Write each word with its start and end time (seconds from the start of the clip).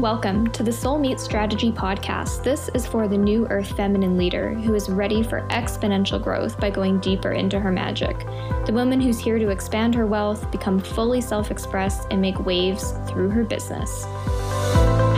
Welcome 0.00 0.50
to 0.52 0.62
the 0.62 0.72
Soul 0.72 0.98
Meets 0.98 1.22
Strategy 1.22 1.70
podcast. 1.70 2.42
This 2.42 2.70
is 2.72 2.86
for 2.86 3.06
the 3.06 3.18
new 3.18 3.46
earth 3.48 3.76
feminine 3.76 4.16
leader 4.16 4.54
who 4.54 4.74
is 4.74 4.88
ready 4.88 5.22
for 5.22 5.42
exponential 5.48 6.18
growth 6.20 6.58
by 6.58 6.70
going 6.70 7.00
deeper 7.00 7.32
into 7.32 7.60
her 7.60 7.70
magic. 7.70 8.18
The 8.64 8.72
woman 8.72 8.98
who's 8.98 9.18
here 9.18 9.38
to 9.38 9.50
expand 9.50 9.94
her 9.94 10.06
wealth, 10.06 10.50
become 10.50 10.80
fully 10.80 11.20
self 11.20 11.50
expressed, 11.50 12.08
and 12.10 12.18
make 12.18 12.46
waves 12.46 12.94
through 13.10 13.28
her 13.28 13.44
business. 13.44 14.04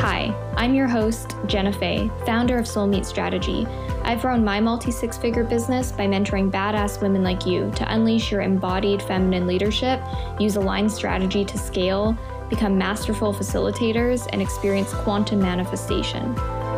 Hi, 0.01 0.35
I'm 0.57 0.75
your 0.75 0.89
host, 0.89 1.37
Jenna 1.47 1.73
Fay, 1.73 2.11
founder 2.27 2.59
of 2.59 2.67
Soul 2.67 2.89
Meets 2.89 3.09
Strategy. 3.09 3.69
I've 4.03 4.23
grown 4.23 4.45
my 4.45 4.59
multi 4.59 4.91
six 4.91 5.17
figure 5.17 5.45
business 5.45 5.93
by 5.93 6.09
mentoring 6.09 6.51
badass 6.51 7.01
women 7.01 7.23
like 7.23 7.47
you 7.47 7.71
to 7.77 7.95
unleash 7.95 8.33
your 8.33 8.41
embodied 8.41 9.01
feminine 9.01 9.47
leadership, 9.47 10.03
use 10.41 10.57
aligned 10.57 10.91
strategy 10.91 11.45
to 11.45 11.57
scale 11.57 12.19
become 12.53 12.77
masterful 12.77 13.33
facilitators, 13.33 14.29
and 14.31 14.43
experience 14.43 14.93
quantum 14.93 15.41
manifestation. 15.41 16.35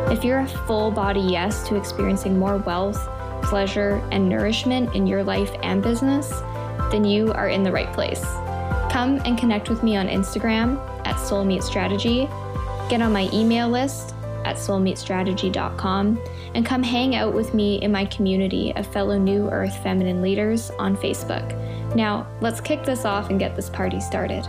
If 0.08 0.22
you're 0.22 0.38
a 0.38 0.46
full 0.46 0.92
body 0.92 1.20
yes 1.20 1.66
to 1.66 1.74
experiencing 1.74 2.38
more 2.38 2.58
wealth, 2.58 3.08
pleasure, 3.42 4.00
and 4.12 4.28
nourishment 4.28 4.94
in 4.94 5.04
your 5.04 5.24
life 5.24 5.50
and 5.64 5.82
business, 5.82 6.30
then 6.92 7.04
you 7.04 7.32
are 7.32 7.48
in 7.48 7.64
the 7.64 7.72
right 7.72 7.92
place. 7.92 8.22
Come 8.92 9.20
and 9.24 9.36
connect 9.36 9.68
with 9.68 9.82
me 9.82 9.96
on 9.96 10.06
Instagram 10.06 10.78
at 11.04 11.16
Soulmeet 11.16 11.64
Strategy, 11.64 12.28
get 12.88 13.02
on 13.02 13.12
my 13.12 13.28
email 13.32 13.68
list 13.68 14.14
at 14.44 14.54
soulmeetstrategy.com, 14.54 16.20
and 16.54 16.64
come 16.64 16.84
hang 16.84 17.16
out 17.16 17.34
with 17.34 17.52
me 17.52 17.82
in 17.82 17.90
my 17.90 18.04
community 18.04 18.72
of 18.76 18.86
fellow 18.86 19.18
New 19.18 19.50
Earth 19.50 19.76
feminine 19.82 20.22
leaders 20.22 20.70
on 20.78 20.96
Facebook. 20.96 21.96
Now, 21.96 22.28
let's 22.40 22.60
kick 22.60 22.84
this 22.84 23.04
off 23.04 23.30
and 23.30 23.40
get 23.40 23.56
this 23.56 23.68
party 23.68 23.98
started. 24.00 24.46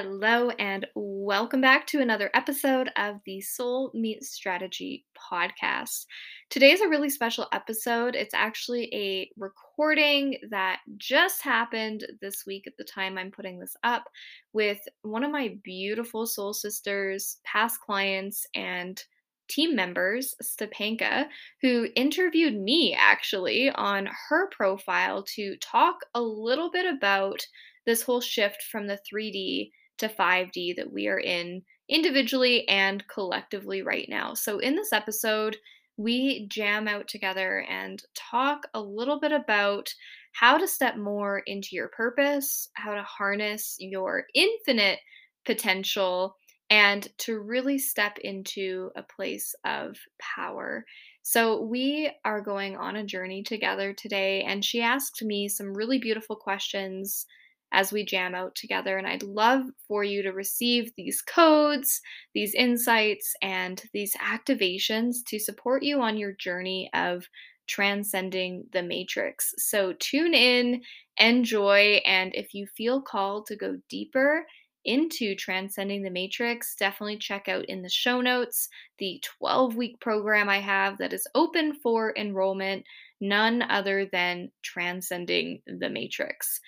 Hello, 0.00 0.50
and 0.60 0.86
welcome 0.94 1.60
back 1.60 1.84
to 1.88 2.00
another 2.00 2.30
episode 2.32 2.88
of 2.94 3.16
the 3.26 3.40
Soul 3.40 3.90
Meets 3.94 4.30
Strategy 4.30 5.04
podcast. 5.18 6.06
Today 6.50 6.70
is 6.70 6.80
a 6.80 6.88
really 6.88 7.10
special 7.10 7.48
episode. 7.52 8.14
It's 8.14 8.32
actually 8.32 8.94
a 8.94 9.28
recording 9.36 10.38
that 10.50 10.82
just 10.98 11.42
happened 11.42 12.06
this 12.20 12.46
week 12.46 12.68
at 12.68 12.76
the 12.78 12.84
time 12.84 13.18
I'm 13.18 13.32
putting 13.32 13.58
this 13.58 13.74
up 13.82 14.04
with 14.52 14.78
one 15.02 15.24
of 15.24 15.32
my 15.32 15.56
beautiful 15.64 16.28
soul 16.28 16.52
sisters, 16.54 17.38
past 17.42 17.80
clients, 17.80 18.46
and 18.54 19.02
team 19.48 19.74
members, 19.74 20.36
Stepanka, 20.40 21.26
who 21.60 21.88
interviewed 21.96 22.54
me 22.54 22.96
actually 22.96 23.70
on 23.70 24.08
her 24.28 24.48
profile 24.50 25.24
to 25.34 25.56
talk 25.56 25.96
a 26.14 26.22
little 26.22 26.70
bit 26.70 26.86
about 26.86 27.44
this 27.84 28.02
whole 28.02 28.20
shift 28.20 28.62
from 28.70 28.86
the 28.86 29.00
3D 29.12 29.70
to 29.98 30.08
5D 30.08 30.76
that 30.76 30.92
we 30.92 31.08
are 31.08 31.20
in 31.20 31.62
individually 31.88 32.68
and 32.68 33.06
collectively 33.08 33.82
right 33.82 34.06
now. 34.08 34.34
So, 34.34 34.58
in 34.58 34.76
this 34.76 34.92
episode, 34.92 35.56
we 35.96 36.46
jam 36.48 36.86
out 36.86 37.08
together 37.08 37.64
and 37.68 38.02
talk 38.14 38.66
a 38.74 38.80
little 38.80 39.18
bit 39.18 39.32
about 39.32 39.92
how 40.32 40.56
to 40.56 40.68
step 40.68 40.96
more 40.96 41.40
into 41.46 41.70
your 41.72 41.88
purpose, 41.88 42.68
how 42.74 42.94
to 42.94 43.02
harness 43.02 43.76
your 43.80 44.24
infinite 44.34 45.00
potential, 45.44 46.36
and 46.70 47.08
to 47.18 47.40
really 47.40 47.78
step 47.78 48.18
into 48.18 48.90
a 48.94 49.02
place 49.02 49.54
of 49.64 49.96
power. 50.20 50.84
So, 51.22 51.62
we 51.62 52.10
are 52.24 52.40
going 52.40 52.76
on 52.76 52.96
a 52.96 53.04
journey 53.04 53.42
together 53.42 53.92
today, 53.92 54.42
and 54.42 54.64
she 54.64 54.80
asked 54.82 55.22
me 55.22 55.48
some 55.48 55.74
really 55.74 55.98
beautiful 55.98 56.36
questions 56.36 57.26
as 57.72 57.92
we 57.92 58.04
jam 58.04 58.34
out 58.34 58.54
together. 58.54 58.96
And 58.96 59.06
I'd 59.06 59.22
love 59.22 59.62
for 59.86 60.04
you 60.04 60.22
to 60.22 60.32
receive 60.32 60.92
these 60.96 61.22
codes, 61.22 62.00
these 62.34 62.54
insights, 62.54 63.34
and 63.42 63.82
these 63.92 64.14
activations 64.16 65.16
to 65.28 65.38
support 65.38 65.82
you 65.82 66.00
on 66.00 66.16
your 66.16 66.32
journey 66.32 66.90
of 66.94 67.26
transcending 67.66 68.64
the 68.72 68.82
matrix. 68.82 69.54
So 69.58 69.92
tune 69.98 70.34
in, 70.34 70.82
enjoy, 71.18 72.00
and 72.06 72.34
if 72.34 72.54
you 72.54 72.66
feel 72.76 73.02
called 73.02 73.46
to 73.46 73.56
go 73.56 73.76
deeper, 73.88 74.46
into 74.84 75.34
transcending 75.34 76.02
the 76.02 76.10
matrix, 76.10 76.74
definitely 76.74 77.18
check 77.18 77.46
out 77.46 77.64
in 77.66 77.82
the 77.82 77.90
show 77.90 78.22
notes 78.22 78.68
the 78.98 79.22
12 79.38 79.76
week 79.76 80.00
program 80.00 80.48
I 80.48 80.60
have 80.60 80.96
that 80.98 81.12
is 81.12 81.26
open 81.34 81.74
for 81.74 82.14
enrollment, 82.16 82.84
none 83.20 83.62
other 83.62 84.08
than 84.10 84.50
transcending 84.62 85.60
the 85.66 85.90
matrix. 85.90 86.60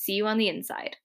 See 0.00 0.12
you 0.12 0.28
on 0.28 0.38
the 0.38 0.48
inside. 0.48 0.96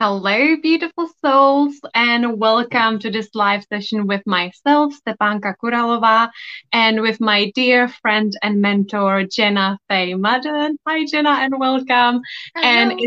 Hello, 0.00 0.56
beautiful 0.62 1.10
souls, 1.20 1.74
and 1.92 2.38
welcome 2.38 3.00
to 3.00 3.10
this 3.10 3.28
live 3.34 3.64
session 3.64 4.06
with 4.06 4.24
myself, 4.26 4.94
Stepanka 4.94 5.54
Kuralova, 5.62 6.30
and 6.72 7.02
with 7.02 7.20
my 7.20 7.50
dear 7.56 7.88
friend 7.88 8.32
and 8.44 8.62
mentor, 8.62 9.24
Jenna 9.24 9.76
Fay 9.88 10.14
Madden. 10.14 10.78
Hi, 10.86 11.04
Jenna, 11.04 11.30
and 11.30 11.58
welcome. 11.58 12.20
Hello. 12.54 12.62
And 12.62 13.00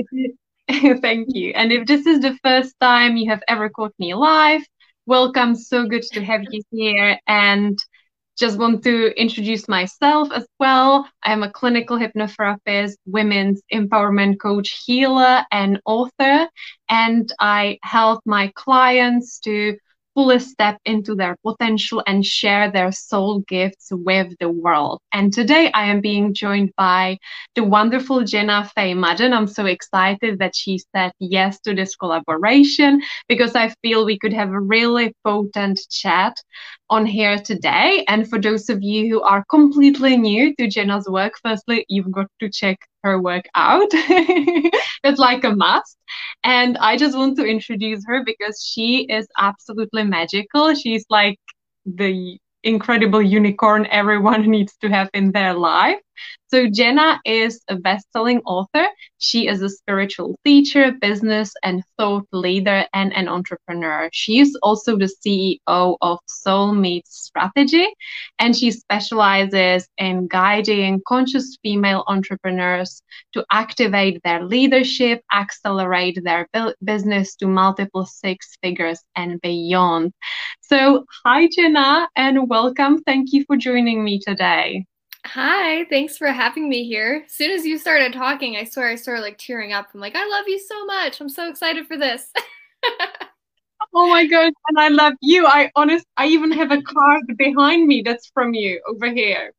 if 0.67 1.01
thank 1.01 1.29
you. 1.33 1.53
And 1.55 1.71
if 1.71 1.87
this 1.87 2.05
is 2.05 2.19
the 2.19 2.37
first 2.43 2.75
time 2.81 3.15
you 3.15 3.29
have 3.29 3.41
ever 3.47 3.69
caught 3.69 3.93
me 3.99 4.13
live, 4.13 4.61
welcome. 5.05 5.55
So 5.55 5.87
good 5.87 6.03
to 6.11 6.21
have 6.23 6.41
you 6.51 6.61
here. 6.71 7.17
And 7.25 7.79
just 8.37 8.57
want 8.57 8.83
to 8.83 9.19
introduce 9.19 9.67
myself 9.67 10.31
as 10.31 10.47
well. 10.59 11.07
I'm 11.23 11.43
a 11.43 11.51
clinical 11.51 11.97
hypnotherapist, 11.97 12.95
women's 13.05 13.61
empowerment 13.71 14.39
coach, 14.39 14.83
healer, 14.85 15.43
and 15.51 15.79
author. 15.85 16.47
And 16.89 17.31
I 17.39 17.77
help 17.83 18.21
my 18.25 18.51
clients 18.55 19.39
to 19.41 19.77
fully 20.13 20.39
step 20.39 20.77
into 20.85 21.15
their 21.15 21.35
potential 21.45 22.03
and 22.07 22.25
share 22.25 22.71
their 22.71 22.91
soul 22.91 23.39
gifts 23.47 23.89
with 23.91 24.33
the 24.39 24.49
world. 24.49 24.99
And 25.11 25.33
today 25.33 25.71
I 25.73 25.85
am 25.85 26.01
being 26.01 26.33
joined 26.33 26.71
by 26.77 27.17
the 27.55 27.63
wonderful 27.63 28.23
Jenna 28.23 28.69
Fay 28.75 28.93
Madden. 28.93 29.33
I'm 29.33 29.47
so 29.47 29.65
excited 29.65 30.39
that 30.39 30.55
she 30.55 30.79
said 30.95 31.11
yes 31.19 31.59
to 31.61 31.73
this 31.73 31.95
collaboration 31.95 33.01
because 33.27 33.55
I 33.55 33.73
feel 33.81 34.05
we 34.05 34.19
could 34.19 34.33
have 34.33 34.49
a 34.49 34.59
really 34.59 35.13
potent 35.23 35.79
chat 35.89 36.37
on 36.89 37.05
here 37.05 37.39
today. 37.39 38.05
And 38.07 38.29
for 38.29 38.39
those 38.39 38.69
of 38.69 38.81
you 38.81 39.09
who 39.09 39.21
are 39.21 39.43
completely 39.49 40.17
new 40.17 40.55
to 40.55 40.67
Jenna's 40.67 41.07
work, 41.09 41.33
firstly, 41.43 41.85
you've 41.89 42.11
got 42.11 42.27
to 42.39 42.49
check 42.49 42.77
her 43.03 43.21
work 43.21 43.45
out. 43.55 43.87
it's 43.91 45.19
like 45.19 45.43
a 45.43 45.55
must. 45.55 45.97
And 46.43 46.77
I 46.77 46.97
just 46.97 47.17
want 47.17 47.37
to 47.37 47.45
introduce 47.45 48.03
her 48.07 48.23
because 48.25 48.63
she 48.63 49.05
is 49.09 49.27
absolutely 49.37 50.03
magical. 50.03 50.73
She's 50.73 51.05
like 51.09 51.39
the 51.85 52.37
incredible 52.63 53.21
unicorn 53.21 53.87
everyone 53.91 54.49
needs 54.51 54.75
to 54.77 54.89
have 54.89 55.09
in 55.13 55.31
their 55.31 55.53
life. 55.53 55.99
So 56.47 56.67
Jenna 56.69 57.19
is 57.25 57.61
a 57.67 57.75
best-selling 57.75 58.41
author. 58.41 58.85
She 59.17 59.47
is 59.47 59.61
a 59.63 59.69
spiritual 59.69 60.37
teacher, 60.45 60.91
business 61.01 61.51
and 61.63 61.83
thought 61.97 62.27
leader, 62.31 62.85
and 62.93 63.11
an 63.15 63.27
entrepreneur. 63.27 64.09
She 64.13 64.39
is 64.39 64.55
also 64.61 64.97
the 64.97 65.09
CEO 65.25 65.97
of 66.01 66.19
Soul 66.27 66.73
Meets 66.73 67.23
Strategy, 67.25 67.87
and 68.37 68.55
she 68.55 68.69
specializes 68.69 69.87
in 69.97 70.27
guiding 70.27 71.01
conscious 71.07 71.57
female 71.63 72.03
entrepreneurs 72.07 73.01
to 73.33 73.43
activate 73.51 74.21
their 74.23 74.43
leadership, 74.43 75.23
accelerate 75.33 76.19
their 76.23 76.47
business 76.83 77.35
to 77.37 77.47
multiple 77.47 78.05
six 78.05 78.57
figures 78.61 78.99
and 79.15 79.41
beyond. 79.41 80.11
So, 80.61 81.05
hi 81.23 81.47
Jenna, 81.47 82.07
and 82.15 82.47
welcome. 82.47 83.01
Thank 83.03 83.33
you 83.33 83.43
for 83.45 83.57
joining 83.57 84.03
me 84.03 84.19
today. 84.19 84.85
Hi, 85.25 85.85
thanks 85.85 86.17
for 86.17 86.27
having 86.27 86.67
me 86.67 86.83
here. 86.83 87.23
As 87.25 87.31
soon 87.31 87.51
as 87.51 87.65
you 87.65 87.77
started 87.77 88.11
talking, 88.11 88.57
I 88.57 88.65
swear 88.65 88.89
I 88.89 88.95
started 88.95 89.21
like 89.21 89.37
tearing 89.37 89.71
up. 89.71 89.87
I'm 89.93 90.01
like, 90.01 90.15
I 90.15 90.27
love 90.27 90.45
you 90.47 90.59
so 90.59 90.85
much. 90.85 91.21
I'm 91.21 91.29
so 91.29 91.49
excited 91.49 91.87
for 91.87 91.97
this. 91.97 92.29
oh 93.93 94.09
my 94.09 94.25
god, 94.27 94.51
and 94.67 94.79
I 94.79 94.89
love 94.89 95.13
you. 95.21 95.47
I 95.47 95.71
honest 95.75 96.05
I 96.17 96.27
even 96.27 96.51
have 96.51 96.71
a 96.71 96.81
card 96.81 97.23
behind 97.37 97.87
me 97.87 98.01
that's 98.01 98.29
from 98.33 98.53
you 98.53 98.81
over 98.85 99.11
here. 99.11 99.53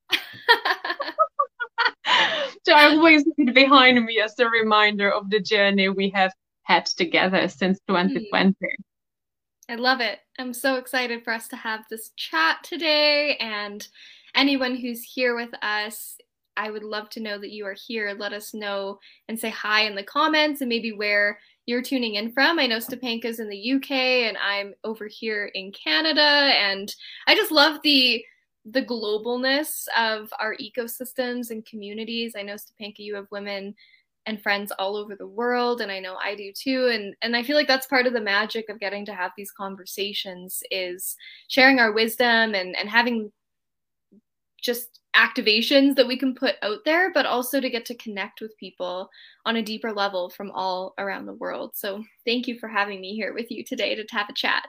so 2.67 2.75
I 2.75 2.91
always 2.91 3.25
have 3.25 3.49
it 3.49 3.55
behind 3.55 4.05
me 4.05 4.21
as 4.21 4.39
a 4.39 4.49
reminder 4.49 5.11
of 5.11 5.31
the 5.31 5.41
journey 5.41 5.89
we 5.89 6.11
have 6.11 6.33
had 6.65 6.85
together 6.87 7.49
since 7.49 7.81
2020. 7.89 8.51
Mm. 8.51 8.55
I 9.71 9.77
love 9.77 10.01
it. 10.01 10.19
I'm 10.39 10.53
so 10.53 10.77
excited 10.77 11.25
for 11.25 11.33
us 11.33 11.49
to 11.49 11.57
have 11.57 11.87
this 11.89 12.11
chat 12.17 12.63
today 12.63 13.39
and 13.39 13.89
anyone 14.35 14.77
who's 14.77 15.03
here 15.03 15.37
with 15.37 15.51
us, 15.63 16.17
I 16.57 16.71
would 16.71 16.85
love 16.85 17.11
to 17.11 17.21
know 17.21 17.39
that 17.39 17.51
you 17.51 17.67
are 17.67 17.77
here. 17.87 18.15
Let 18.17 18.33
us 18.33 18.55
know 18.55 18.99
and 19.29 19.39
say 19.39 19.51
hi 19.51 19.83
in 19.83 19.95
the 19.95 20.03
comments 20.03 20.61
and 20.61 20.69
maybe 20.69 20.93
where 20.93 21.39
you're 21.67 21.83
tuning 21.83 22.15
in 22.15 22.33
from. 22.33 22.59
I 22.59 22.67
know 22.67 22.79
Stepanka's 22.79 23.41
in 23.41 23.49
the 23.49 23.73
UK 23.73 23.91
and 23.91 24.37
I'm 24.37 24.75
over 24.85 25.07
here 25.07 25.51
in 25.55 25.73
Canada. 25.73 26.21
And 26.21 26.95
I 27.27 27.35
just 27.35 27.51
love 27.53 27.81
the 27.83 28.25
the 28.67 28.83
globalness 28.83 29.85
of 29.95 30.33
our 30.41 30.57
ecosystems 30.57 31.51
and 31.51 31.67
communities. 31.67 32.33
I 32.35 32.43
know 32.43 32.55
Stepanka, 32.55 33.01
you 33.01 33.15
have 33.15 33.27
women 33.31 33.75
and 34.27 34.43
friends 34.43 34.73
all 34.79 34.97
over 34.97 35.15
the 35.15 35.27
world 35.27 35.83
and 35.83 35.93
I 35.93 36.01
know 36.01 36.17
I 36.17 36.35
do 36.35 36.51
too 36.53 36.89
and 36.91 37.15
and 37.21 37.37
I 37.37 37.43
feel 37.43 37.57
like 37.57 37.69
that's 37.69 37.87
part 37.87 38.07
of 38.07 38.15
the 38.15 38.23
magic 38.23 38.71
of 38.71 38.81
getting 38.81 39.05
to 39.07 39.15
have 39.15 39.33
these 39.37 39.51
conversations 39.51 40.63
is 40.71 41.15
sharing 41.49 41.79
our 41.79 41.93
wisdom 41.93 42.55
and 42.55 42.75
and 42.75 42.89
having 42.89 43.31
just 44.65 45.01
activations 45.15 45.95
that 45.95 46.09
we 46.09 46.17
can 46.17 46.35
put 46.35 46.57
out 46.63 46.79
there, 46.85 47.13
but 47.13 47.27
also 47.27 47.61
to 47.61 47.71
get 47.71 47.85
to 47.87 47.95
connect 47.97 48.41
with 48.41 48.57
people 48.57 49.09
on 49.47 49.57
a 49.57 49.63
deeper 49.63 49.93
level 49.93 50.31
from 50.31 50.51
all 50.51 50.95
around 50.99 51.27
the 51.27 51.35
world. 51.35 51.73
So 51.75 52.03
thank 52.27 52.49
you 52.49 52.59
for 52.59 52.69
having 52.69 53.01
me 53.01 53.15
here 53.15 53.33
with 53.35 53.51
you 53.51 53.63
today 53.63 53.95
to 53.95 54.05
have 54.11 54.29
a 54.29 54.35
chat. 54.35 54.67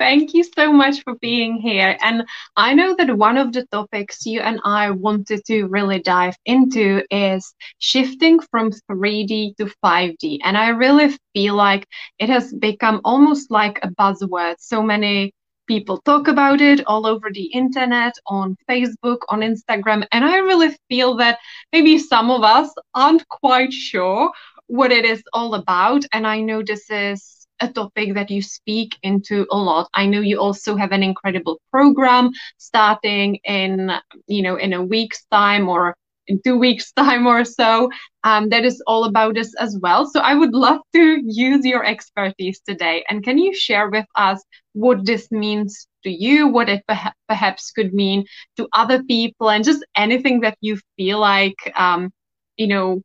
Thank 0.00 0.32
you 0.32 0.44
so 0.44 0.72
much 0.72 1.02
for 1.02 1.14
being 1.16 1.58
here. 1.58 1.94
And 2.00 2.24
I 2.56 2.72
know 2.72 2.96
that 2.96 3.14
one 3.18 3.36
of 3.36 3.52
the 3.52 3.66
topics 3.66 4.24
you 4.24 4.40
and 4.40 4.58
I 4.64 4.90
wanted 4.90 5.44
to 5.44 5.66
really 5.66 6.00
dive 6.00 6.36
into 6.46 7.04
is 7.10 7.54
shifting 7.80 8.40
from 8.50 8.72
3D 8.90 9.58
to 9.58 9.70
5D. 9.84 10.38
And 10.42 10.56
I 10.56 10.70
really 10.70 11.14
feel 11.34 11.54
like 11.54 11.86
it 12.18 12.30
has 12.30 12.54
become 12.54 13.02
almost 13.04 13.50
like 13.50 13.78
a 13.82 13.88
buzzword. 13.88 14.54
So 14.58 14.82
many 14.82 15.34
people 15.70 15.98
talk 15.98 16.26
about 16.26 16.60
it 16.60 16.84
all 16.88 17.06
over 17.06 17.30
the 17.32 17.44
internet, 17.44 18.12
on 18.26 18.56
Facebook, 18.68 19.18
on 19.28 19.38
Instagram. 19.40 20.04
And 20.10 20.24
I 20.24 20.38
really 20.38 20.76
feel 20.88 21.16
that 21.18 21.38
maybe 21.72 21.96
some 21.96 22.28
of 22.28 22.42
us 22.42 22.68
aren't 22.92 23.28
quite 23.28 23.72
sure 23.72 24.32
what 24.66 24.90
it 24.90 25.04
is 25.04 25.22
all 25.32 25.54
about. 25.54 26.04
And 26.12 26.26
I 26.26 26.40
know 26.40 26.64
this 26.64 26.90
is 26.90 27.46
a 27.60 27.68
topic 27.68 28.14
that 28.14 28.32
you 28.32 28.42
speak 28.42 28.96
into 29.04 29.46
a 29.52 29.56
lot. 29.56 29.88
I 29.94 30.06
know 30.06 30.20
you 30.20 30.40
also 30.40 30.74
have 30.74 30.90
an 30.90 31.04
incredible 31.04 31.60
program 31.70 32.30
starting 32.56 33.36
in, 33.44 33.92
you 34.26 34.42
know, 34.42 34.56
in 34.56 34.72
a 34.72 34.82
week's 34.82 35.24
time 35.30 35.68
or 35.68 35.94
in 36.30 36.40
two 36.42 36.56
weeks' 36.56 36.92
time 37.02 37.26
or 37.26 37.44
so. 37.44 37.90
Um, 38.22 38.48
that 38.50 38.64
is 38.64 38.82
all 38.86 39.04
about 39.04 39.36
us 39.38 39.54
as 39.58 39.78
well. 39.80 40.06
So 40.06 40.20
I 40.20 40.34
would 40.34 40.52
love 40.52 40.80
to 40.92 41.22
use 41.24 41.64
your 41.64 41.84
expertise 41.84 42.60
today. 42.60 43.04
And 43.08 43.24
can 43.24 43.38
you 43.38 43.54
share 43.54 43.88
with 43.90 44.06
us 44.14 44.42
what 44.72 45.04
this 45.04 45.30
means 45.30 45.86
to 46.04 46.10
you, 46.10 46.46
what 46.46 46.68
it 46.68 46.84
perhaps 47.28 47.70
could 47.70 47.92
mean 47.92 48.26
to 48.56 48.68
other 48.72 49.02
people, 49.02 49.50
and 49.50 49.64
just 49.64 49.84
anything 49.96 50.40
that 50.40 50.56
you 50.60 50.78
feel 50.96 51.18
like, 51.18 51.72
um, 51.76 52.10
you 52.56 52.66
know, 52.66 53.02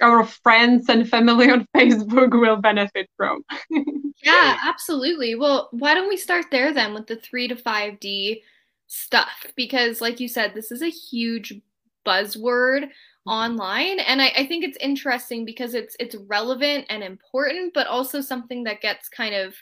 our 0.00 0.24
friends 0.24 0.88
and 0.88 1.08
family 1.08 1.50
on 1.50 1.66
Facebook 1.76 2.38
will 2.38 2.56
benefit 2.56 3.08
from. 3.16 3.42
yeah, 4.22 4.58
absolutely. 4.64 5.34
Well, 5.34 5.68
why 5.72 5.94
don't 5.94 6.08
we 6.08 6.16
start 6.16 6.46
there 6.50 6.72
then 6.72 6.94
with 6.94 7.06
the 7.06 7.16
three 7.16 7.48
to 7.48 7.56
5D 7.56 8.42
stuff? 8.86 9.46
Because, 9.56 10.00
like 10.00 10.20
you 10.20 10.28
said, 10.28 10.54
this 10.54 10.70
is 10.70 10.82
a 10.82 10.90
huge 10.90 11.60
buzzword 12.08 12.84
mm-hmm. 12.84 13.30
online 13.30 14.00
and 14.00 14.22
I, 14.22 14.32
I, 14.36 14.46
think 14.46 14.64
it's 14.64 14.78
interesting 14.80 15.44
because 15.44 15.74
it's 15.74 15.94
it's 16.00 16.16
relevant 16.26 16.86
and 16.88 17.02
important 17.02 17.74
but 17.74 17.86
also 17.86 18.20
something 18.20 18.64
that 18.64 18.80
gets 18.80 19.08
kind 19.08 19.34
of 19.34 19.54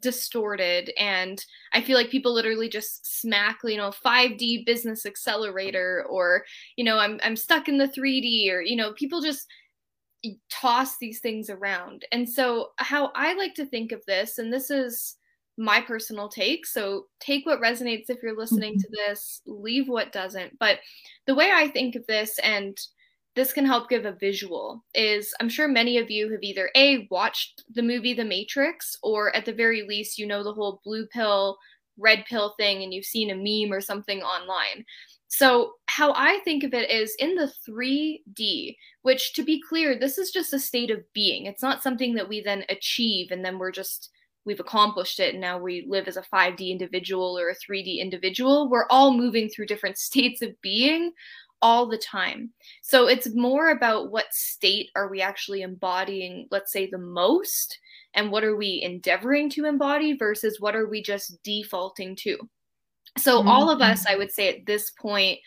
distorted 0.00 0.92
and 0.98 1.42
i 1.72 1.80
feel 1.80 1.96
like 1.96 2.10
people 2.10 2.34
literally 2.34 2.68
just 2.68 3.20
smack 3.20 3.58
you 3.64 3.78
know 3.78 3.90
5d 3.90 4.66
business 4.66 5.06
accelerator 5.06 6.04
or 6.10 6.44
you 6.76 6.84
know 6.84 6.98
i'm 6.98 7.18
i'm 7.22 7.36
stuck 7.36 7.68
in 7.68 7.78
the 7.78 7.88
3d 7.88 8.52
or 8.52 8.60
you 8.60 8.76
know 8.76 8.92
people 8.92 9.22
just 9.22 9.46
toss 10.50 10.98
these 10.98 11.20
things 11.20 11.48
around 11.48 12.04
and 12.12 12.28
so 12.28 12.68
how 12.76 13.10
i 13.14 13.32
like 13.34 13.54
to 13.54 13.64
think 13.64 13.92
of 13.92 14.04
this 14.06 14.36
and 14.36 14.52
this 14.52 14.70
is 14.70 15.16
my 15.58 15.80
personal 15.80 16.28
take. 16.28 16.64
So 16.64 17.06
take 17.18 17.44
what 17.44 17.60
resonates 17.60 18.08
if 18.08 18.22
you're 18.22 18.36
listening 18.36 18.74
mm-hmm. 18.74 18.80
to 18.80 18.88
this, 19.08 19.42
leave 19.44 19.88
what 19.88 20.12
doesn't. 20.12 20.56
But 20.58 20.78
the 21.26 21.34
way 21.34 21.50
I 21.52 21.68
think 21.68 21.96
of 21.96 22.06
this, 22.06 22.38
and 22.38 22.78
this 23.34 23.52
can 23.52 23.66
help 23.66 23.90
give 23.90 24.06
a 24.06 24.12
visual, 24.12 24.84
is 24.94 25.34
I'm 25.40 25.48
sure 25.48 25.66
many 25.66 25.98
of 25.98 26.10
you 26.10 26.30
have 26.30 26.42
either 26.42 26.70
A, 26.76 27.08
watched 27.10 27.64
the 27.74 27.82
movie 27.82 28.14
The 28.14 28.24
Matrix, 28.24 28.96
or 29.02 29.34
at 29.34 29.44
the 29.44 29.52
very 29.52 29.82
least, 29.82 30.16
you 30.16 30.26
know 30.26 30.44
the 30.44 30.54
whole 30.54 30.80
blue 30.84 31.06
pill, 31.06 31.58
red 31.98 32.24
pill 32.28 32.54
thing, 32.56 32.84
and 32.84 32.94
you've 32.94 33.04
seen 33.04 33.30
a 33.30 33.34
meme 33.34 33.76
or 33.76 33.80
something 33.80 34.22
online. 34.22 34.84
So, 35.26 35.72
how 35.86 36.14
I 36.14 36.38
think 36.44 36.64
of 36.64 36.72
it 36.72 36.88
is 36.88 37.14
in 37.18 37.34
the 37.34 37.52
3D, 37.68 38.76
which 39.02 39.34
to 39.34 39.42
be 39.42 39.60
clear, 39.68 39.98
this 39.98 40.16
is 40.16 40.30
just 40.30 40.54
a 40.54 40.58
state 40.58 40.90
of 40.90 41.02
being. 41.12 41.46
It's 41.46 41.62
not 41.62 41.82
something 41.82 42.14
that 42.14 42.28
we 42.28 42.40
then 42.40 42.64
achieve 42.70 43.30
and 43.30 43.44
then 43.44 43.58
we're 43.58 43.72
just 43.72 44.10
we've 44.48 44.58
accomplished 44.58 45.20
it 45.20 45.34
and 45.34 45.40
now 45.40 45.58
we 45.58 45.84
live 45.86 46.08
as 46.08 46.16
a 46.16 46.22
5D 46.22 46.70
individual 46.70 47.38
or 47.38 47.50
a 47.50 47.54
3D 47.54 47.98
individual. 47.98 48.70
We're 48.70 48.88
all 48.88 49.12
moving 49.12 49.48
through 49.48 49.66
different 49.66 49.98
states 50.08 50.42
of 50.42 50.60
being 50.62 51.12
all 51.60 51.86
the 51.86 51.98
time. 51.98 52.50
So 52.82 53.08
it's 53.08 53.34
more 53.34 53.70
about 53.70 54.10
what 54.10 54.32
state 54.32 54.90
are 54.96 55.08
we 55.08 55.20
actually 55.20 55.62
embodying, 55.62 56.46
let's 56.50 56.72
say, 56.72 56.88
the 56.90 56.98
most, 56.98 57.78
and 58.14 58.30
what 58.30 58.44
are 58.44 58.56
we 58.56 58.80
endeavoring 58.82 59.50
to 59.50 59.66
embody 59.66 60.16
versus 60.16 60.60
what 60.60 60.74
are 60.74 60.88
we 60.88 61.02
just 61.02 61.42
defaulting 61.42 62.16
to. 62.16 62.38
So 63.18 63.40
mm-hmm. 63.40 63.48
all 63.48 63.70
of 63.70 63.82
us, 63.82 64.06
I 64.06 64.16
would 64.16 64.32
say 64.32 64.48
at 64.48 64.66
this 64.66 64.90
point 64.92 65.40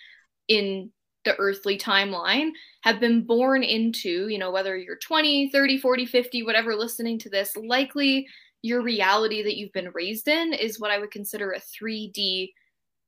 in 0.47 0.91
the 1.23 1.35
earthly 1.37 1.77
timeline 1.77 2.49
have 2.81 2.99
been 2.99 3.23
born 3.23 3.63
into, 3.63 4.27
you 4.27 4.37
know, 4.37 4.51
whether 4.51 4.77
you're 4.77 4.97
20, 4.97 5.49
30, 5.49 5.77
40, 5.77 6.05
50, 6.05 6.43
whatever 6.43 6.75
listening 6.75 7.17
to 7.19 7.29
this, 7.29 7.55
likely 7.55 8.27
your 8.61 8.81
reality 8.81 9.41
that 9.43 9.57
you've 9.57 9.73
been 9.73 9.91
raised 9.93 10.27
in 10.27 10.53
is 10.53 10.79
what 10.79 10.91
I 10.91 10.99
would 10.99 11.11
consider 11.11 11.51
a 11.51 11.59
3D 11.59 12.49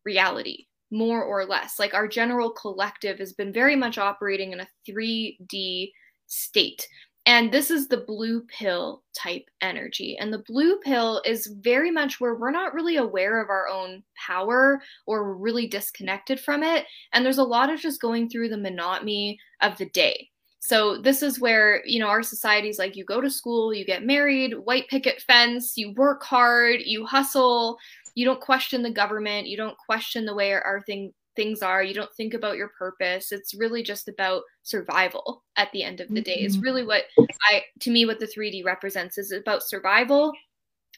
reality, 0.05 0.65
more 0.91 1.23
or 1.23 1.45
less. 1.45 1.79
Like 1.79 1.93
our 1.93 2.07
general 2.07 2.51
collective 2.51 3.19
has 3.19 3.33
been 3.33 3.53
very 3.53 3.75
much 3.75 3.97
operating 3.97 4.51
in 4.51 4.61
a 4.61 4.67
3D 4.87 5.91
state. 6.27 6.87
And 7.25 7.53
this 7.53 7.71
is 7.71 7.87
the 7.87 7.97
blue 8.05 8.41
pill 8.41 9.01
type 9.15 9.45
energy. 9.61 10.17
And 10.19 10.33
the 10.33 10.43
blue 10.45 10.77
pill 10.79 11.21
is 11.25 11.47
very 11.61 11.89
much 11.89 12.19
where 12.19 12.35
we're 12.35 12.51
not 12.51 12.73
really 12.73 12.97
aware 12.97 13.41
of 13.41 13.49
our 13.49 13.69
own 13.69 14.03
power 14.17 14.81
or 15.05 15.35
really 15.35 15.67
disconnected 15.67 16.39
from 16.39 16.63
it. 16.63 16.85
And 17.13 17.25
there's 17.25 17.37
a 17.37 17.43
lot 17.43 17.71
of 17.71 17.79
just 17.79 18.01
going 18.01 18.29
through 18.29 18.49
the 18.49 18.57
monotony 18.57 19.39
of 19.61 19.77
the 19.77 19.85
day. 19.85 20.31
So 20.65 20.97
this 20.97 21.21
is 21.21 21.41
where, 21.41 21.85
you 21.85 21.99
know, 21.99 22.07
our 22.07 22.23
society's 22.23 22.79
like 22.79 22.95
you 22.95 23.03
go 23.03 23.19
to 23.19 23.29
school, 23.29 23.73
you 23.73 23.83
get 23.83 24.05
married, 24.05 24.53
white 24.53 24.87
picket 24.87 25.21
fence, 25.21 25.73
you 25.75 25.91
work 25.91 26.23
hard, 26.23 26.79
you 26.85 27.05
hustle, 27.05 27.77
you 28.15 28.23
don't 28.23 28.39
question 28.39 28.81
the 28.81 28.89
government, 28.89 29.45
you 29.45 29.57
don't 29.57 29.77
question 29.77 30.25
the 30.25 30.33
way 30.33 30.53
our, 30.53 30.61
our 30.61 30.81
thing 30.83 31.13
things 31.35 31.61
are, 31.61 31.83
you 31.83 31.93
don't 31.93 32.15
think 32.15 32.33
about 32.33 32.55
your 32.55 32.69
purpose. 32.79 33.33
It's 33.33 33.53
really 33.53 33.83
just 33.83 34.07
about 34.07 34.43
survival 34.61 35.43
at 35.57 35.69
the 35.73 35.83
end 35.83 35.99
of 35.99 36.07
the 36.07 36.21
day. 36.21 36.35
It's 36.35 36.55
mm-hmm. 36.55 36.63
really 36.63 36.85
what 36.85 37.03
I 37.51 37.63
to 37.81 37.91
me 37.91 38.05
what 38.05 38.21
the 38.21 38.27
3D 38.27 38.63
represents 38.63 39.17
is 39.17 39.33
about 39.33 39.63
survival. 39.63 40.31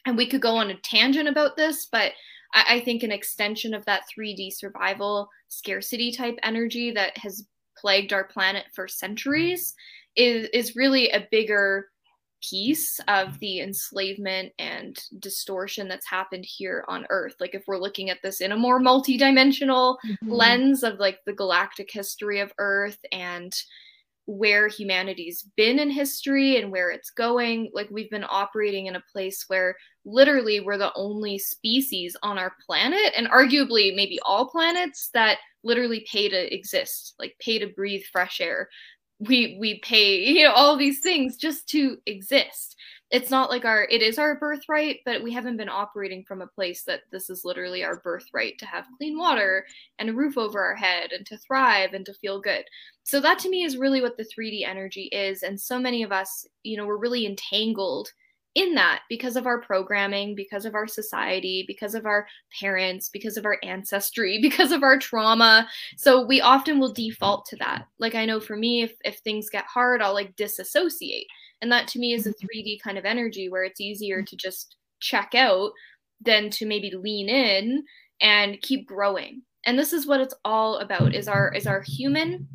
And 0.06 0.16
we 0.16 0.28
could 0.28 0.42
go 0.42 0.54
on 0.54 0.70
a 0.70 0.76
tangent 0.76 1.28
about 1.28 1.56
this, 1.56 1.88
but 1.90 2.12
I, 2.54 2.76
I 2.76 2.80
think 2.82 3.02
an 3.02 3.10
extension 3.10 3.74
of 3.74 3.84
that 3.86 4.02
3D 4.16 4.52
survival 4.52 5.28
scarcity 5.48 6.12
type 6.12 6.38
energy 6.44 6.92
that 6.92 7.18
has 7.18 7.44
plagued 7.86 8.12
our 8.12 8.24
planet 8.24 8.64
for 8.74 8.88
centuries 8.88 9.72
is 10.16 10.48
is 10.52 10.74
really 10.74 11.08
a 11.10 11.28
bigger 11.30 11.86
piece 12.42 12.98
of 13.06 13.38
the 13.38 13.60
enslavement 13.60 14.52
and 14.58 14.98
distortion 15.20 15.86
that's 15.86 16.08
happened 16.08 16.44
here 16.44 16.84
on 16.88 17.06
earth 17.10 17.36
like 17.38 17.54
if 17.54 17.62
we're 17.68 17.78
looking 17.78 18.10
at 18.10 18.18
this 18.24 18.40
in 18.40 18.50
a 18.50 18.56
more 18.56 18.80
multidimensional 18.80 19.98
mm-hmm. 20.04 20.32
lens 20.32 20.82
of 20.82 20.98
like 20.98 21.20
the 21.26 21.32
galactic 21.32 21.88
history 21.92 22.40
of 22.40 22.52
earth 22.58 22.98
and 23.12 23.54
where 24.26 24.68
humanity's 24.68 25.44
been 25.56 25.78
in 25.78 25.88
history 25.88 26.60
and 26.60 26.72
where 26.72 26.90
it's 26.90 27.10
going 27.10 27.70
like 27.72 27.88
we've 27.90 28.10
been 28.10 28.26
operating 28.28 28.86
in 28.86 28.96
a 28.96 29.02
place 29.12 29.44
where 29.46 29.76
literally 30.04 30.60
we're 30.60 30.78
the 30.78 30.92
only 30.94 31.38
species 31.38 32.16
on 32.22 32.38
our 32.38 32.52
planet 32.64 33.12
and 33.16 33.28
arguably 33.28 33.94
maybe 33.94 34.18
all 34.24 34.48
planets 34.48 35.10
that 35.14 35.38
literally 35.62 36.06
pay 36.10 36.28
to 36.28 36.54
exist, 36.54 37.14
like 37.18 37.34
pay 37.40 37.58
to 37.58 37.66
breathe 37.66 38.02
fresh 38.10 38.40
air. 38.40 38.68
We 39.18 39.56
we 39.60 39.80
pay, 39.80 40.24
you 40.28 40.44
know, 40.44 40.52
all 40.52 40.76
these 40.76 41.00
things 41.00 41.36
just 41.36 41.68
to 41.70 41.98
exist. 42.06 42.76
It's 43.10 43.30
not 43.30 43.50
like 43.50 43.64
our 43.64 43.84
it 43.84 44.02
is 44.02 44.18
our 44.18 44.38
birthright, 44.38 45.00
but 45.04 45.22
we 45.22 45.32
haven't 45.32 45.56
been 45.56 45.68
operating 45.68 46.24
from 46.24 46.42
a 46.42 46.46
place 46.46 46.82
that 46.84 47.02
this 47.12 47.30
is 47.30 47.44
literally 47.44 47.84
our 47.84 48.00
birthright 48.00 48.58
to 48.58 48.66
have 48.66 48.84
clean 48.98 49.16
water 49.16 49.64
and 49.98 50.10
a 50.10 50.12
roof 50.12 50.36
over 50.36 50.60
our 50.60 50.74
head 50.74 51.12
and 51.12 51.24
to 51.26 51.38
thrive 51.38 51.92
and 51.92 52.04
to 52.06 52.14
feel 52.14 52.40
good. 52.40 52.64
So 53.04 53.20
that 53.20 53.38
to 53.40 53.48
me 53.48 53.62
is 53.62 53.76
really 53.76 54.00
what 54.00 54.16
the 54.16 54.24
3D 54.24 54.66
energy 54.66 55.04
is 55.12 55.42
and 55.44 55.60
so 55.60 55.78
many 55.78 56.02
of 56.02 56.10
us, 56.10 56.46
you 56.64 56.76
know, 56.76 56.86
we're 56.86 56.96
really 56.96 57.26
entangled 57.26 58.10
in 58.56 58.74
that 58.74 59.02
because 59.10 59.36
of 59.36 59.46
our 59.46 59.60
programming, 59.60 60.34
because 60.34 60.64
of 60.64 60.74
our 60.74 60.88
society, 60.88 61.62
because 61.68 61.94
of 61.94 62.06
our 62.06 62.26
parents, 62.58 63.10
because 63.10 63.36
of 63.36 63.44
our 63.44 63.58
ancestry, 63.62 64.38
because 64.42 64.72
of 64.72 64.82
our 64.82 64.98
trauma. 64.98 65.68
So 65.96 66.26
we 66.26 66.40
often 66.40 66.80
will 66.80 66.92
default 66.92 67.44
to 67.46 67.56
that. 67.56 67.86
Like 67.98 68.14
I 68.14 68.24
know 68.24 68.40
for 68.40 68.56
me, 68.56 68.82
if, 68.82 68.94
if 69.04 69.18
things 69.18 69.50
get 69.50 69.66
hard, 69.66 70.02
I'll 70.02 70.14
like 70.14 70.34
disassociate 70.36 71.26
And 71.62 71.72
that 71.72 71.88
to 71.88 71.98
me 71.98 72.12
is 72.12 72.26
a 72.26 72.30
3D 72.30 72.34
mm-hmm. 72.76 72.88
kind 72.88 72.98
of 72.98 73.04
energy 73.04 73.48
where 73.48 73.64
it's 73.64 73.80
easier 73.80 74.22
to 74.22 74.36
just 74.36 74.76
check 75.00 75.34
out 75.34 75.72
than 76.20 76.50
to 76.50 76.66
maybe 76.66 76.90
lean 76.90 77.28
in 77.28 77.84
and 78.20 78.60
keep 78.62 78.86
growing. 78.86 79.42
And 79.66 79.78
this 79.78 79.92
is 79.92 80.06
what 80.06 80.20
it's 80.20 80.34
all 80.44 80.78
about 80.78 81.14
is 81.14 81.28
our 81.28 81.52
is 81.52 81.66
our 81.66 81.82
human 81.82 82.48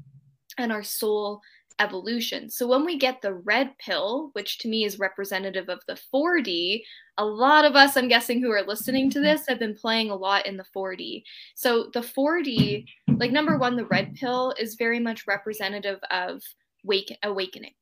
and 0.57 0.71
our 0.71 0.83
soul 0.83 1.41
evolution. 1.79 2.49
So 2.49 2.67
when 2.67 2.85
we 2.85 2.97
get 2.97 3.21
the 3.21 3.33
red 3.33 3.75
pill, 3.79 4.29
which 4.33 4.59
to 4.59 4.67
me 4.67 4.85
is 4.85 4.99
representative 4.99 5.67
of 5.67 5.79
the 5.87 5.99
4D, 6.13 6.81
a 7.17 7.25
lot 7.25 7.65
of 7.65 7.75
us, 7.75 7.97
I'm 7.97 8.07
guessing, 8.07 8.41
who 8.41 8.51
are 8.51 8.61
listening 8.61 9.09
to 9.11 9.19
this 9.19 9.47
have 9.47 9.59
been 9.59 9.75
playing 9.75 10.11
a 10.11 10.15
lot 10.15 10.45
in 10.45 10.57
the 10.57 10.65
4D. 10.75 11.23
So 11.55 11.89
the 11.93 12.01
4D, 12.01 12.85
like 13.17 13.31
number 13.31 13.57
one, 13.57 13.75
the 13.75 13.85
red 13.85 14.13
pill 14.13 14.53
is 14.59 14.75
very 14.75 14.99
much 14.99 15.27
representative 15.27 15.99
of 16.11 16.41
wake 16.83 17.17
awakening. 17.23 17.73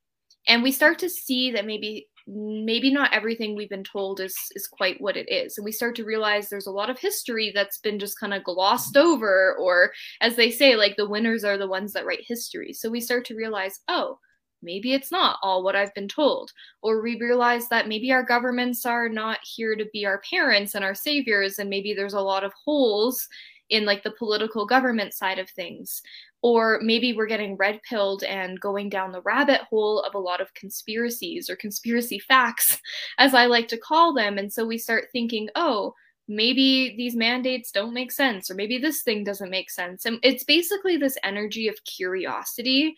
And 0.48 0.64
we 0.64 0.72
start 0.72 1.00
to 1.00 1.10
see 1.10 1.52
that 1.52 1.66
maybe 1.66 2.08
maybe 2.32 2.92
not 2.92 3.12
everything 3.12 3.56
we've 3.56 3.70
been 3.70 3.84
told 3.84 4.20
is 4.20 4.36
is 4.54 4.68
quite 4.68 5.02
what 5.02 5.18
it 5.18 5.28
is 5.32 5.58
and 5.58 5.66
we 5.66 5.72
start 5.72 5.96
to 5.96 6.04
realize 6.04 6.48
there's 6.48 6.68
a 6.68 6.72
lot 6.72 6.88
of 6.88 7.00
history 7.00 7.52
that's 7.56 7.80
been 7.80 7.98
just 7.98 8.20
kind 8.20 8.36
of 8.36 8.44
glossed 8.44 8.96
over 8.96 9.56
or 9.60 9.92
as 10.22 10.36
they 10.36 10.52
say 10.52 10.76
like 10.76 10.96
the 10.96 11.10
winners 11.10 11.44
are 11.44 11.58
the 11.58 11.68
ones 11.68 11.92
that 11.92 12.06
write 12.06 12.24
history 12.28 12.72
so 12.72 12.88
we 12.88 13.02
start 13.02 13.26
to 13.26 13.34
realize 13.34 13.80
oh 13.88 14.20
maybe 14.62 14.94
it's 14.94 15.12
not 15.12 15.38
all 15.42 15.64
what 15.64 15.76
I've 15.76 15.94
been 15.94 16.08
told. 16.08 16.52
Or 16.82 17.02
we 17.02 17.20
realize 17.20 17.68
that 17.70 17.88
maybe 17.88 18.12
our 18.12 18.24
governments 18.24 18.86
are 18.86 19.10
not 19.10 19.40
here 19.44 19.76
to 19.76 19.86
be 19.94 20.06
our 20.06 20.22
parents 20.30 20.76
and 20.76 20.84
our 20.84 20.96
saviors, 20.96 21.60
and 21.60 21.70
maybe 21.70 21.94
there's 21.94 22.14
a 22.14 22.22
lot 22.22 22.44
of 22.44 22.54
holes 22.66 23.28
in 23.70 23.86
like 23.86 24.04
the 24.04 24.12
political 24.12 24.66
government 24.66 25.14
side 25.14 25.40
of 25.40 25.50
things. 25.52 26.02
Or 26.42 26.80
maybe 26.82 27.14
we're 27.14 27.26
getting 27.28 27.58
red 27.58 27.82
pilled 27.84 28.24
and 28.24 28.60
going 28.60 28.90
down 28.90 29.12
the 29.12 29.22
rabbit 29.22 29.62
hole 29.70 30.02
of 30.02 30.16
a 30.16 30.20
lot 30.20 30.40
of 30.40 30.54
conspiracies 30.54 31.50
or 31.50 31.56
conspiracy 31.56 32.20
facts, 32.20 32.80
as 33.18 33.34
I 33.34 33.46
like 33.46 33.68
to 33.70 33.78
call 33.78 34.14
them. 34.14 34.38
And 34.38 34.52
so 34.52 34.66
we 34.66 34.78
start 34.78 35.10
thinking, 35.12 35.50
oh, 35.56 35.94
maybe 36.30 36.96
these 36.96 37.16
mandates 37.16 37.72
don't 37.72 37.94
make 37.94 38.12
sense, 38.12 38.50
or 38.50 38.54
maybe 38.54 38.78
this 38.78 39.02
thing 39.02 39.24
doesn't 39.24 39.50
make 39.50 39.70
sense. 39.70 40.06
And 40.06 40.20
it's 40.24 40.44
basically 40.44 40.96
this 40.96 41.18
energy 41.24 41.68
of 41.68 41.84
curiosity, 41.84 42.96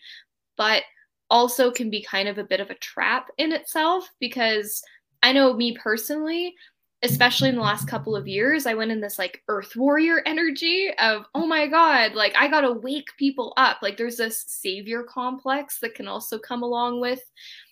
but 0.56 0.82
also 1.30 1.70
can 1.70 1.88
be 1.88 2.02
kind 2.02 2.28
of 2.28 2.36
a 2.36 2.44
bit 2.44 2.60
of 2.60 2.70
a 2.70 2.74
trap 2.74 3.28
in 3.38 3.52
itself 3.52 4.06
because 4.20 4.82
I 5.22 5.32
know 5.32 5.54
me 5.54 5.76
personally, 5.82 6.54
especially 7.02 7.48
in 7.48 7.56
the 7.56 7.62
last 7.62 7.88
couple 7.88 8.14
of 8.14 8.28
years, 8.28 8.64
I 8.64 8.74
went 8.74 8.92
in 8.92 9.00
this 9.00 9.18
like 9.18 9.42
earth 9.48 9.74
warrior 9.74 10.22
energy 10.24 10.90
of, 11.00 11.24
oh 11.34 11.46
my 11.46 11.66
God, 11.66 12.14
like 12.14 12.34
I 12.36 12.48
gotta 12.48 12.72
wake 12.72 13.08
people 13.18 13.52
up. 13.56 13.78
Like 13.82 13.96
there's 13.96 14.16
this 14.16 14.44
savior 14.46 15.02
complex 15.02 15.80
that 15.80 15.94
can 15.94 16.06
also 16.06 16.38
come 16.38 16.62
along 16.62 17.00
with 17.00 17.20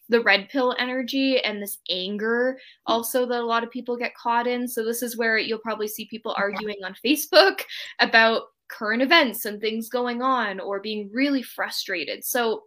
the 0.08 0.20
red 0.22 0.48
pill 0.48 0.74
energy 0.78 1.40
and 1.40 1.62
this 1.62 1.78
anger 1.88 2.58
also 2.86 3.24
that 3.26 3.40
a 3.40 3.46
lot 3.46 3.62
of 3.62 3.70
people 3.70 3.96
get 3.96 4.16
caught 4.16 4.48
in. 4.48 4.66
So 4.66 4.84
this 4.84 5.02
is 5.02 5.16
where 5.16 5.38
you'll 5.38 5.60
probably 5.60 5.86
see 5.86 6.06
people 6.06 6.32
uh-huh. 6.32 6.42
arguing 6.42 6.78
on 6.84 6.96
Facebook 7.04 7.62
about 8.00 8.42
current 8.68 9.02
events 9.02 9.44
and 9.44 9.60
things 9.60 9.88
going 9.88 10.22
on 10.22 10.58
or 10.58 10.80
being 10.80 11.08
really 11.12 11.42
frustrated. 11.42 12.24
So 12.24 12.64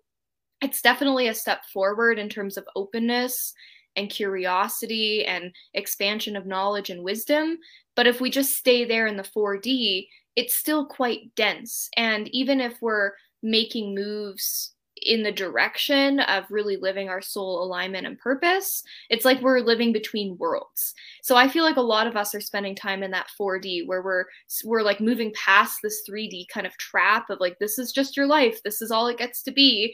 it's 0.61 0.81
definitely 0.81 1.27
a 1.27 1.33
step 1.33 1.65
forward 1.65 2.17
in 2.17 2.29
terms 2.29 2.55
of 2.55 2.65
openness 2.77 3.53
and 3.95 4.09
curiosity 4.09 5.25
and 5.25 5.51
expansion 5.73 6.35
of 6.35 6.45
knowledge 6.45 6.89
and 6.89 7.03
wisdom. 7.03 7.57
But 7.95 8.07
if 8.07 8.19
we 8.19 8.29
just 8.29 8.55
stay 8.55 8.85
there 8.85 9.07
in 9.07 9.17
the 9.17 9.23
4D, 9.23 10.07
it's 10.35 10.55
still 10.55 10.85
quite 10.85 11.35
dense. 11.35 11.89
And 11.95 12.27
even 12.29 12.59
if 12.59 12.81
we're 12.81 13.11
making 13.41 13.93
moves 13.93 14.71
in 15.05 15.21
the 15.21 15.31
direction 15.31 16.21
of 16.21 16.45
really 16.49 16.77
living 16.77 17.09
our 17.09 17.21
soul 17.21 17.63
alignment 17.63 18.07
and 18.07 18.17
purpose, 18.17 18.83
it's 19.09 19.25
like 19.25 19.41
we're 19.41 19.59
living 19.59 19.91
between 19.91 20.37
worlds. 20.37 20.93
So 21.23 21.35
I 21.35 21.47
feel 21.47 21.63
like 21.63 21.75
a 21.75 21.81
lot 21.81 22.07
of 22.07 22.15
us 22.15 22.33
are 22.33 22.41
spending 22.41 22.75
time 22.75 23.03
in 23.03 23.11
that 23.11 23.29
4D 23.39 23.85
where 23.85 24.01
we're 24.01 24.25
we're 24.63 24.81
like 24.81 25.01
moving 25.01 25.33
past 25.33 25.79
this 25.83 26.03
3D 26.09 26.47
kind 26.47 26.65
of 26.65 26.77
trap 26.77 27.29
of 27.29 27.39
like 27.39 27.59
this 27.59 27.77
is 27.77 27.91
just 27.91 28.15
your 28.15 28.27
life, 28.27 28.61
this 28.63 28.81
is 28.81 28.91
all 28.91 29.07
it 29.07 29.17
gets 29.17 29.43
to 29.43 29.51
be 29.51 29.93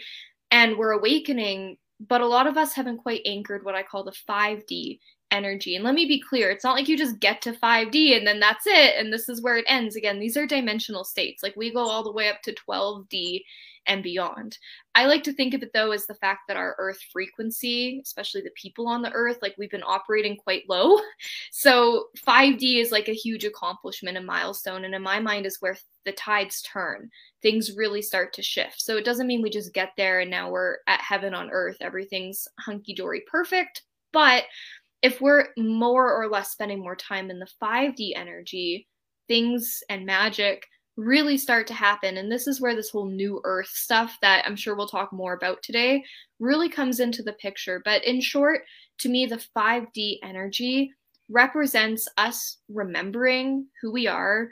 and 0.52 0.78
we're 0.78 0.92
awakening 0.92 1.78
but 2.00 2.22
a 2.22 2.28
lot 2.28 2.48
of 2.48 2.58
us 2.58 2.74
haven't 2.74 3.00
quite 3.00 3.22
anchored 3.26 3.66
what 3.66 3.76
i 3.76 3.84
call 3.84 4.04
the 4.04 4.12
5d 4.12 5.00
energy. 5.32 5.76
And 5.76 5.84
let 5.84 5.94
me 5.94 6.06
be 6.06 6.20
clear 6.20 6.50
it's 6.50 6.64
not 6.64 6.76
like 6.76 6.88
you 6.88 6.98
just 6.98 7.20
get 7.20 7.42
to 7.44 7.54
5d 7.54 8.18
and 8.18 8.26
then 8.26 8.40
that's 8.40 8.66
it 8.66 8.96
and 8.98 9.14
this 9.14 9.30
is 9.30 9.42
where 9.42 9.58
it 9.58 9.66
ends. 9.68 9.96
Again 9.96 10.20
these 10.20 10.38
are 10.38 10.48
dimensional 10.48 11.04
states. 11.04 11.44
Like 11.44 11.56
we 11.56 11.72
go 11.74 11.88
all 11.88 12.04
the 12.04 12.12
way 12.12 12.30
up 12.30 12.42
to 12.44 12.56
12d 12.68 13.44
and 13.88 14.04
beyond. 14.04 14.58
I 14.96 15.06
like 15.06 15.24
to 15.24 15.34
think 15.34 15.54
of 15.54 15.64
it 15.64 15.72
though 15.74 15.92
as 15.92 16.06
the 16.06 16.16
fact 16.16 16.42
that 16.48 16.58
our 16.58 16.76
earth 16.78 17.00
frequency, 17.12 18.02
especially 18.04 18.42
the 18.42 18.52
people 18.56 18.88
on 18.88 19.02
the 19.02 19.12
earth, 19.12 19.38
like 19.42 19.56
we've 19.58 19.72
been 19.72 19.84
operating 19.86 20.38
quite 20.38 20.64
low. 20.68 21.00
So 21.52 22.06
5D 22.26 22.80
is 22.80 22.92
like 22.92 23.10
a 23.10 23.14
huge 23.14 23.44
accomplishment 23.44 24.18
and 24.18 24.26
milestone. 24.26 24.86
And 24.86 24.96
in 24.96 25.02
my 25.02 25.20
mind 25.20 25.46
is 25.46 25.58
where 25.60 25.78
the 26.06 26.12
tides 26.14 26.62
turn. 26.62 27.10
Things 27.42 27.76
really 27.76 28.02
start 28.02 28.34
to 28.34 28.42
shift. 28.42 28.82
So 28.82 28.96
it 28.98 29.04
doesn't 29.04 29.28
mean 29.28 29.42
we 29.42 29.50
just 29.50 29.74
get 29.74 29.92
there 29.98 30.22
and 30.22 30.32
now 30.32 30.50
we're 30.50 30.78
at 30.88 31.02
heaven 31.02 31.34
on 31.34 31.50
earth. 31.52 31.78
Everything's 31.82 32.48
hunky 32.60 32.94
dory 32.94 33.24
perfect. 33.30 33.84
But 34.14 34.46
if 35.02 35.22
we're 35.22 35.48
more 35.58 36.14
or 36.14 36.28
less 36.28 36.52
spending 36.52 36.80
more 36.80 36.96
time 36.96 37.30
in 37.30 37.40
the 37.40 37.50
5D 37.62 38.12
energy, 38.16 38.88
things 39.28 39.82
and 39.90 40.06
magic 40.06 40.66
really 40.98 41.38
start 41.38 41.66
to 41.68 41.74
happen. 41.74 42.18
And 42.18 42.32
this 42.32 42.48
is 42.48 42.60
where 42.60 42.76
this 42.76 42.90
whole 42.90 43.06
new 43.06 43.40
earth 43.44 43.70
stuff 43.70 44.18
that 44.22 44.46
I'm 44.46 44.56
sure 44.56 44.76
we'll 44.76 44.88
talk 44.88 45.14
more 45.14 45.34
about 45.34 45.64
today 45.64 46.04
really 46.40 46.70
comes 46.70 47.00
into 47.00 47.24
the 47.24 47.34
picture. 47.34 47.82
But 47.86 48.04
in 48.04 48.20
short, 48.20 48.62
to 49.00 49.10
me, 49.10 49.26
the 49.26 49.44
5D 49.56 50.20
energy 50.24 50.92
represents 51.30 52.08
us 52.18 52.58
remembering 52.68 53.68
who 53.82 53.92
we 53.92 54.08
are, 54.08 54.50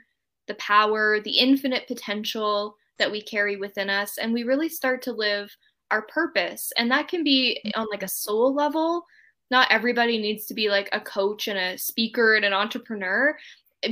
the 0.47 0.55
power, 0.55 1.19
the 1.19 1.37
infinite 1.37 1.87
potential 1.87 2.75
that 2.97 3.11
we 3.11 3.21
carry 3.21 3.57
within 3.57 3.89
us. 3.89 4.17
And 4.17 4.33
we 4.33 4.43
really 4.43 4.69
start 4.69 5.01
to 5.03 5.11
live 5.11 5.55
our 5.91 6.03
purpose. 6.03 6.71
And 6.77 6.89
that 6.91 7.07
can 7.07 7.23
be 7.23 7.61
on 7.75 7.87
like 7.91 8.03
a 8.03 8.07
soul 8.07 8.53
level. 8.53 9.05
Not 9.49 9.71
everybody 9.71 10.17
needs 10.17 10.45
to 10.47 10.53
be 10.53 10.69
like 10.69 10.89
a 10.91 10.99
coach 10.99 11.47
and 11.47 11.57
a 11.57 11.77
speaker 11.77 12.35
and 12.35 12.45
an 12.45 12.53
entrepreneur 12.53 13.37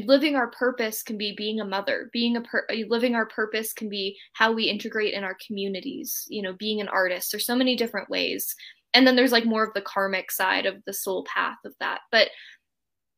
living 0.06 0.36
our 0.36 0.48
purpose 0.48 1.04
can 1.04 1.18
be 1.18 1.34
being 1.38 1.60
a 1.60 1.66
mother 1.66 2.10
being 2.12 2.38
a 2.38 2.42
per- 2.42 2.68
living 2.88 3.14
our 3.14 3.28
purpose 3.28 3.72
can 3.72 3.88
be 3.88 4.18
how 4.34 4.52
we 4.52 4.64
integrate 4.64 5.14
in 5.14 5.24
our 5.24 5.38
communities 5.46 6.26
you 6.30 6.42
know 6.42 6.54
being 6.54 6.82
an 6.82 6.88
artist. 6.88 7.32
There's 7.32 7.46
so 7.46 7.56
many 7.56 7.76
different 7.76 8.10
ways. 8.10 8.56
And 8.94 9.06
then 9.06 9.18
there's 9.18 9.34
like 9.34 9.46
more 9.46 9.64
of 9.64 9.74
the 9.74 9.82
karmic 9.82 10.32
side 10.32 10.66
of 10.66 10.82
the 10.86 10.94
soul 10.94 11.26
path 11.26 11.58
of 11.66 11.74
that. 11.82 12.00
But 12.12 12.30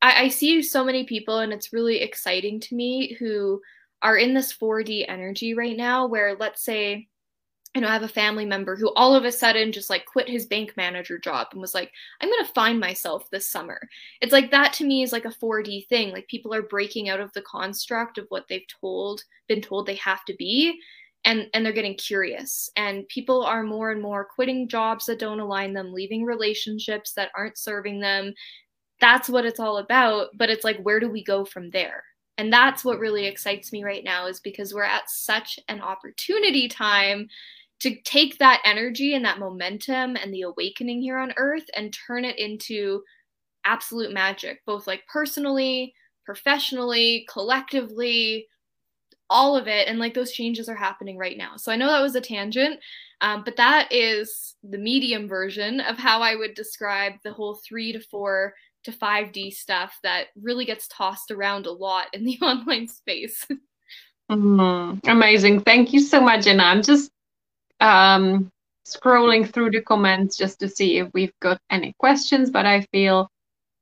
I, 0.01 0.23
I 0.23 0.27
see 0.29 0.61
so 0.63 0.83
many 0.83 1.05
people 1.05 1.39
and 1.39 1.53
it's 1.53 1.71
really 1.71 2.01
exciting 2.01 2.59
to 2.61 2.75
me 2.75 3.13
who 3.19 3.61
are 4.01 4.17
in 4.17 4.33
this 4.33 4.53
4d 4.53 5.05
energy 5.07 5.53
right 5.53 5.77
now 5.77 6.07
where 6.07 6.35
let's 6.35 6.63
say 6.63 7.07
know, 7.81 7.87
I 7.87 7.93
have 7.93 8.03
a 8.03 8.07
family 8.07 8.45
member 8.45 8.75
who 8.75 8.93
all 8.95 9.15
of 9.15 9.25
a 9.25 9.31
sudden 9.31 9.71
just 9.71 9.89
like 9.89 10.05
quit 10.05 10.29
his 10.29 10.45
bank 10.45 10.73
manager 10.77 11.17
job 11.17 11.47
and 11.51 11.61
was 11.61 11.73
like, 11.73 11.91
I'm 12.21 12.29
going 12.29 12.45
to 12.45 12.53
find 12.53 12.79
myself 12.79 13.29
this 13.29 13.47
summer. 13.47 13.79
It's 14.21 14.33
like 14.33 14.51
that 14.51 14.73
to 14.73 14.85
me 14.85 15.03
is 15.03 15.11
like 15.11 15.25
a 15.25 15.29
4D 15.29 15.87
thing. 15.87 16.11
Like 16.11 16.27
people 16.27 16.53
are 16.53 16.61
breaking 16.61 17.09
out 17.09 17.19
of 17.19 17.33
the 17.33 17.41
construct 17.41 18.17
of 18.17 18.25
what 18.29 18.47
they've 18.47 18.67
told, 18.81 19.23
been 19.47 19.61
told 19.61 19.85
they 19.85 19.95
have 19.95 20.23
to 20.25 20.35
be. 20.35 20.79
And, 21.25 21.47
and 21.53 21.65
they're 21.65 21.73
getting 21.73 21.95
curious 21.95 22.69
and 22.77 23.05
people 23.09 23.43
are 23.43 23.63
more 23.63 23.91
and 23.91 24.01
more 24.01 24.23
quitting 24.23 24.69
jobs 24.69 25.07
that 25.07 25.19
don't 25.19 25.41
align 25.41 25.73
them 25.73 25.91
leaving 25.91 26.23
relationships 26.23 27.11
that 27.13 27.31
aren't 27.35 27.57
serving 27.57 27.99
them 27.99 28.33
that's 29.01 29.27
what 29.27 29.43
it's 29.43 29.59
all 29.59 29.77
about 29.77 30.27
but 30.35 30.49
it's 30.49 30.63
like 30.63 30.79
where 30.81 30.99
do 30.99 31.09
we 31.09 31.23
go 31.23 31.43
from 31.43 31.69
there 31.71 32.03
and 32.37 32.53
that's 32.53 32.85
what 32.85 32.99
really 32.99 33.25
excites 33.25 33.71
me 33.71 33.83
right 33.83 34.03
now 34.03 34.27
is 34.27 34.39
because 34.39 34.73
we're 34.73 34.83
at 34.83 35.09
such 35.09 35.59
an 35.69 35.81
opportunity 35.81 36.67
time 36.67 37.27
to 37.79 37.95
take 38.01 38.37
that 38.37 38.61
energy 38.65 39.13
and 39.13 39.23
that 39.25 39.39
momentum 39.39 40.15
and 40.15 40.33
the 40.33 40.41
awakening 40.41 41.01
here 41.01 41.17
on 41.17 41.33
earth 41.37 41.65
and 41.75 41.93
turn 41.93 42.25
it 42.25 42.39
into 42.39 43.03
absolute 43.65 44.13
magic, 44.13 44.61
both 44.65 44.87
like 44.87 45.03
personally, 45.11 45.93
professionally, 46.25 47.25
collectively, 47.29 48.47
all 49.29 49.55
of 49.55 49.67
it. 49.67 49.87
And 49.87 49.99
like 49.99 50.13
those 50.13 50.31
changes 50.31 50.69
are 50.69 50.75
happening 50.75 51.17
right 51.17 51.37
now. 51.37 51.57
So 51.57 51.71
I 51.71 51.75
know 51.75 51.87
that 51.87 52.01
was 52.01 52.15
a 52.15 52.21
tangent, 52.21 52.79
um, 53.21 53.43
but 53.43 53.57
that 53.57 53.91
is 53.91 54.55
the 54.63 54.77
medium 54.77 55.27
version 55.27 55.81
of 55.81 55.97
how 55.97 56.21
I 56.21 56.35
would 56.35 56.53
describe 56.55 57.13
the 57.23 57.33
whole 57.33 57.59
three 57.67 57.91
to 57.91 57.99
four 57.99 58.53
to 58.85 58.91
5D 58.91 59.53
stuff 59.53 59.97
that 60.03 60.27
really 60.41 60.65
gets 60.65 60.87
tossed 60.87 61.29
around 61.29 61.65
a 61.65 61.71
lot 61.71 62.07
in 62.13 62.23
the 62.23 62.39
online 62.41 62.87
space. 62.87 63.45
Mm, 64.31 64.99
amazing. 65.07 65.61
Thank 65.61 65.93
you 65.93 65.99
so 65.99 66.19
much, 66.19 66.45
Jenna. 66.45 66.63
I'm 66.63 66.81
just 66.81 67.11
um, 67.79 68.51
scrolling 68.85 69.51
through 69.51 69.71
the 69.71 69.81
comments 69.81 70.37
just 70.37 70.59
to 70.59 70.69
see 70.69 70.99
if 70.99 71.09
we've 71.13 71.37
got 71.41 71.59
any 71.69 71.93
questions, 71.99 72.49
but 72.49 72.65
I 72.65 72.81
feel, 72.91 73.29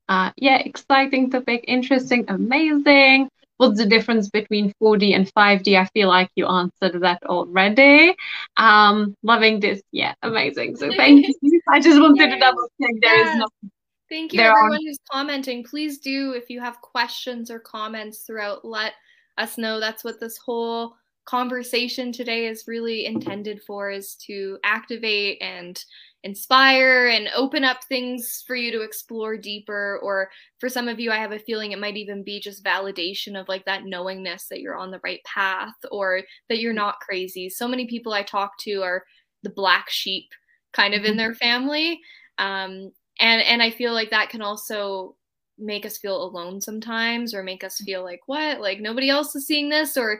uh, 0.10 0.32
yeah, 0.38 0.58
exciting 0.58 1.30
topic, 1.30 1.66
interesting, 1.68 2.26
amazing. 2.28 3.30
what's 3.58 3.78
the 3.78 3.86
difference 3.86 4.30
between 4.30 4.74
4D 4.82 5.16
and 5.16 5.32
5D? 5.34 5.80
I 5.80 5.86
feel 5.94 6.10
like 6.10 6.30
you 6.36 6.46
answered 6.46 7.02
that 7.02 7.24
already. 7.24 8.14
Um, 8.58 9.16
loving 9.24 9.60
this. 9.60 9.82
Yeah, 9.92 10.14
amazing. 10.22 10.76
So 10.76 10.92
thank 10.96 11.26
you. 11.42 11.62
I 11.70 11.80
just 11.80 12.00
wanted 12.02 12.32
to 12.32 12.40
double 12.40 12.68
check 12.82 12.92
there 13.02 13.16
yes. 13.16 13.34
is 13.34 13.40
no 13.40 13.70
Thank 14.10 14.34
you, 14.34 14.42
everyone 14.42 14.74
are... 14.74 14.80
who's 14.86 15.00
commenting. 15.12 15.64
Please 15.64 15.98
do, 16.00 16.34
if 16.34 16.50
you 16.50 16.60
have 16.60 16.82
questions 16.82 17.50
or 17.50 17.60
comments 17.60 18.20
throughout, 18.20 18.64
let 18.64 18.94
us 19.38 19.58
know. 19.58 19.80
That's 19.80 20.04
what 20.04 20.20
this 20.20 20.38
whole 20.38 20.96
conversation 21.26 22.12
today 22.12 22.48
is 22.48 22.68
really 22.68 23.06
intended 23.06 23.62
for 23.66 23.90
is 23.90 24.16
to 24.16 24.58
activate 24.64 25.42
and 25.42 25.84
inspire 26.24 27.08
and 27.08 27.30
open 27.36 27.64
up 27.64 27.84
things 27.84 28.44
for 28.48 28.56
you 28.56 28.72
to 28.72 28.82
explore 28.82 29.38
deeper. 29.38 30.00
Or 30.04 30.30
for 30.60 30.70
some 30.70 30.88
of 30.88 31.00
you 31.00 31.12
i 31.12 31.18
have 31.18 31.32
a 31.32 31.40
feeling 31.40 31.72
it 31.72 31.80
might 31.80 31.98
even 31.98 32.24
be 32.24 32.40
just 32.40 32.64
validation 32.64 33.40
of 33.40 33.48
like 33.48 33.66
that 33.66 33.86
knowingness 33.86 34.48
that 34.48 34.62
you're 34.62 34.78
on 34.78 34.92
the 34.92 35.02
right 35.04 35.24
path 35.24 35.76
or 35.92 36.22
that 36.50 36.60
you're 36.60 36.74
not 36.74 37.00
crazy. 37.00 37.50
So 37.50 37.68
many 37.68 37.88
people 37.88 38.14
i 38.14 38.24
talk 38.24 38.58
to 38.60 38.82
are 38.82 39.04
the 39.44 39.50
black 39.50 39.90
sheep 39.90 40.30
kind 40.74 40.94
of 40.94 41.04
in 41.04 41.12
mm-hmm. 41.12 41.18
their 41.18 41.36
family. 41.36 42.00
Um, 42.38 42.92
and 43.20 43.42
and 43.42 43.62
i 43.62 43.72
feel 43.72 43.94
like 43.94 44.10
that 44.10 44.30
can 44.30 44.42
also 44.42 45.16
make 45.58 45.86
us 45.86 45.98
feel 45.98 46.22
alone 46.22 46.60
sometimes 46.62 47.34
or 47.34 47.44
make 47.44 47.64
us 47.64 47.78
feel 47.78 48.04
like 48.04 48.22
what? 48.26 48.60
Like 48.60 48.80
nobody 48.80 49.10
else 49.10 49.36
is 49.36 49.48
seeing 49.48 49.70
this? 49.70 49.98
Or 49.98 50.20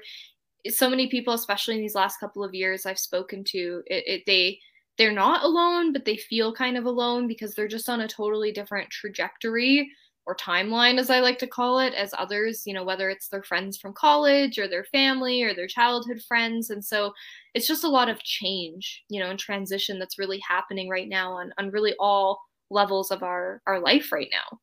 so 0.70 0.90
many 0.90 1.08
people 1.08 1.34
especially 1.34 1.76
in 1.76 1.82
these 1.82 1.96
last 1.96 2.20
couple 2.20 2.44
of 2.44 2.54
years 2.54 2.86
i've 2.86 3.00
spoken 3.00 3.44
to 3.44 3.82
it, 3.88 4.04
it 4.08 4.24
they 4.26 4.60
they're 4.98 5.12
not 5.12 5.44
alone 5.44 5.92
but 5.94 6.06
they 6.06 6.18
feel 6.18 6.54
kind 6.54 6.78
of 6.78 6.86
alone 6.86 7.28
because 7.28 7.54
they're 7.54 7.68
just 7.68 7.90
on 7.90 8.02
a 8.02 8.08
totally 8.08 8.52
different 8.52 8.90
trajectory 8.90 9.90
or 10.26 10.36
timeline 10.36 10.98
as 10.98 11.10
i 11.10 11.20
like 11.20 11.38
to 11.38 11.48
call 11.48 11.80
it 11.80 11.94
as 11.94 12.14
others 12.18 12.64
you 12.66 12.74
know 12.74 12.84
whether 12.84 13.10
it's 13.10 13.28
their 13.28 13.44
friends 13.44 13.78
from 13.78 13.94
college 13.94 14.58
or 14.58 14.68
their 14.68 14.86
family 14.86 15.44
or 15.44 15.54
their 15.54 15.68
childhood 15.68 16.22
friends. 16.28 16.70
And 16.70 16.84
so 16.84 17.14
it's 17.54 17.68
just 17.68 17.84
a 17.84 17.90
lot 17.90 18.10
of 18.10 18.24
change 18.24 19.04
you 19.10 19.20
know 19.20 19.30
and 19.30 19.40
transition 19.40 20.00
that's 20.00 20.20
really 20.20 20.40
happening 20.40 20.90
right 20.90 21.08
now 21.08 21.34
on 21.34 21.52
on 21.58 21.70
really 21.70 21.94
all 22.00 22.40
levels 22.70 23.12
of 23.12 23.22
our 23.24 23.62
our 23.68 23.80
life 23.80 24.12
right 24.12 24.30
now. 24.32 24.60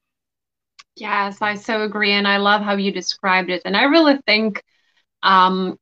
Yes 0.96 1.40
i 1.40 1.54
so 1.54 1.84
agree 1.84 2.12
and 2.12 2.26
i 2.28 2.36
love 2.36 2.62
how 2.62 2.74
you 2.76 2.92
described 2.92 3.50
it. 3.50 3.62
And 3.64 3.76
i 3.76 3.84
really 3.84 4.18
think 4.26 4.62
um 5.22 5.78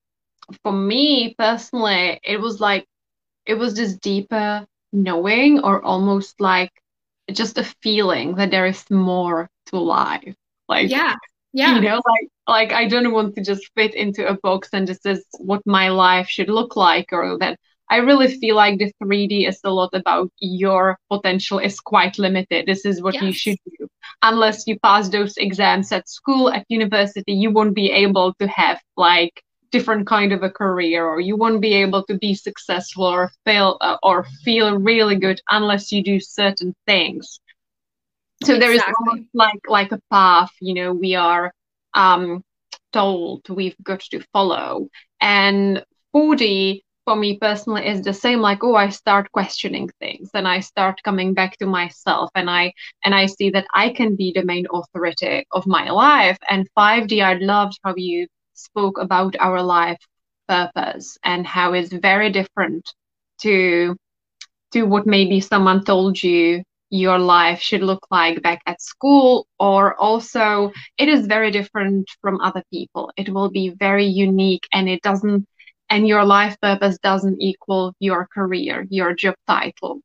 for 0.62 0.72
me 0.72 1.34
personally 1.38 2.20
it 2.22 2.40
was 2.40 2.60
like 2.60 2.86
it 3.46 3.54
was 3.54 3.74
this 3.74 3.96
deeper 3.96 4.66
knowing 4.92 5.60
or 5.60 5.82
almost 5.82 6.40
like 6.40 6.70
just 7.32 7.58
a 7.58 7.64
feeling 7.82 8.34
that 8.34 8.50
there 8.50 8.66
is 8.66 8.84
more 8.90 9.48
to 9.66 9.78
life 9.78 10.34
like 10.68 10.90
yeah 10.90 11.14
yeah 11.52 11.74
you 11.74 11.80
know 11.80 12.00
like 12.06 12.28
like 12.46 12.72
i 12.72 12.86
don't 12.86 13.12
want 13.12 13.34
to 13.34 13.42
just 13.42 13.70
fit 13.76 13.94
into 13.94 14.26
a 14.26 14.36
box 14.42 14.68
and 14.72 14.86
this 14.88 15.04
is 15.04 15.24
what 15.38 15.62
my 15.66 15.88
life 15.88 16.28
should 16.28 16.48
look 16.48 16.76
like 16.76 17.08
or 17.12 17.38
that 17.38 17.58
I 17.90 17.96
really 17.96 18.28
feel 18.38 18.54
like 18.54 18.78
the 18.78 18.92
3D 19.02 19.48
is 19.48 19.60
a 19.64 19.70
lot 19.70 19.90
about 19.94 20.30
your 20.38 20.96
potential 21.10 21.58
is 21.58 21.80
quite 21.80 22.20
limited. 22.20 22.66
This 22.66 22.84
is 22.84 23.02
what 23.02 23.14
yes. 23.14 23.22
you 23.24 23.32
should 23.32 23.58
do. 23.66 23.88
Unless 24.22 24.68
you 24.68 24.78
pass 24.78 25.08
those 25.08 25.36
exams 25.36 25.90
at 25.90 26.08
school, 26.08 26.50
at 26.50 26.64
university, 26.68 27.32
you 27.32 27.50
won't 27.50 27.74
be 27.74 27.90
able 27.90 28.32
to 28.34 28.46
have 28.46 28.80
like 28.96 29.42
different 29.72 30.06
kind 30.06 30.32
of 30.32 30.42
a 30.42 30.50
career 30.50 31.06
or 31.06 31.20
you 31.20 31.36
won't 31.36 31.60
be 31.60 31.74
able 31.74 32.04
to 32.04 32.18
be 32.18 32.34
successful 32.34 33.04
or 33.04 33.30
fail 33.44 33.76
uh, 33.80 33.96
or 34.02 34.24
feel 34.44 34.78
really 34.78 35.16
good 35.16 35.40
unless 35.50 35.92
you 35.92 36.02
do 36.02 36.18
certain 36.20 36.74
things. 36.86 37.40
So 38.42 38.54
exactly. 38.54 38.58
there 38.60 38.72
is 38.72 38.82
almost 38.98 39.28
like 39.34 39.60
like 39.68 39.92
a 39.92 40.00
path, 40.10 40.50
you 40.60 40.74
know, 40.74 40.92
we 40.92 41.14
are 41.14 41.52
um 41.94 42.42
told 42.92 43.48
we've 43.48 43.76
got 43.82 44.00
to 44.00 44.20
follow. 44.32 44.88
And 45.20 45.84
4D 46.14 46.82
for 47.04 47.16
me 47.16 47.38
personally 47.38 47.86
is 47.86 48.02
the 48.02 48.12
same 48.12 48.40
like 48.40 48.62
oh 48.62 48.74
i 48.74 48.88
start 48.88 49.32
questioning 49.32 49.88
things 50.00 50.30
and 50.34 50.46
i 50.46 50.60
start 50.60 51.02
coming 51.02 51.32
back 51.32 51.56
to 51.56 51.66
myself 51.66 52.30
and 52.34 52.50
i 52.50 52.72
and 53.04 53.14
i 53.14 53.26
see 53.26 53.48
that 53.50 53.66
i 53.74 53.88
can 53.88 54.16
be 54.16 54.32
the 54.34 54.44
main 54.44 54.66
authority 54.72 55.44
of 55.52 55.66
my 55.66 55.90
life 55.90 56.38
and 56.50 56.68
5d 56.78 57.22
i 57.22 57.34
loved 57.34 57.78
how 57.82 57.94
you 57.96 58.26
spoke 58.60 58.98
about 58.98 59.36
our 59.40 59.62
life 59.62 59.98
purpose 60.48 61.18
and 61.24 61.46
how 61.46 61.72
it's 61.72 61.92
very 61.92 62.30
different 62.30 62.92
to 63.42 63.96
to 64.72 64.82
what 64.84 65.06
maybe 65.06 65.40
someone 65.40 65.84
told 65.84 66.22
you 66.22 66.62
your 66.90 67.18
life 67.18 67.60
should 67.60 67.82
look 67.82 68.04
like 68.10 68.42
back 68.42 68.60
at 68.66 68.82
school 68.82 69.46
or 69.58 69.94
also 70.00 70.72
it 70.98 71.08
is 71.08 71.26
very 71.26 71.50
different 71.50 72.08
from 72.20 72.40
other 72.40 72.62
people 72.72 73.12
it 73.16 73.28
will 73.28 73.50
be 73.50 73.70
very 73.70 74.06
unique 74.06 74.66
and 74.72 74.88
it 74.88 75.00
doesn't 75.02 75.46
and 75.90 76.06
your 76.06 76.24
life 76.24 76.56
purpose 76.62 76.98
doesn't 77.02 77.42
equal 77.42 77.92
your 77.98 78.28
career, 78.32 78.86
your 78.90 79.12
job 79.12 79.34
title. 79.46 80.00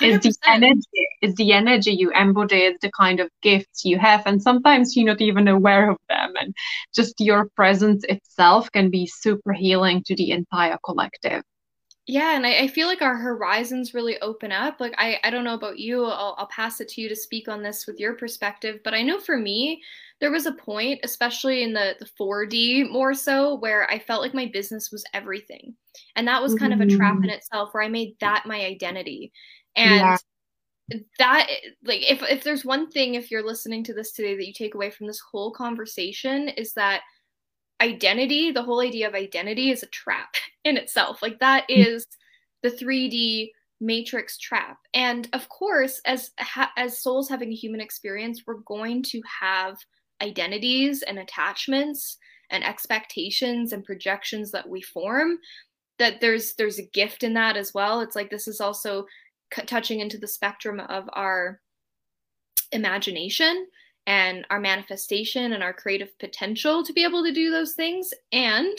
It's 0.00 0.24
the 0.24 0.34
energy, 0.46 1.08
is 1.22 1.34
the 1.34 1.52
energy 1.52 1.92
you 1.92 2.10
embody, 2.12 2.76
the 2.80 2.90
kind 2.92 3.20
of 3.20 3.30
gifts 3.42 3.84
you 3.84 3.98
have, 3.98 4.22
and 4.26 4.42
sometimes 4.42 4.96
you're 4.96 5.06
not 5.06 5.20
even 5.20 5.48
aware 5.48 5.90
of 5.90 5.98
them. 6.08 6.32
And 6.40 6.54
just 6.94 7.14
your 7.18 7.48
presence 7.56 8.04
itself 8.08 8.70
can 8.72 8.90
be 8.90 9.06
super 9.06 9.52
healing 9.52 10.02
to 10.04 10.14
the 10.14 10.30
entire 10.30 10.78
collective. 10.84 11.42
Yeah, 12.06 12.36
and 12.36 12.46
I, 12.46 12.58
I 12.58 12.68
feel 12.68 12.86
like 12.86 13.00
our 13.00 13.16
horizons 13.16 13.94
really 13.94 14.20
open 14.20 14.52
up. 14.52 14.78
Like 14.78 14.94
I, 14.98 15.18
I 15.24 15.30
don't 15.30 15.44
know 15.44 15.54
about 15.54 15.78
you, 15.78 16.04
I'll, 16.04 16.34
I'll 16.36 16.48
pass 16.48 16.80
it 16.80 16.88
to 16.88 17.00
you 17.00 17.08
to 17.08 17.16
speak 17.16 17.48
on 17.48 17.62
this 17.62 17.86
with 17.86 17.98
your 17.98 18.14
perspective, 18.14 18.80
but 18.84 18.92
I 18.92 19.02
know 19.02 19.18
for 19.18 19.38
me, 19.38 19.80
there 20.20 20.30
was 20.30 20.46
a 20.46 20.52
point, 20.52 21.00
especially 21.02 21.62
in 21.62 21.72
the 21.72 21.96
the 21.98 22.08
4D 22.20 22.90
more 22.90 23.14
so, 23.14 23.54
where 23.56 23.90
I 23.90 23.98
felt 23.98 24.22
like 24.22 24.34
my 24.34 24.46
business 24.46 24.90
was 24.92 25.04
everything. 25.12 25.74
And 26.16 26.28
that 26.28 26.42
was 26.42 26.54
kind 26.54 26.72
mm-hmm. 26.72 26.82
of 26.82 26.88
a 26.88 26.96
trap 26.96 27.16
in 27.16 27.22
mm-hmm. 27.22 27.30
itself 27.30 27.70
where 27.72 27.82
I 27.82 27.88
made 27.88 28.16
that 28.20 28.46
my 28.46 28.64
identity. 28.64 29.32
And 29.76 30.18
yeah. 30.90 30.98
that 31.18 31.48
like 31.84 32.10
if 32.10 32.22
if 32.22 32.44
there's 32.44 32.64
one 32.64 32.90
thing 32.90 33.14
if 33.14 33.30
you're 33.30 33.44
listening 33.44 33.82
to 33.84 33.94
this 33.94 34.12
today 34.12 34.36
that 34.36 34.46
you 34.46 34.52
take 34.52 34.74
away 34.74 34.90
from 34.90 35.06
this 35.06 35.20
whole 35.20 35.52
conversation 35.52 36.48
is 36.48 36.74
that 36.74 37.02
identity, 37.80 38.50
the 38.50 38.62
whole 38.62 38.80
idea 38.80 39.08
of 39.08 39.14
identity 39.14 39.70
is 39.70 39.82
a 39.82 39.88
trap 39.88 40.34
in 40.64 40.76
itself. 40.76 41.22
Like 41.22 41.38
that 41.40 41.68
mm. 41.68 42.02
the 42.62 42.70
3D 42.70 43.50
matrix 43.80 44.38
trap. 44.38 44.78
And 44.94 45.28
of 45.32 45.48
course, 45.48 46.00
as 46.04 46.30
as 46.76 47.02
souls 47.02 47.28
having 47.28 47.50
a 47.50 47.56
human 47.56 47.80
experience, 47.80 48.42
we're 48.46 48.60
going 48.66 49.02
to 49.04 49.20
have 49.40 49.78
identities 50.22 51.02
and 51.02 51.18
attachments 51.18 52.16
and 52.50 52.64
expectations 52.64 53.72
and 53.72 53.84
projections 53.84 54.50
that 54.52 54.68
we 54.68 54.80
form 54.80 55.38
that 55.98 56.20
there's 56.20 56.54
there's 56.54 56.78
a 56.78 56.90
gift 56.92 57.22
in 57.22 57.34
that 57.34 57.56
as 57.56 57.72
well 57.74 58.00
it's 58.00 58.16
like 58.16 58.30
this 58.30 58.46
is 58.46 58.60
also 58.60 59.06
c- 59.52 59.64
touching 59.64 60.00
into 60.00 60.18
the 60.18 60.28
spectrum 60.28 60.80
of 60.80 61.08
our 61.12 61.60
imagination 62.72 63.66
and 64.06 64.46
our 64.50 64.60
manifestation 64.60 65.52
and 65.52 65.62
our 65.62 65.72
creative 65.72 66.16
potential 66.18 66.84
to 66.84 66.92
be 66.92 67.04
able 67.04 67.24
to 67.24 67.32
do 67.32 67.50
those 67.50 67.74
things 67.74 68.12
and 68.32 68.78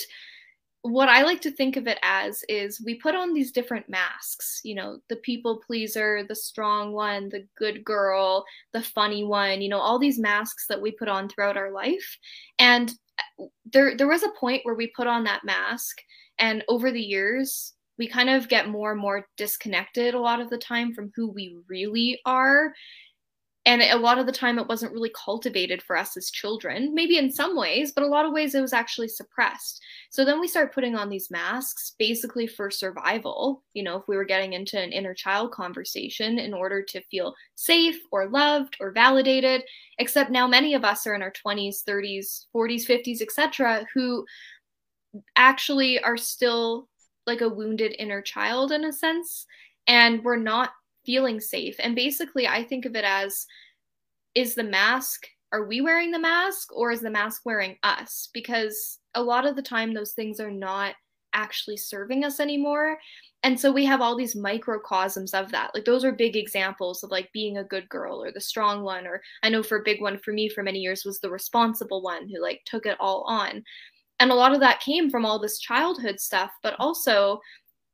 what 0.85 1.09
I 1.09 1.23
like 1.23 1.41
to 1.41 1.51
think 1.51 1.77
of 1.77 1.87
it 1.87 1.97
as 2.03 2.43
is 2.47 2.79
we 2.79 2.93
put 2.93 3.15
on 3.15 3.33
these 3.33 3.51
different 3.51 3.89
masks, 3.89 4.61
you 4.63 4.75
know, 4.75 4.99
the 5.09 5.15
people 5.15 5.59
pleaser, 5.65 6.23
the 6.29 6.35
strong 6.35 6.93
one, 6.93 7.27
the 7.29 7.47
good 7.57 7.83
girl, 7.83 8.45
the 8.71 8.83
funny 8.83 9.23
one, 9.23 9.63
you 9.63 9.69
know, 9.69 9.79
all 9.79 9.97
these 9.97 10.19
masks 10.19 10.67
that 10.67 10.79
we 10.79 10.91
put 10.91 11.07
on 11.07 11.27
throughout 11.27 11.57
our 11.57 11.71
life. 11.71 12.19
And 12.59 12.93
uh, 13.39 13.45
there 13.73 13.97
there 13.97 14.07
was 14.07 14.21
a 14.21 14.39
point 14.39 14.61
where 14.61 14.75
we 14.75 14.93
put 14.95 15.07
on 15.07 15.23
that 15.23 15.43
mask 15.43 16.01
and 16.37 16.63
over 16.67 16.91
the 16.91 17.01
years 17.01 17.73
we 17.97 18.07
kind 18.07 18.29
of 18.29 18.49
get 18.49 18.69
more 18.69 18.91
and 18.91 19.01
more 19.01 19.27
disconnected 19.37 20.13
a 20.13 20.19
lot 20.19 20.41
of 20.41 20.49
the 20.49 20.57
time 20.57 20.93
from 20.93 21.11
who 21.15 21.27
we 21.27 21.57
really 21.67 22.19
are. 22.25 22.73
And 23.67 23.81
a 23.81 23.95
lot 23.95 24.19
of 24.19 24.27
the 24.27 24.31
time 24.31 24.59
it 24.59 24.67
wasn't 24.67 24.93
really 24.93 25.11
cultivated 25.15 25.81
for 25.81 25.97
us 25.97 26.15
as 26.15 26.29
children 26.29 26.93
maybe 26.93 27.17
in 27.17 27.31
some 27.31 27.57
ways 27.57 27.91
but 27.91 28.03
a 28.03 28.07
lot 28.07 28.23
of 28.23 28.31
ways 28.31 28.53
it 28.53 28.61
was 28.61 28.73
actually 28.73 29.07
suppressed. 29.07 29.81
So 30.11 30.23
then 30.23 30.39
we 30.39 30.47
start 30.47 30.71
putting 30.71 30.95
on 30.95 31.09
these 31.09 31.31
masks 31.31 31.93
basically 31.97 32.45
for 32.45 32.69
survival 32.69 33.63
you 33.73 33.81
know 33.81 33.97
if 33.97 34.03
we 34.07 34.17
were 34.17 34.23
getting 34.23 34.53
into 34.53 34.79
an 34.79 34.91
inner 34.91 35.15
child 35.15 35.51
conversation 35.51 36.37
in 36.37 36.53
order 36.53 36.83
to 36.83 37.01
feel 37.09 37.33
safe 37.55 37.97
or 38.11 38.29
loved 38.29 38.77
or 38.79 38.91
validated 38.91 39.63
except 39.97 40.29
now 40.29 40.47
many 40.47 40.75
of 40.75 40.83
us 40.85 41.07
are 41.07 41.15
in 41.15 41.23
our 41.23 41.33
20s 41.33 41.83
30s 41.89 42.45
40s 42.55 42.85
50s 42.87 43.21
etc 43.21 43.83
who 43.95 44.23
actually 45.37 45.99
are 46.01 46.17
still 46.17 46.87
like 47.27 47.41
a 47.41 47.49
wounded 47.49 47.95
inner 47.99 48.21
child 48.21 48.71
in 48.71 48.85
a 48.85 48.93
sense 48.93 49.45
and 49.87 50.23
we're 50.23 50.37
not 50.37 50.71
feeling 51.05 51.39
safe. 51.39 51.75
And 51.79 51.95
basically, 51.95 52.47
I 52.47 52.63
think 52.63 52.85
of 52.85 52.95
it 52.95 53.05
as 53.05 53.45
is 54.33 54.55
the 54.55 54.63
mask, 54.63 55.27
are 55.51 55.65
we 55.65 55.81
wearing 55.81 56.11
the 56.11 56.19
mask 56.19 56.75
or 56.75 56.91
is 56.91 57.01
the 57.01 57.09
mask 57.09 57.43
wearing 57.45 57.77
us? 57.83 58.29
Because 58.33 58.99
a 59.13 59.21
lot 59.21 59.45
of 59.45 59.55
the 59.55 59.61
time, 59.61 59.93
those 59.93 60.13
things 60.13 60.39
are 60.39 60.51
not 60.51 60.95
actually 61.33 61.77
serving 61.77 62.23
us 62.23 62.39
anymore. 62.39 62.97
And 63.43 63.59
so 63.59 63.71
we 63.71 63.85
have 63.85 64.01
all 64.01 64.17
these 64.17 64.35
microcosms 64.35 65.33
of 65.33 65.51
that. 65.51 65.71
Like 65.75 65.85
those 65.85 66.03
are 66.03 66.11
big 66.11 66.35
examples 66.35 67.03
of 67.03 67.11
like 67.11 67.31
being 67.31 67.57
a 67.57 67.63
good 67.63 67.87
girl 67.89 68.23
or 68.23 68.31
the 68.31 68.41
strong 68.41 68.83
one. 68.83 69.05
Or 69.05 69.21
I 69.43 69.49
know 69.49 69.61
for 69.61 69.77
a 69.77 69.83
big 69.83 70.01
one 70.01 70.17
for 70.17 70.33
me 70.33 70.49
for 70.49 70.63
many 70.63 70.79
years 70.79 71.05
was 71.05 71.19
the 71.19 71.29
responsible 71.29 72.01
one 72.01 72.27
who 72.27 72.41
like 72.41 72.61
took 72.65 72.85
it 72.85 72.97
all 72.99 73.23
on. 73.27 73.63
And 74.19 74.31
a 74.31 74.35
lot 74.35 74.53
of 74.53 74.59
that 74.61 74.79
came 74.79 75.09
from 75.09 75.25
all 75.25 75.39
this 75.39 75.59
childhood 75.59 76.19
stuff, 76.19 76.51
but 76.63 76.75
also 76.79 77.39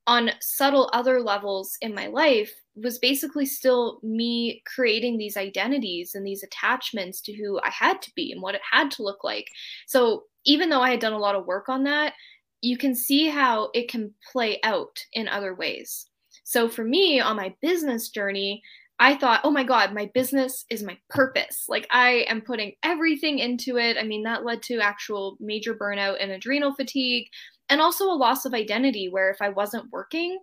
on 0.08 0.32
subtle 0.42 0.90
other 0.94 1.22
levels 1.22 1.78
in 1.82 1.94
my 1.94 2.08
life 2.08 2.52
was 2.76 3.00
basically 3.00 3.46
still 3.46 4.00
me 4.04 4.62
creating 4.66 5.18
these 5.18 5.38
identities 5.38 6.16
and 6.16 6.26
these 6.26 6.44
attachments 6.44 7.22
to 7.22 7.34
who 7.34 7.60
I 7.64 7.70
had 7.70 8.02
to 8.02 8.12
be 8.16 8.32
and 8.32 8.42
what 8.42 8.56
it 8.56 8.62
had 8.70 8.92
to 8.92 9.04
look 9.04 9.24
like. 9.24 9.48
So 9.88 10.24
even 10.46 10.70
though 10.70 10.82
I 10.82 10.92
had 10.92 11.00
done 11.00 11.14
a 11.14 11.20
lot 11.20 11.36
of 11.36 11.46
work 11.46 11.70
on 11.70 11.84
that, 11.84 12.14
you 12.62 12.78
can 12.78 12.96
see 12.96 13.28
how 13.28 13.70
it 13.74 13.90
can 13.90 14.14
play 14.32 14.60
out 14.64 15.04
in 15.14 15.28
other 15.28 15.56
ways. 15.56 16.08
So 16.44 16.70
for 16.70 16.84
me 16.84 17.20
on 17.20 17.36
my 17.36 17.54
business 17.62 18.10
journey, 18.10 18.62
I 19.02 19.16
thought, 19.16 19.42
oh 19.44 19.50
my 19.50 19.64
God, 19.64 19.96
my 19.96 20.12
business 20.14 20.64
is 20.70 20.84
my 20.84 20.96
purpose. 21.10 21.66
Like 21.68 21.88
I 21.90 22.24
am 22.30 22.40
putting 22.40 22.74
everything 22.84 23.40
into 23.40 23.78
it. 23.78 23.98
I 23.98 24.04
mean, 24.04 24.22
that 24.24 24.46
led 24.46 24.62
to 24.64 24.80
actual 24.80 25.38
major 25.40 25.74
burnout 25.74 26.18
and 26.22 26.32
adrenal 26.32 26.76
fatigue 26.76 27.28
and 27.68 27.82
also 27.82 28.06
a 28.06 28.14
loss 28.14 28.46
of 28.46 28.54
identity 28.54 29.10
where 29.10 29.32
if 29.32 29.42
I 29.42 29.50
wasn't 29.50 29.92
working, 29.92 30.38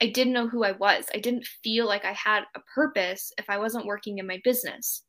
I 0.00 0.06
didn't 0.06 0.32
know 0.32 0.46
who 0.46 0.62
I 0.62 0.70
was. 0.72 1.06
I 1.12 1.18
didn't 1.18 1.44
feel 1.64 1.86
like 1.86 2.04
I 2.04 2.12
had 2.12 2.44
a 2.54 2.60
purpose 2.72 3.32
if 3.36 3.46
I 3.48 3.58
wasn't 3.58 3.86
working 3.86 4.18
in 4.18 4.28
my 4.28 4.40
business. 4.44 5.02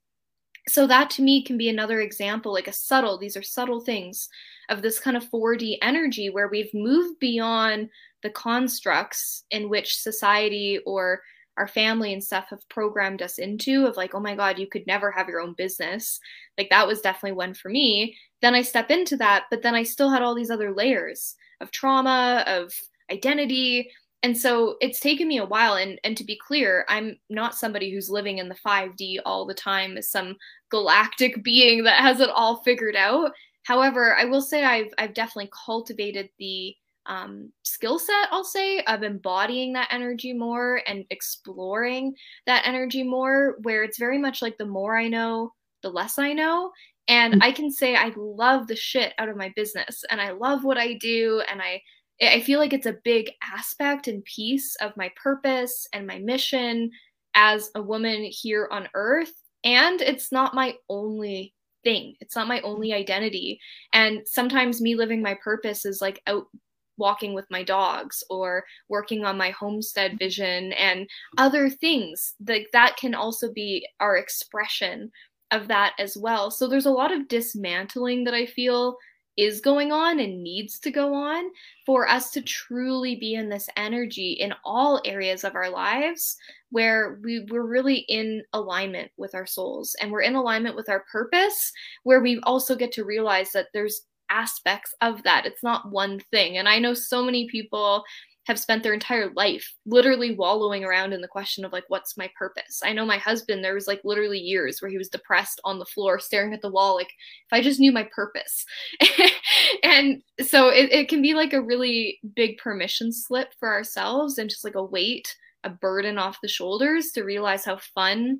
So 0.67 0.87
that 0.87 1.11
to 1.11 1.21
me 1.21 1.43
can 1.43 1.59
be 1.59 1.69
another 1.69 2.01
example, 2.01 2.51
like 2.51 2.67
a 2.67 2.73
subtle, 2.73 3.19
these 3.19 3.37
are 3.37 3.43
subtle 3.43 3.81
things 3.81 4.27
of 4.69 4.81
this 4.81 4.99
kind 4.99 5.15
of 5.15 5.29
4D 5.29 5.77
energy 5.83 6.31
where 6.31 6.47
we've 6.47 6.73
moved 6.73 7.19
beyond 7.19 7.89
the 8.23 8.31
constructs 8.31 9.43
in 9.51 9.69
which 9.69 9.95
society 9.95 10.79
or 10.87 11.21
our 11.57 11.67
family 11.67 12.13
and 12.13 12.23
stuff 12.23 12.47
have 12.49 12.67
programmed 12.69 13.21
us 13.21 13.37
into 13.37 13.85
of 13.85 13.95
like, 13.95 14.13
oh 14.13 14.19
my 14.19 14.35
God, 14.35 14.59
you 14.59 14.67
could 14.67 14.85
never 14.87 15.11
have 15.11 15.29
your 15.29 15.39
own 15.39 15.53
business. 15.53 16.19
Like 16.57 16.69
that 16.69 16.87
was 16.87 17.01
definitely 17.01 17.33
one 17.33 17.53
for 17.53 17.69
me. 17.69 18.15
Then 18.41 18.55
I 18.55 18.61
step 18.61 18.91
into 18.91 19.15
that, 19.17 19.45
but 19.49 19.61
then 19.61 19.75
I 19.75 19.83
still 19.83 20.09
had 20.09 20.21
all 20.21 20.35
these 20.35 20.51
other 20.51 20.73
layers 20.73 21.35
of 21.61 21.71
trauma, 21.71 22.43
of 22.45 22.73
identity. 23.11 23.89
And 24.23 24.37
so 24.37 24.75
it's 24.81 24.99
taken 24.99 25.27
me 25.27 25.37
a 25.37 25.45
while. 25.45 25.75
And, 25.75 25.99
and 26.03 26.17
to 26.17 26.23
be 26.23 26.37
clear, 26.45 26.85
I'm 26.89 27.17
not 27.29 27.55
somebody 27.55 27.91
who's 27.91 28.09
living 28.09 28.39
in 28.39 28.49
the 28.49 28.55
5D 28.55 29.19
all 29.25 29.45
the 29.45 29.53
time 29.53 29.97
as 29.97 30.09
some 30.09 30.35
galactic 30.69 31.43
being 31.43 31.83
that 31.83 32.01
has 32.01 32.19
it 32.19 32.29
all 32.29 32.63
figured 32.63 32.95
out. 32.95 33.31
However, 33.63 34.15
I 34.15 34.25
will 34.25 34.41
say 34.41 34.63
I've, 34.63 34.93
I've 34.97 35.13
definitely 35.13 35.49
cultivated 35.65 36.29
the 36.37 36.75
um, 37.05 37.51
skill 37.63 37.99
set, 37.99 38.27
I'll 38.31 38.43
say, 38.43 38.79
of 38.81 39.03
embodying 39.03 39.73
that 39.73 39.89
energy 39.91 40.33
more 40.33 40.81
and 40.87 41.05
exploring 41.09 42.15
that 42.45 42.65
energy 42.65 43.03
more, 43.03 43.57
where 43.61 43.83
it's 43.83 43.99
very 43.99 44.17
much 44.17 44.41
like 44.41 44.57
the 44.57 44.65
more 44.65 44.97
I 44.97 45.07
know, 45.07 45.51
the 45.83 45.89
less 45.89 46.17
I 46.17 46.33
know. 46.33 46.71
And 47.07 47.35
mm. 47.35 47.43
I 47.43 47.51
can 47.51 47.71
say 47.71 47.95
I 47.95 48.11
love 48.15 48.67
the 48.67 48.75
shit 48.75 49.13
out 49.17 49.29
of 49.29 49.37
my 49.37 49.53
business 49.55 50.03
and 50.09 50.19
I 50.19 50.31
love 50.31 50.63
what 50.63 50.77
I 50.77 50.93
do 50.93 51.41
and 51.49 51.61
I 51.61 51.81
I 52.21 52.39
feel 52.39 52.59
like 52.59 52.71
it's 52.71 52.85
a 52.85 52.95
big 53.03 53.29
aspect 53.43 54.07
and 54.07 54.23
piece 54.23 54.73
of 54.77 54.95
my 54.95 55.11
purpose 55.21 55.85
and 55.91 56.07
my 56.07 56.17
mission 56.19 56.89
as 57.35 57.69
a 57.75 57.81
woman 57.81 58.29
here 58.31 58.69
on 58.71 58.87
earth 58.93 59.33
and 59.65 59.99
it's 59.99 60.31
not 60.31 60.53
my 60.53 60.75
only 60.87 61.53
thing. 61.83 62.15
It's 62.19 62.35
not 62.35 62.47
my 62.47 62.61
only 62.61 62.93
identity. 62.93 63.59
And 63.93 64.21
sometimes 64.25 64.81
me 64.81 64.95
living 64.95 65.21
my 65.21 65.37
purpose 65.43 65.85
is 65.85 66.01
like 66.01 66.21
out 66.27 66.47
walking 66.97 67.33
with 67.33 67.45
my 67.49 67.63
dogs 67.63 68.23
or 68.29 68.63
working 68.89 69.25
on 69.25 69.37
my 69.37 69.51
homestead 69.51 70.17
vision 70.19 70.73
and 70.73 71.07
other 71.37 71.69
things 71.69 72.35
like 72.47 72.67
that 72.73 72.97
can 72.97 73.13
also 73.13 73.51
be 73.51 73.87
our 73.99 74.17
expression 74.17 75.11
of 75.51 75.67
that 75.67 75.93
as 75.99 76.17
well. 76.17 76.51
So 76.51 76.67
there's 76.67 76.85
a 76.85 76.91
lot 76.91 77.11
of 77.11 77.27
dismantling 77.27 78.23
that 78.23 78.33
I 78.33 78.45
feel 78.45 78.97
is 79.37 79.59
going 79.59 79.91
on 79.91 80.19
and 80.19 80.41
needs 80.41 80.79
to 80.79 80.91
go 80.91 81.13
on 81.13 81.43
for 81.85 82.07
us 82.07 82.31
to 82.31 82.41
truly 82.41 83.15
be 83.15 83.35
in 83.35 83.49
this 83.49 83.67
energy 83.75 84.33
in 84.33 84.53
all 84.63 85.01
areas 85.03 85.43
of 85.43 85.55
our 85.55 85.69
lives 85.69 86.37
where 86.69 87.19
we, 87.21 87.45
we're 87.49 87.65
really 87.65 88.05
in 88.07 88.41
alignment 88.53 89.11
with 89.17 89.35
our 89.35 89.45
souls 89.45 89.95
and 89.99 90.11
we're 90.11 90.21
in 90.21 90.35
alignment 90.35 90.75
with 90.75 90.89
our 90.89 91.03
purpose, 91.11 91.71
where 92.03 92.21
we 92.21 92.39
also 92.43 92.75
get 92.75 92.91
to 92.93 93.03
realize 93.03 93.51
that 93.51 93.67
there's 93.73 94.03
aspects 94.29 94.93
of 95.01 95.23
that. 95.23 95.45
It's 95.45 95.63
not 95.63 95.91
one 95.91 96.19
thing. 96.31 96.57
And 96.57 96.67
I 96.67 96.79
know 96.79 96.93
so 96.93 97.23
many 97.23 97.47
people 97.49 98.03
have 98.45 98.59
spent 98.59 98.83
their 98.83 98.93
entire 98.93 99.31
life 99.35 99.73
literally 99.85 100.35
wallowing 100.35 100.83
around 100.83 101.13
in 101.13 101.21
the 101.21 101.27
question 101.27 101.65
of 101.65 101.73
like 101.73 101.83
what's 101.87 102.17
my 102.17 102.29
purpose 102.37 102.79
i 102.83 102.93
know 102.93 103.05
my 103.05 103.17
husband 103.17 103.63
there 103.63 103.73
was 103.73 103.87
like 103.87 104.01
literally 104.03 104.37
years 104.37 104.81
where 104.81 104.89
he 104.89 104.97
was 104.97 105.09
depressed 105.09 105.59
on 105.65 105.79
the 105.79 105.85
floor 105.85 106.19
staring 106.19 106.53
at 106.53 106.61
the 106.61 106.69
wall 106.69 106.95
like 106.95 107.09
if 107.09 107.51
i 107.51 107.61
just 107.61 107.79
knew 107.79 107.91
my 107.91 108.07
purpose 108.15 108.65
and 109.83 110.21
so 110.41 110.69
it, 110.69 110.91
it 110.91 111.09
can 111.09 111.21
be 111.21 111.33
like 111.33 111.53
a 111.53 111.61
really 111.61 112.19
big 112.35 112.57
permission 112.57 113.11
slip 113.11 113.49
for 113.59 113.73
ourselves 113.73 114.37
and 114.37 114.49
just 114.49 114.63
like 114.63 114.75
a 114.75 114.83
weight 114.83 115.35
a 115.63 115.69
burden 115.69 116.17
off 116.17 116.37
the 116.41 116.47
shoulders 116.47 117.11
to 117.11 117.23
realize 117.23 117.65
how 117.65 117.77
fun 117.95 118.39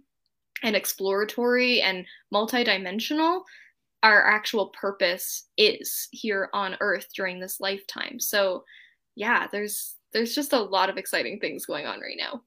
and 0.63 0.75
exploratory 0.75 1.81
and 1.81 2.05
multidimensional 2.33 3.41
our 4.05 4.25
actual 4.25 4.67
purpose 4.67 5.47
is 5.57 6.07
here 6.11 6.49
on 6.53 6.77
earth 6.79 7.07
during 7.13 7.39
this 7.39 7.59
lifetime 7.59 8.19
so 8.19 8.63
yeah, 9.15 9.47
there's 9.51 9.95
there's 10.13 10.35
just 10.35 10.53
a 10.53 10.59
lot 10.59 10.89
of 10.89 10.97
exciting 10.97 11.39
things 11.39 11.65
going 11.65 11.85
on 11.85 11.99
right 11.99 12.17
now. 12.17 12.41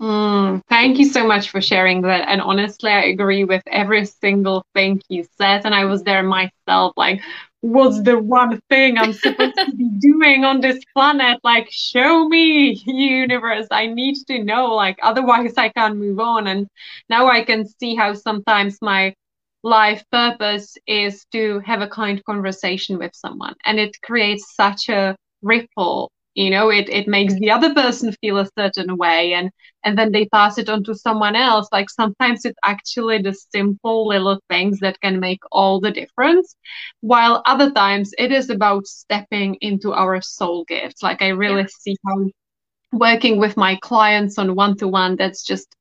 Mm, 0.00 0.62
thank 0.68 0.98
you 0.98 1.06
so 1.06 1.26
much 1.26 1.50
for 1.50 1.60
sharing 1.60 2.02
that. 2.02 2.28
And 2.28 2.40
honestly, 2.40 2.90
I 2.90 3.04
agree 3.04 3.44
with 3.44 3.62
every 3.66 4.04
single 4.04 4.64
thing 4.74 5.00
you 5.08 5.26
said. 5.38 5.64
And 5.64 5.74
I 5.74 5.86
was 5.86 6.02
there 6.02 6.22
myself, 6.22 6.92
like, 6.96 7.22
what's 7.62 8.02
the 8.02 8.18
one 8.18 8.60
thing 8.68 8.98
I'm 8.98 9.14
supposed 9.14 9.56
to 9.56 9.72
be 9.74 9.88
doing 10.00 10.44
on 10.44 10.60
this 10.60 10.84
planet? 10.94 11.40
Like, 11.42 11.68
show 11.70 12.28
me, 12.28 12.74
universe. 12.86 13.68
I 13.70 13.86
need 13.86 14.16
to 14.26 14.44
know. 14.44 14.74
Like, 14.74 14.98
otherwise, 15.02 15.54
I 15.56 15.70
can't 15.70 15.96
move 15.96 16.20
on. 16.20 16.46
And 16.46 16.68
now 17.08 17.28
I 17.28 17.42
can 17.42 17.66
see 17.66 17.94
how 17.94 18.12
sometimes 18.12 18.78
my 18.82 19.14
life 19.66 20.04
purpose 20.12 20.76
is 20.86 21.26
to 21.32 21.60
have 21.60 21.82
a 21.82 21.88
kind 21.88 22.24
conversation 22.24 22.98
with 22.98 23.12
someone. 23.14 23.54
And 23.64 23.80
it 23.80 24.00
creates 24.02 24.54
such 24.54 24.88
a 24.88 25.16
ripple 25.42 26.10
you 26.34 26.50
know 26.50 26.70
it 26.70 26.88
it 26.88 27.08
makes 27.08 27.34
the 27.34 27.50
other 27.50 27.74
person 27.74 28.12
feel 28.20 28.38
a 28.38 28.48
certain 28.58 28.96
way 28.96 29.32
and 29.32 29.50
and 29.84 29.98
then 29.98 30.12
they 30.12 30.26
pass 30.26 30.58
it 30.58 30.68
on 30.68 30.84
to 30.84 30.94
someone 30.94 31.34
else 31.34 31.68
like 31.72 31.88
sometimes 31.90 32.44
it's 32.44 32.58
actually 32.64 33.20
the 33.22 33.32
simple 33.32 34.06
little 34.08 34.38
things 34.48 34.78
that 34.80 35.00
can 35.00 35.18
make 35.18 35.40
all 35.50 35.80
the 35.80 35.90
difference 35.90 36.54
while 37.00 37.42
other 37.46 37.70
times 37.70 38.12
it 38.18 38.32
is 38.32 38.50
about 38.50 38.86
stepping 38.86 39.56
into 39.60 39.92
our 39.92 40.20
soul 40.20 40.64
gifts 40.64 41.02
like 41.02 41.22
i 41.22 41.28
really 41.28 41.62
yeah. 41.62 41.78
see 41.80 41.96
how 42.06 42.16
working 42.92 43.38
with 43.38 43.56
my 43.56 43.76
clients 43.82 44.38
on 44.38 44.54
one 44.54 44.76
to 44.76 44.88
one 44.88 45.16
that's 45.16 45.42
just 45.44 45.75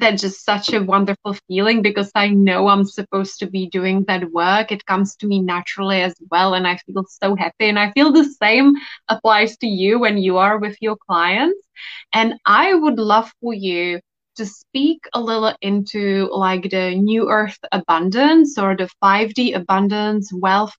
that's 0.00 0.22
just 0.22 0.44
such 0.44 0.72
a 0.72 0.82
wonderful 0.82 1.34
feeling 1.46 1.82
because 1.82 2.10
I 2.14 2.28
know 2.28 2.68
I'm 2.68 2.84
supposed 2.84 3.38
to 3.40 3.46
be 3.46 3.68
doing 3.68 4.04
that 4.08 4.30
work. 4.32 4.72
It 4.72 4.86
comes 4.86 5.16
to 5.16 5.26
me 5.26 5.40
naturally 5.40 6.02
as 6.02 6.14
well. 6.30 6.54
And 6.54 6.66
I 6.66 6.76
feel 6.78 7.04
so 7.08 7.34
happy. 7.36 7.68
And 7.68 7.78
I 7.78 7.92
feel 7.92 8.12
the 8.12 8.24
same 8.24 8.74
applies 9.08 9.56
to 9.58 9.66
you 9.66 9.98
when 9.98 10.18
you 10.18 10.38
are 10.38 10.58
with 10.58 10.76
your 10.80 10.96
clients. 11.08 11.60
And 12.12 12.34
I 12.46 12.74
would 12.74 12.98
love 12.98 13.32
for 13.40 13.54
you 13.54 14.00
to 14.36 14.46
speak 14.46 15.00
a 15.14 15.20
little 15.20 15.52
into 15.60 16.28
like 16.32 16.70
the 16.70 16.94
new 16.94 17.28
earth 17.28 17.58
abundance 17.72 18.56
or 18.56 18.76
the 18.76 18.88
5D 19.02 19.54
abundance, 19.54 20.32
wealth 20.32 20.74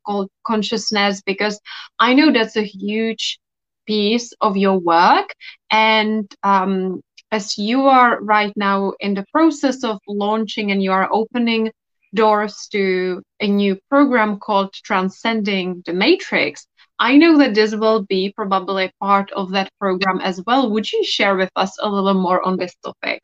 consciousness, 0.47 1.21
because 1.21 1.59
I 1.99 2.13
know 2.13 2.31
that's 2.31 2.55
a 2.55 2.63
huge 2.63 3.39
piece 3.85 4.31
of 4.39 4.55
your 4.55 4.79
work. 4.79 5.33
And 5.71 6.31
um, 6.43 7.01
as 7.31 7.57
you 7.57 7.87
are 7.87 8.21
right 8.21 8.53
now 8.55 8.93
in 8.99 9.13
the 9.13 9.25
process 9.31 9.83
of 9.83 9.99
launching 10.07 10.71
and 10.71 10.81
you 10.81 10.91
are 10.91 11.09
opening 11.11 11.71
doors 12.15 12.67
to 12.71 13.21
a 13.39 13.47
new 13.47 13.77
program 13.89 14.39
called 14.39 14.73
Transcending 14.73 15.83
the 15.85 15.93
Matrix, 15.93 16.65
I 16.97 17.17
know 17.17 17.37
that 17.37 17.53
this 17.53 17.75
will 17.75 18.03
be 18.03 18.33
probably 18.35 18.91
part 18.99 19.31
of 19.31 19.51
that 19.51 19.71
program 19.79 20.19
as 20.21 20.41
well. 20.45 20.69
Would 20.71 20.91
you 20.91 21.03
share 21.03 21.35
with 21.35 21.51
us 21.55 21.77
a 21.79 21.89
little 21.89 22.19
more 22.19 22.45
on 22.45 22.57
this 22.57 22.75
topic? 22.83 23.21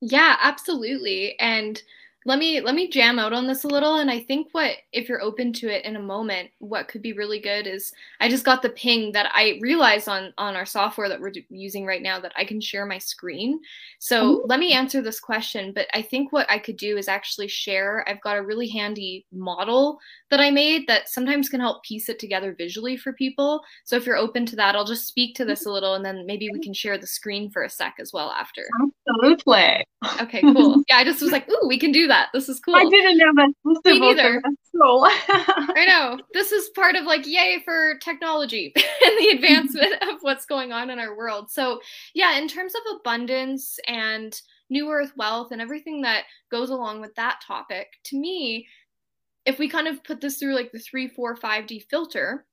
Yeah, 0.00 0.36
absolutely. 0.40 1.38
And 1.38 1.82
let 2.28 2.38
me 2.38 2.60
let 2.60 2.74
me 2.74 2.88
jam 2.88 3.18
out 3.18 3.32
on 3.32 3.46
this 3.46 3.64
a 3.64 3.68
little 3.68 3.96
and 3.96 4.10
i 4.10 4.20
think 4.20 4.48
what 4.52 4.72
if 4.92 5.08
you're 5.08 5.22
open 5.22 5.50
to 5.50 5.74
it 5.74 5.82
in 5.86 5.96
a 5.96 6.00
moment 6.00 6.50
what 6.58 6.86
could 6.86 7.00
be 7.00 7.14
really 7.14 7.40
good 7.40 7.66
is 7.66 7.90
i 8.20 8.28
just 8.28 8.44
got 8.44 8.60
the 8.60 8.68
ping 8.68 9.10
that 9.12 9.30
i 9.32 9.58
realized 9.62 10.08
on 10.08 10.30
on 10.36 10.54
our 10.54 10.66
software 10.66 11.08
that 11.08 11.18
we're 11.18 11.32
using 11.48 11.86
right 11.86 12.02
now 12.02 12.20
that 12.20 12.32
i 12.36 12.44
can 12.44 12.60
share 12.60 12.84
my 12.84 12.98
screen. 12.98 13.58
So 13.98 14.44
let 14.46 14.60
me 14.60 14.74
answer 14.74 15.00
this 15.00 15.20
question 15.20 15.72
but 15.74 15.86
i 15.94 16.02
think 16.02 16.30
what 16.30 16.48
i 16.50 16.58
could 16.58 16.76
do 16.76 16.98
is 16.98 17.08
actually 17.08 17.48
share. 17.48 18.04
I've 18.06 18.20
got 18.20 18.36
a 18.36 18.42
really 18.42 18.68
handy 18.68 19.24
model 19.32 19.98
that 20.30 20.40
i 20.40 20.50
made 20.50 20.86
that 20.86 21.08
sometimes 21.08 21.48
can 21.48 21.60
help 21.60 21.82
piece 21.82 22.10
it 22.10 22.18
together 22.18 22.54
visually 22.58 22.98
for 22.98 23.14
people. 23.14 23.62
So 23.84 23.96
if 23.96 24.04
you're 24.04 24.16
open 24.16 24.44
to 24.46 24.56
that 24.56 24.76
i'll 24.76 24.84
just 24.84 25.06
speak 25.06 25.34
to 25.36 25.46
this 25.46 25.64
a 25.64 25.72
little 25.72 25.94
and 25.94 26.04
then 26.04 26.26
maybe 26.26 26.50
we 26.52 26.60
can 26.60 26.74
share 26.74 26.98
the 26.98 27.06
screen 27.06 27.50
for 27.50 27.62
a 27.62 27.70
sec 27.70 27.94
as 27.98 28.12
well 28.12 28.30
after. 28.30 28.68
Absolutely. 29.08 29.86
Okay 30.20 30.42
cool. 30.42 30.84
Yeah 30.90 30.98
i 30.98 31.04
just 31.04 31.22
was 31.22 31.32
like 31.32 31.48
ooh 31.48 31.66
we 31.66 31.78
can 31.78 31.90
do 31.90 32.06
that 32.06 32.17
that. 32.18 32.28
This 32.32 32.48
is 32.48 32.60
cool. 32.60 32.76
I 32.76 32.84
didn't 32.84 33.18
know 33.18 33.32
that. 33.34 33.52
Me 33.84 34.00
neither. 34.00 34.42
cool. 34.72 35.06
I 35.08 35.84
know. 35.86 36.18
This 36.32 36.52
is 36.52 36.68
part 36.70 36.96
of 36.96 37.04
like 37.04 37.26
yay 37.26 37.62
for 37.64 37.98
technology 37.98 38.72
and 38.76 39.18
the 39.18 39.30
advancement 39.34 40.02
of 40.02 40.18
what's 40.20 40.46
going 40.46 40.72
on 40.72 40.90
in 40.90 40.98
our 40.98 41.16
world. 41.16 41.50
So 41.50 41.80
yeah, 42.14 42.36
in 42.38 42.48
terms 42.48 42.74
of 42.74 42.98
abundance 43.00 43.78
and 43.86 44.38
new 44.70 44.90
earth 44.90 45.12
wealth 45.16 45.52
and 45.52 45.62
everything 45.62 46.02
that 46.02 46.24
goes 46.50 46.70
along 46.70 47.00
with 47.00 47.14
that 47.14 47.40
topic, 47.46 47.88
to 48.04 48.18
me, 48.18 48.66
if 49.46 49.58
we 49.58 49.68
kind 49.68 49.88
of 49.88 50.04
put 50.04 50.20
this 50.20 50.38
through 50.38 50.54
like 50.54 50.72
the 50.72 50.78
three, 50.78 51.08
four, 51.08 51.36
five 51.36 51.66
D 51.66 51.78
filter, 51.78 52.44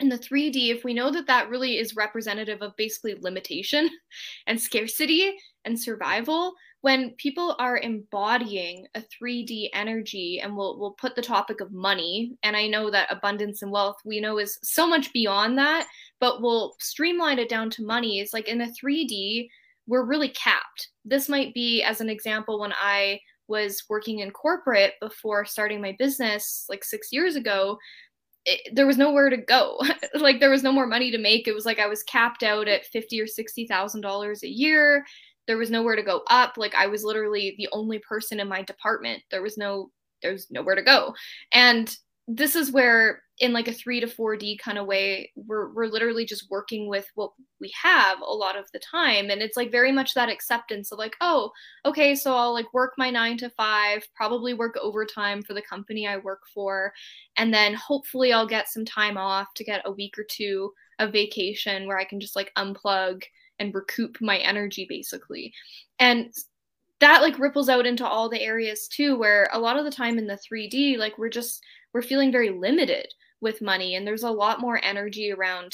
in 0.00 0.08
the 0.08 0.18
3D, 0.18 0.70
if 0.70 0.84
we 0.84 0.94
know 0.94 1.10
that 1.10 1.26
that 1.26 1.48
really 1.48 1.76
is 1.76 1.96
representative 1.96 2.62
of 2.62 2.76
basically 2.76 3.16
limitation 3.20 3.90
and 4.46 4.60
scarcity 4.60 5.36
and 5.64 5.78
survival, 5.78 6.54
when 6.80 7.10
people 7.12 7.56
are 7.58 7.78
embodying 7.78 8.86
a 8.94 9.00
3D 9.00 9.70
energy, 9.72 10.40
and 10.40 10.56
we'll 10.56 10.78
we'll 10.78 10.92
put 10.92 11.16
the 11.16 11.22
topic 11.22 11.60
of 11.60 11.72
money, 11.72 12.36
and 12.42 12.56
I 12.56 12.68
know 12.68 12.90
that 12.90 13.10
abundance 13.10 13.62
and 13.62 13.72
wealth 13.72 13.96
we 14.04 14.20
know 14.20 14.38
is 14.38 14.58
so 14.62 14.86
much 14.86 15.12
beyond 15.12 15.58
that, 15.58 15.88
but 16.20 16.40
we'll 16.40 16.76
streamline 16.78 17.38
it 17.38 17.48
down 17.48 17.70
to 17.70 17.84
money. 17.84 18.20
It's 18.20 18.32
like 18.32 18.48
in 18.48 18.60
a 18.60 18.66
3D, 18.66 19.48
we're 19.86 20.04
really 20.04 20.28
capped. 20.30 20.90
This 21.04 21.28
might 21.28 21.52
be 21.52 21.82
as 21.82 22.00
an 22.00 22.10
example 22.10 22.60
when 22.60 22.72
I 22.72 23.20
was 23.48 23.82
working 23.88 24.20
in 24.20 24.30
corporate 24.30 24.94
before 25.00 25.44
starting 25.44 25.80
my 25.80 25.96
business 25.98 26.66
like 26.68 26.84
six 26.84 27.08
years 27.12 27.34
ago. 27.34 27.78
It, 28.44 28.74
there 28.74 28.86
was 28.86 28.98
nowhere 28.98 29.30
to 29.30 29.36
go. 29.36 29.80
like 30.14 30.38
there 30.38 30.50
was 30.50 30.62
no 30.62 30.70
more 30.72 30.86
money 30.86 31.10
to 31.10 31.18
make. 31.18 31.48
It 31.48 31.54
was 31.54 31.66
like 31.66 31.80
I 31.80 31.88
was 31.88 32.04
capped 32.04 32.44
out 32.44 32.68
at 32.68 32.86
fifty 32.86 33.20
or 33.20 33.26
sixty 33.26 33.66
thousand 33.66 34.02
dollars 34.02 34.44
a 34.44 34.48
year 34.48 35.04
there 35.48 35.58
was 35.58 35.70
nowhere 35.70 35.96
to 35.96 36.02
go 36.02 36.22
up 36.30 36.54
like 36.56 36.74
i 36.76 36.86
was 36.86 37.02
literally 37.02 37.56
the 37.58 37.68
only 37.72 37.98
person 37.98 38.38
in 38.38 38.46
my 38.48 38.62
department. 38.68 39.22
There 39.30 39.42
was 39.42 39.58
no 39.58 39.90
there's 40.22 40.50
nowhere 40.50 40.74
to 40.74 40.82
go. 40.82 41.14
And 41.52 41.94
this 42.26 42.54
is 42.56 42.70
where 42.70 43.22
in 43.38 43.52
like 43.52 43.68
a 43.68 43.72
3 43.72 44.00
to 44.00 44.06
4D 44.06 44.58
kind 44.58 44.78
of 44.78 44.86
way 44.86 45.30
we're 45.36 45.72
we're 45.72 45.86
literally 45.86 46.26
just 46.26 46.50
working 46.50 46.88
with 46.88 47.06
what 47.14 47.30
we 47.60 47.72
have 47.80 48.18
a 48.20 48.34
lot 48.34 48.58
of 48.58 48.66
the 48.72 48.80
time. 48.80 49.30
And 49.30 49.40
it's 49.40 49.56
like 49.56 49.70
very 49.70 49.92
much 49.92 50.12
that 50.14 50.28
acceptance 50.28 50.92
of 50.92 50.98
like 50.98 51.16
oh 51.20 51.50
okay 51.84 52.14
so 52.14 52.34
I'll 52.34 52.52
like 52.52 52.72
work 52.74 52.94
my 52.98 53.10
9 53.10 53.38
to 53.38 53.50
5 53.50 54.06
probably 54.14 54.54
work 54.54 54.76
overtime 54.80 55.42
for 55.42 55.54
the 55.54 55.62
company 55.62 56.06
I 56.06 56.18
work 56.18 56.42
for 56.52 56.92
and 57.36 57.54
then 57.54 57.74
hopefully 57.74 58.32
I'll 58.32 58.46
get 58.46 58.68
some 58.68 58.84
time 58.84 59.16
off 59.16 59.54
to 59.54 59.64
get 59.64 59.82
a 59.84 59.92
week 59.92 60.18
or 60.18 60.24
two 60.24 60.72
of 60.98 61.12
vacation 61.12 61.86
where 61.86 61.98
I 61.98 62.04
can 62.04 62.20
just 62.20 62.36
like 62.36 62.52
unplug 62.58 63.22
and 63.58 63.74
recoup 63.74 64.18
my 64.20 64.38
energy 64.38 64.86
basically. 64.88 65.52
And 65.98 66.32
that 67.00 67.22
like 67.22 67.38
ripples 67.38 67.68
out 67.68 67.86
into 67.86 68.06
all 68.06 68.28
the 68.28 68.42
areas 68.42 68.88
too 68.88 69.18
where 69.18 69.48
a 69.52 69.58
lot 69.58 69.76
of 69.76 69.84
the 69.84 69.90
time 69.90 70.18
in 70.18 70.26
the 70.26 70.38
3D 70.50 70.98
like 70.98 71.16
we're 71.16 71.28
just 71.28 71.62
we're 71.92 72.02
feeling 72.02 72.32
very 72.32 72.50
limited 72.50 73.06
with 73.40 73.62
money 73.62 73.94
and 73.94 74.06
there's 74.06 74.24
a 74.24 74.30
lot 74.30 74.60
more 74.60 74.80
energy 74.82 75.32
around 75.32 75.72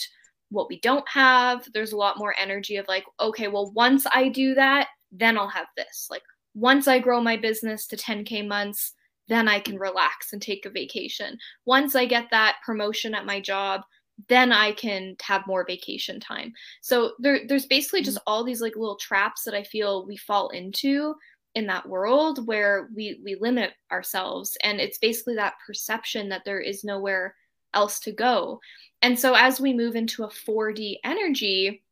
what 0.51 0.69
we 0.69 0.79
don't 0.81 1.09
have. 1.09 1.67
There's 1.73 1.93
a 1.93 1.97
lot 1.97 2.19
more 2.19 2.35
energy 2.39 2.77
of 2.77 2.87
like 2.89 3.05
okay, 3.21 3.49
well 3.49 3.73
once 3.73 4.07
I 4.13 4.29
do 4.29 4.55
that, 4.55 4.89
then 5.13 5.39
I'll 5.39 5.49
have 5.49 5.67
this. 5.77 6.09
Like 6.11 6.23
once 6.55 6.87
I 6.87 6.99
grow 6.99 7.21
my 7.21 7.37
business 7.37 7.87
to 7.89 7.97
10k 7.97 8.47
months, 8.47 8.93
then 9.29 9.49
I 9.49 9.59
can 9.59 9.79
relax 9.79 10.33
and 10.33 10.41
take 10.41 10.67
a 10.67 10.71
vacation. 10.71 11.39
Once 11.65 11.95
I 11.95 12.05
get 12.05 12.27
that 12.31 12.57
promotion 12.65 13.15
at 13.15 13.27
my 13.27 13.41
job, 13.41 13.83
then 14.29 14.53
I 14.53 14.73
can 14.73 15.17
have 15.23 15.47
more 15.47 15.65
vacation 15.67 16.21
time. 16.21 16.53
So 16.81 17.13
there, 17.19 17.41
there's 17.47 17.67
basically 17.67 18.03
just 18.03 18.19
mm-hmm. 18.19 18.33
all 18.33 18.45
these 18.45 18.61
like 18.61 18.77
little 18.77 18.97
traps 18.97 19.43
that 19.45 19.55
I 19.55 19.63
feel 19.63 20.07
we 20.07 20.17
fall 20.17 20.49
into 20.51 21.15
in 21.55 21.67
that 21.69 21.89
world 21.89 22.47
where 22.47 22.89
we 22.95 23.21
we 23.23 23.37
limit 23.37 23.73
ourselves 23.93 24.57
and 24.65 24.81
it's 24.81 24.99
basically 24.99 25.37
that 25.37 25.55
perception 25.65 26.29
that 26.29 26.43
there 26.45 26.61
is 26.61 26.85
nowhere 26.85 27.35
else 27.75 28.01
to 28.01 28.13
go. 28.13 28.61
And 29.03 29.19
so 29.19 29.35
as 29.35 29.61
we 29.61 29.73
move 29.73 29.95
into 29.95 30.25
a 30.25 30.29
4D 30.29 30.97
energy, 31.05 31.83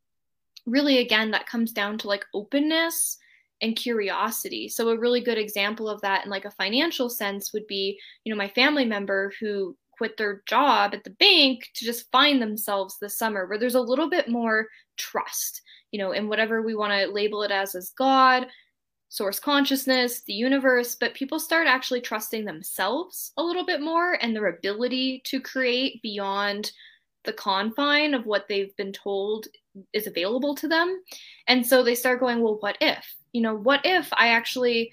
really 0.67 0.99
again 0.99 1.31
that 1.33 1.47
comes 1.47 1.73
down 1.73 1.99
to 1.99 2.09
like 2.09 2.25
openness 2.35 3.19
and 3.61 3.77
curiosity. 3.77 4.69
So 4.69 4.89
a 4.89 4.99
really 4.99 5.21
good 5.21 5.39
example 5.39 5.89
of 5.89 6.01
that 6.01 6.25
in 6.25 6.31
like 6.31 6.45
a 6.45 6.51
financial 6.51 7.09
sense 7.09 7.53
would 7.53 7.67
be, 7.69 7.99
you 8.25 8.33
know, 8.33 8.37
my 8.37 8.49
family 8.49 8.85
member 8.85 9.33
who 9.41 9.77
quit 10.03 10.17
their 10.17 10.43
job 10.47 10.95
at 10.95 11.05
the 11.05 11.11
bank 11.11 11.69
to 11.75 11.85
just 11.85 12.11
find 12.11 12.43
themselves 12.43 12.97
this 13.01 13.17
summer 13.17 13.47
where 13.47 13.57
there's 13.57 13.77
a 13.77 13.81
little 13.81 14.11
bit 14.11 14.29
more 14.29 14.67
trust 14.97 15.63
you 15.93 15.99
know 16.01 16.11
in 16.11 16.29
whatever 16.29 16.61
we 16.61 16.75
want 16.75 16.93
to 16.93 17.07
label 17.07 17.45
it 17.45 17.53
as 17.53 17.77
as 17.77 17.91
god 17.91 18.49
source 19.09 19.39
consciousness 19.39 20.23
the 20.23 20.33
universe 20.33 20.97
but 20.99 21.15
people 21.15 21.39
start 21.39 21.69
actually 21.69 22.01
trusting 22.01 22.45
themselves 22.45 23.31
a 23.37 23.43
little 23.43 23.65
bit 23.65 23.81
more 23.81 24.15
and 24.21 24.35
their 24.35 24.49
ability 24.49 25.23
to 25.25 25.39
create 25.39 26.03
beyond 26.03 26.73
the 27.25 27.33
confine 27.33 28.13
of 28.13 28.27
what 28.27 28.49
they've 28.49 28.77
been 28.77 28.93
told 28.93 29.47
is 29.93 30.09
available 30.09 30.57
to 30.57 30.67
them. 30.67 31.01
And 31.47 31.65
so 31.65 31.85
they 31.85 31.95
start 31.95 32.19
going 32.19 32.41
well 32.41 32.57
what 32.59 32.77
if? 32.81 33.15
You 33.31 33.43
know 33.43 33.55
what 33.55 33.81
if 33.85 34.13
i 34.13 34.29
actually 34.29 34.93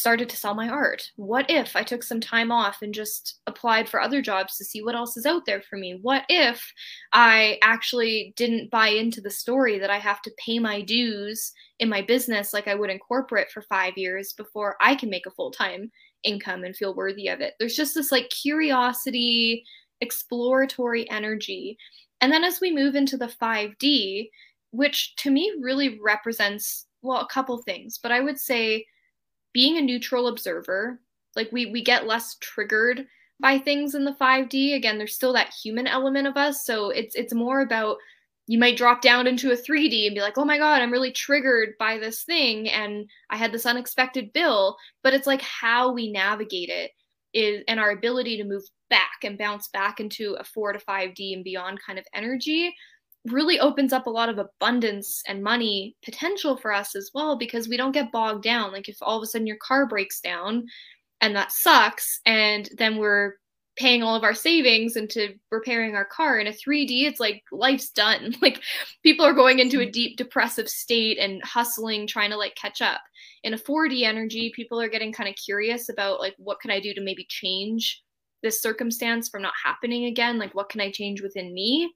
started 0.00 0.30
to 0.30 0.36
sell 0.36 0.54
my 0.54 0.68
art? 0.68 1.10
What 1.16 1.50
if 1.50 1.76
I 1.76 1.82
took 1.82 2.02
some 2.02 2.20
time 2.20 2.50
off 2.50 2.80
and 2.80 2.94
just 2.94 3.40
applied 3.46 3.88
for 3.88 4.00
other 4.00 4.22
jobs 4.22 4.56
to 4.56 4.64
see 4.64 4.82
what 4.82 4.94
else 4.94 5.16
is 5.16 5.26
out 5.26 5.44
there 5.44 5.60
for 5.60 5.76
me? 5.76 5.98
What 6.00 6.24
if 6.28 6.72
I 7.12 7.58
actually 7.62 8.32
didn't 8.36 8.70
buy 8.70 8.88
into 8.88 9.20
the 9.20 9.30
story 9.30 9.78
that 9.78 9.90
I 9.90 9.98
have 9.98 10.22
to 10.22 10.32
pay 10.44 10.58
my 10.58 10.80
dues 10.80 11.52
in 11.78 11.90
my 11.90 12.00
business 12.00 12.54
like 12.54 12.66
I 12.66 12.74
would 12.74 12.88
in 12.88 12.98
corporate 12.98 13.50
for 13.50 13.62
five 13.62 13.92
years 13.96 14.32
before 14.32 14.76
I 14.80 14.94
can 14.94 15.10
make 15.10 15.26
a 15.26 15.30
full 15.30 15.50
time 15.50 15.92
income 16.24 16.64
and 16.64 16.74
feel 16.74 16.94
worthy 16.94 17.28
of 17.28 17.40
it? 17.40 17.54
There's 17.58 17.76
just 17.76 17.94
this 17.94 18.10
like 18.10 18.30
curiosity, 18.30 19.62
exploratory 20.00 21.08
energy. 21.10 21.76
And 22.22 22.32
then 22.32 22.42
as 22.42 22.60
we 22.60 22.74
move 22.74 22.94
into 22.94 23.18
the 23.18 23.32
5D, 23.40 24.30
which 24.72 25.14
to 25.16 25.30
me 25.30 25.52
really 25.60 25.98
represents, 26.02 26.86
well, 27.02 27.20
a 27.20 27.28
couple 27.28 27.58
things, 27.58 27.98
but 28.02 28.12
I 28.12 28.20
would 28.20 28.38
say 28.38 28.86
being 29.52 29.76
a 29.76 29.82
neutral 29.82 30.28
observer, 30.28 31.00
like 31.36 31.50
we 31.52 31.66
we 31.66 31.82
get 31.82 32.06
less 32.06 32.36
triggered 32.40 33.06
by 33.40 33.58
things 33.58 33.94
in 33.94 34.04
the 34.04 34.14
5D. 34.20 34.74
Again, 34.74 34.98
there's 34.98 35.14
still 35.14 35.32
that 35.34 35.54
human 35.54 35.86
element 35.86 36.26
of 36.26 36.36
us, 36.36 36.64
so 36.64 36.90
it's 36.90 37.14
it's 37.14 37.34
more 37.34 37.60
about 37.60 37.96
you 38.46 38.58
might 38.58 38.76
drop 38.76 39.00
down 39.00 39.26
into 39.26 39.52
a 39.52 39.56
3D 39.56 40.06
and 40.06 40.14
be 40.14 40.20
like, 40.20 40.36
"Oh 40.38 40.44
my 40.44 40.58
god, 40.58 40.82
I'm 40.82 40.92
really 40.92 41.12
triggered 41.12 41.74
by 41.78 41.98
this 41.98 42.24
thing 42.24 42.68
and 42.68 43.08
I 43.30 43.36
had 43.36 43.52
this 43.52 43.66
unexpected 43.66 44.32
bill." 44.32 44.76
But 45.02 45.14
it's 45.14 45.26
like 45.26 45.42
how 45.42 45.92
we 45.92 46.10
navigate 46.12 46.68
it 46.68 46.92
is 47.32 47.62
and 47.68 47.78
our 47.80 47.90
ability 47.92 48.36
to 48.38 48.44
move 48.44 48.64
back 48.90 49.22
and 49.24 49.38
bounce 49.38 49.68
back 49.68 50.00
into 50.00 50.34
a 50.34 50.44
4 50.44 50.72
to 50.72 50.80
5D 50.80 51.32
and 51.34 51.44
beyond 51.44 51.80
kind 51.84 51.98
of 51.98 52.06
energy 52.14 52.74
really 53.26 53.60
opens 53.60 53.92
up 53.92 54.06
a 54.06 54.10
lot 54.10 54.28
of 54.28 54.38
abundance 54.38 55.22
and 55.26 55.42
money 55.42 55.94
potential 56.04 56.56
for 56.56 56.72
us 56.72 56.96
as 56.96 57.10
well 57.14 57.36
because 57.36 57.68
we 57.68 57.76
don't 57.76 57.92
get 57.92 58.12
bogged 58.12 58.42
down. 58.42 58.72
Like 58.72 58.88
if 58.88 58.96
all 59.02 59.18
of 59.18 59.22
a 59.22 59.26
sudden 59.26 59.46
your 59.46 59.58
car 59.58 59.86
breaks 59.86 60.20
down 60.20 60.64
and 61.20 61.36
that 61.36 61.52
sucks, 61.52 62.20
and 62.24 62.68
then 62.78 62.96
we're 62.96 63.34
paying 63.76 64.02
all 64.02 64.14
of 64.14 64.24
our 64.24 64.34
savings 64.34 64.96
into 64.96 65.34
repairing 65.50 65.94
our 65.94 66.04
car 66.04 66.38
in 66.38 66.46
a 66.46 66.50
3D, 66.50 67.04
it's 67.04 67.20
like 67.20 67.42
life's 67.52 67.90
done. 67.90 68.34
Like 68.42 68.62
people 69.02 69.24
are 69.24 69.34
going 69.34 69.58
into 69.58 69.80
a 69.80 69.82
mm-hmm. 69.82 69.90
deep 69.90 70.16
depressive 70.16 70.68
state 70.68 71.18
and 71.18 71.42
hustling, 71.44 72.06
trying 72.06 72.30
to 72.30 72.36
like 72.36 72.54
catch 72.54 72.80
up. 72.80 73.00
In 73.42 73.54
a 73.54 73.58
4D 73.58 74.02
energy, 74.02 74.52
people 74.56 74.80
are 74.80 74.88
getting 74.88 75.12
kind 75.12 75.28
of 75.28 75.34
curious 75.36 75.88
about 75.88 76.20
like 76.20 76.34
what 76.38 76.60
can 76.60 76.70
I 76.70 76.80
do 76.80 76.94
to 76.94 77.00
maybe 77.00 77.26
change 77.28 78.02
this 78.42 78.62
circumstance 78.62 79.28
from 79.28 79.42
not 79.42 79.54
happening 79.62 80.06
again? 80.06 80.38
Like 80.38 80.54
what 80.54 80.70
can 80.70 80.80
I 80.80 80.90
change 80.90 81.22
within 81.22 81.52
me? 81.52 81.90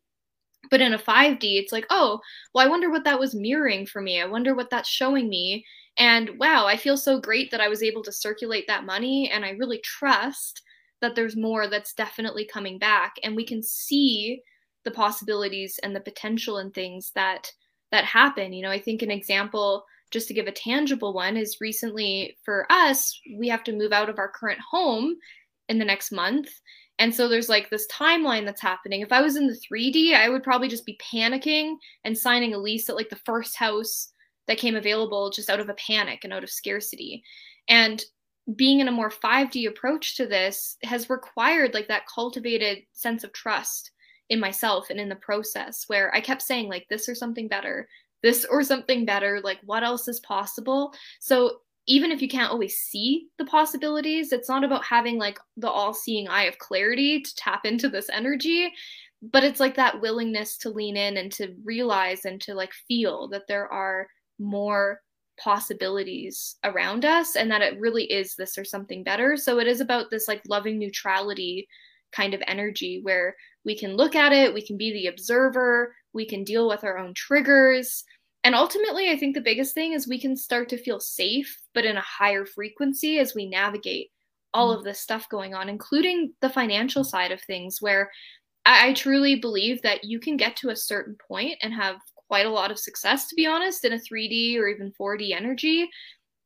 But 0.70 0.80
in 0.80 0.94
a 0.94 0.98
5D, 0.98 1.38
it's 1.58 1.72
like, 1.72 1.86
oh, 1.90 2.20
well, 2.54 2.66
I 2.66 2.70
wonder 2.70 2.90
what 2.90 3.04
that 3.04 3.18
was 3.18 3.34
mirroring 3.34 3.86
for 3.86 4.00
me. 4.00 4.20
I 4.20 4.26
wonder 4.26 4.54
what 4.54 4.70
that's 4.70 4.88
showing 4.88 5.28
me. 5.28 5.64
And 5.98 6.38
wow, 6.38 6.66
I 6.66 6.76
feel 6.76 6.96
so 6.96 7.20
great 7.20 7.50
that 7.50 7.60
I 7.60 7.68
was 7.68 7.82
able 7.82 8.02
to 8.04 8.12
circulate 8.12 8.66
that 8.66 8.84
money. 8.84 9.30
And 9.30 9.44
I 9.44 9.50
really 9.50 9.80
trust 9.84 10.62
that 11.00 11.14
there's 11.14 11.36
more 11.36 11.68
that's 11.68 11.94
definitely 11.94 12.46
coming 12.46 12.78
back. 12.78 13.14
And 13.22 13.36
we 13.36 13.44
can 13.44 13.62
see 13.62 14.40
the 14.84 14.90
possibilities 14.90 15.78
and 15.82 15.94
the 15.94 16.00
potential 16.00 16.58
and 16.58 16.72
things 16.72 17.12
that 17.14 17.50
that 17.92 18.04
happen. 18.04 18.52
You 18.52 18.62
know, 18.62 18.70
I 18.70 18.80
think 18.80 19.02
an 19.02 19.10
example 19.10 19.84
just 20.14 20.28
to 20.28 20.34
give 20.34 20.46
a 20.46 20.52
tangible 20.52 21.12
one, 21.12 21.36
is 21.36 21.60
recently 21.60 22.38
for 22.44 22.66
us, 22.70 23.20
we 23.36 23.48
have 23.48 23.64
to 23.64 23.76
move 23.76 23.92
out 23.92 24.08
of 24.08 24.18
our 24.18 24.28
current 24.28 24.60
home 24.60 25.16
in 25.68 25.78
the 25.78 25.84
next 25.84 26.12
month. 26.12 26.48
And 26.98 27.14
so 27.14 27.28
there's 27.28 27.48
like 27.48 27.70
this 27.70 27.86
timeline 27.88 28.44
that's 28.44 28.60
happening. 28.60 29.00
If 29.00 29.12
I 29.12 29.20
was 29.20 29.36
in 29.36 29.46
the 29.46 29.58
3D, 29.70 30.14
I 30.14 30.28
would 30.28 30.42
probably 30.42 30.68
just 30.68 30.86
be 30.86 30.98
panicking 31.12 31.74
and 32.04 32.16
signing 32.16 32.54
a 32.54 32.58
lease 32.58 32.88
at 32.88 32.96
like 32.96 33.08
the 33.08 33.16
first 33.16 33.56
house 33.56 34.12
that 34.46 34.58
came 34.58 34.76
available 34.76 35.30
just 35.30 35.50
out 35.50 35.60
of 35.60 35.68
a 35.68 35.74
panic 35.74 36.20
and 36.22 36.32
out 36.32 36.44
of 36.44 36.50
scarcity. 36.50 37.22
And 37.68 38.04
being 38.56 38.80
in 38.80 38.88
a 38.88 38.92
more 38.92 39.10
5D 39.10 39.68
approach 39.68 40.16
to 40.16 40.26
this 40.26 40.76
has 40.82 41.10
required 41.10 41.74
like 41.74 41.88
that 41.88 42.06
cultivated 42.12 42.82
sense 42.92 43.24
of 43.24 43.32
trust 43.32 43.90
in 44.28 44.38
myself 44.38 44.90
and 44.90 45.00
in 45.00 45.08
the 45.08 45.16
process 45.16 45.84
where 45.86 46.14
I 46.14 46.20
kept 46.20 46.42
saying 46.42 46.68
like 46.68 46.86
this 46.88 47.08
or 47.08 47.14
something 47.14 47.48
better, 47.48 47.88
this 48.22 48.44
or 48.44 48.62
something 48.62 49.04
better, 49.04 49.40
like 49.42 49.58
what 49.64 49.82
else 49.82 50.08
is 50.08 50.20
possible. 50.20 50.94
So 51.20 51.58
even 51.86 52.10
if 52.10 52.22
you 52.22 52.28
can't 52.28 52.50
always 52.50 52.76
see 52.76 53.28
the 53.38 53.44
possibilities, 53.44 54.32
it's 54.32 54.48
not 54.48 54.64
about 54.64 54.84
having 54.84 55.18
like 55.18 55.38
the 55.56 55.68
all 55.68 55.92
seeing 55.92 56.28
eye 56.28 56.44
of 56.44 56.58
clarity 56.58 57.20
to 57.20 57.34
tap 57.36 57.66
into 57.66 57.88
this 57.88 58.08
energy, 58.10 58.72
but 59.22 59.44
it's 59.44 59.60
like 59.60 59.76
that 59.76 60.00
willingness 60.00 60.56
to 60.58 60.70
lean 60.70 60.96
in 60.96 61.16
and 61.16 61.30
to 61.32 61.54
realize 61.64 62.24
and 62.24 62.40
to 62.42 62.54
like 62.54 62.72
feel 62.88 63.28
that 63.28 63.46
there 63.48 63.70
are 63.70 64.06
more 64.38 65.00
possibilities 65.38 66.56
around 66.64 67.04
us 67.04 67.36
and 67.36 67.50
that 67.50 67.62
it 67.62 67.78
really 67.80 68.04
is 68.04 68.34
this 68.36 68.56
or 68.56 68.64
something 68.64 69.02
better. 69.02 69.36
So 69.36 69.58
it 69.58 69.66
is 69.66 69.80
about 69.80 70.10
this 70.10 70.28
like 70.28 70.42
loving 70.48 70.78
neutrality 70.78 71.66
kind 72.12 72.34
of 72.34 72.42
energy 72.46 73.00
where 73.02 73.34
we 73.64 73.76
can 73.76 73.96
look 73.96 74.14
at 74.14 74.32
it, 74.32 74.54
we 74.54 74.64
can 74.64 74.76
be 74.76 74.92
the 74.92 75.08
observer, 75.08 75.94
we 76.12 76.26
can 76.26 76.44
deal 76.44 76.68
with 76.68 76.84
our 76.84 76.98
own 76.98 77.12
triggers 77.14 78.04
and 78.44 78.54
ultimately, 78.54 79.10
I 79.10 79.16
think 79.16 79.34
the 79.34 79.40
biggest 79.40 79.74
thing 79.74 79.92
is 79.92 80.06
we 80.06 80.20
can 80.20 80.36
start 80.36 80.68
to 80.68 80.76
feel 80.76 81.00
safe, 81.00 81.60
but 81.72 81.86
in 81.86 81.96
a 81.96 82.02
higher 82.02 82.44
frequency 82.44 83.18
as 83.18 83.34
we 83.34 83.46
navigate 83.46 84.10
all 84.52 84.70
of 84.70 84.82
mm. 84.82 84.84
this 84.84 85.00
stuff 85.00 85.28
going 85.30 85.54
on, 85.54 85.70
including 85.70 86.34
the 86.42 86.50
financial 86.50 87.04
side 87.04 87.32
of 87.32 87.40
things, 87.40 87.80
where 87.80 88.10
I, 88.66 88.88
I 88.88 88.92
truly 88.92 89.36
believe 89.36 89.80
that 89.82 90.04
you 90.04 90.20
can 90.20 90.36
get 90.36 90.56
to 90.56 90.68
a 90.68 90.76
certain 90.76 91.16
point 91.26 91.56
and 91.62 91.72
have 91.72 91.96
quite 92.28 92.44
a 92.44 92.50
lot 92.50 92.70
of 92.70 92.78
success, 92.78 93.28
to 93.28 93.34
be 93.34 93.46
honest, 93.46 93.84
in 93.84 93.94
a 93.94 93.98
3D 93.98 94.58
or 94.58 94.68
even 94.68 94.92
4D 95.00 95.34
energy 95.34 95.88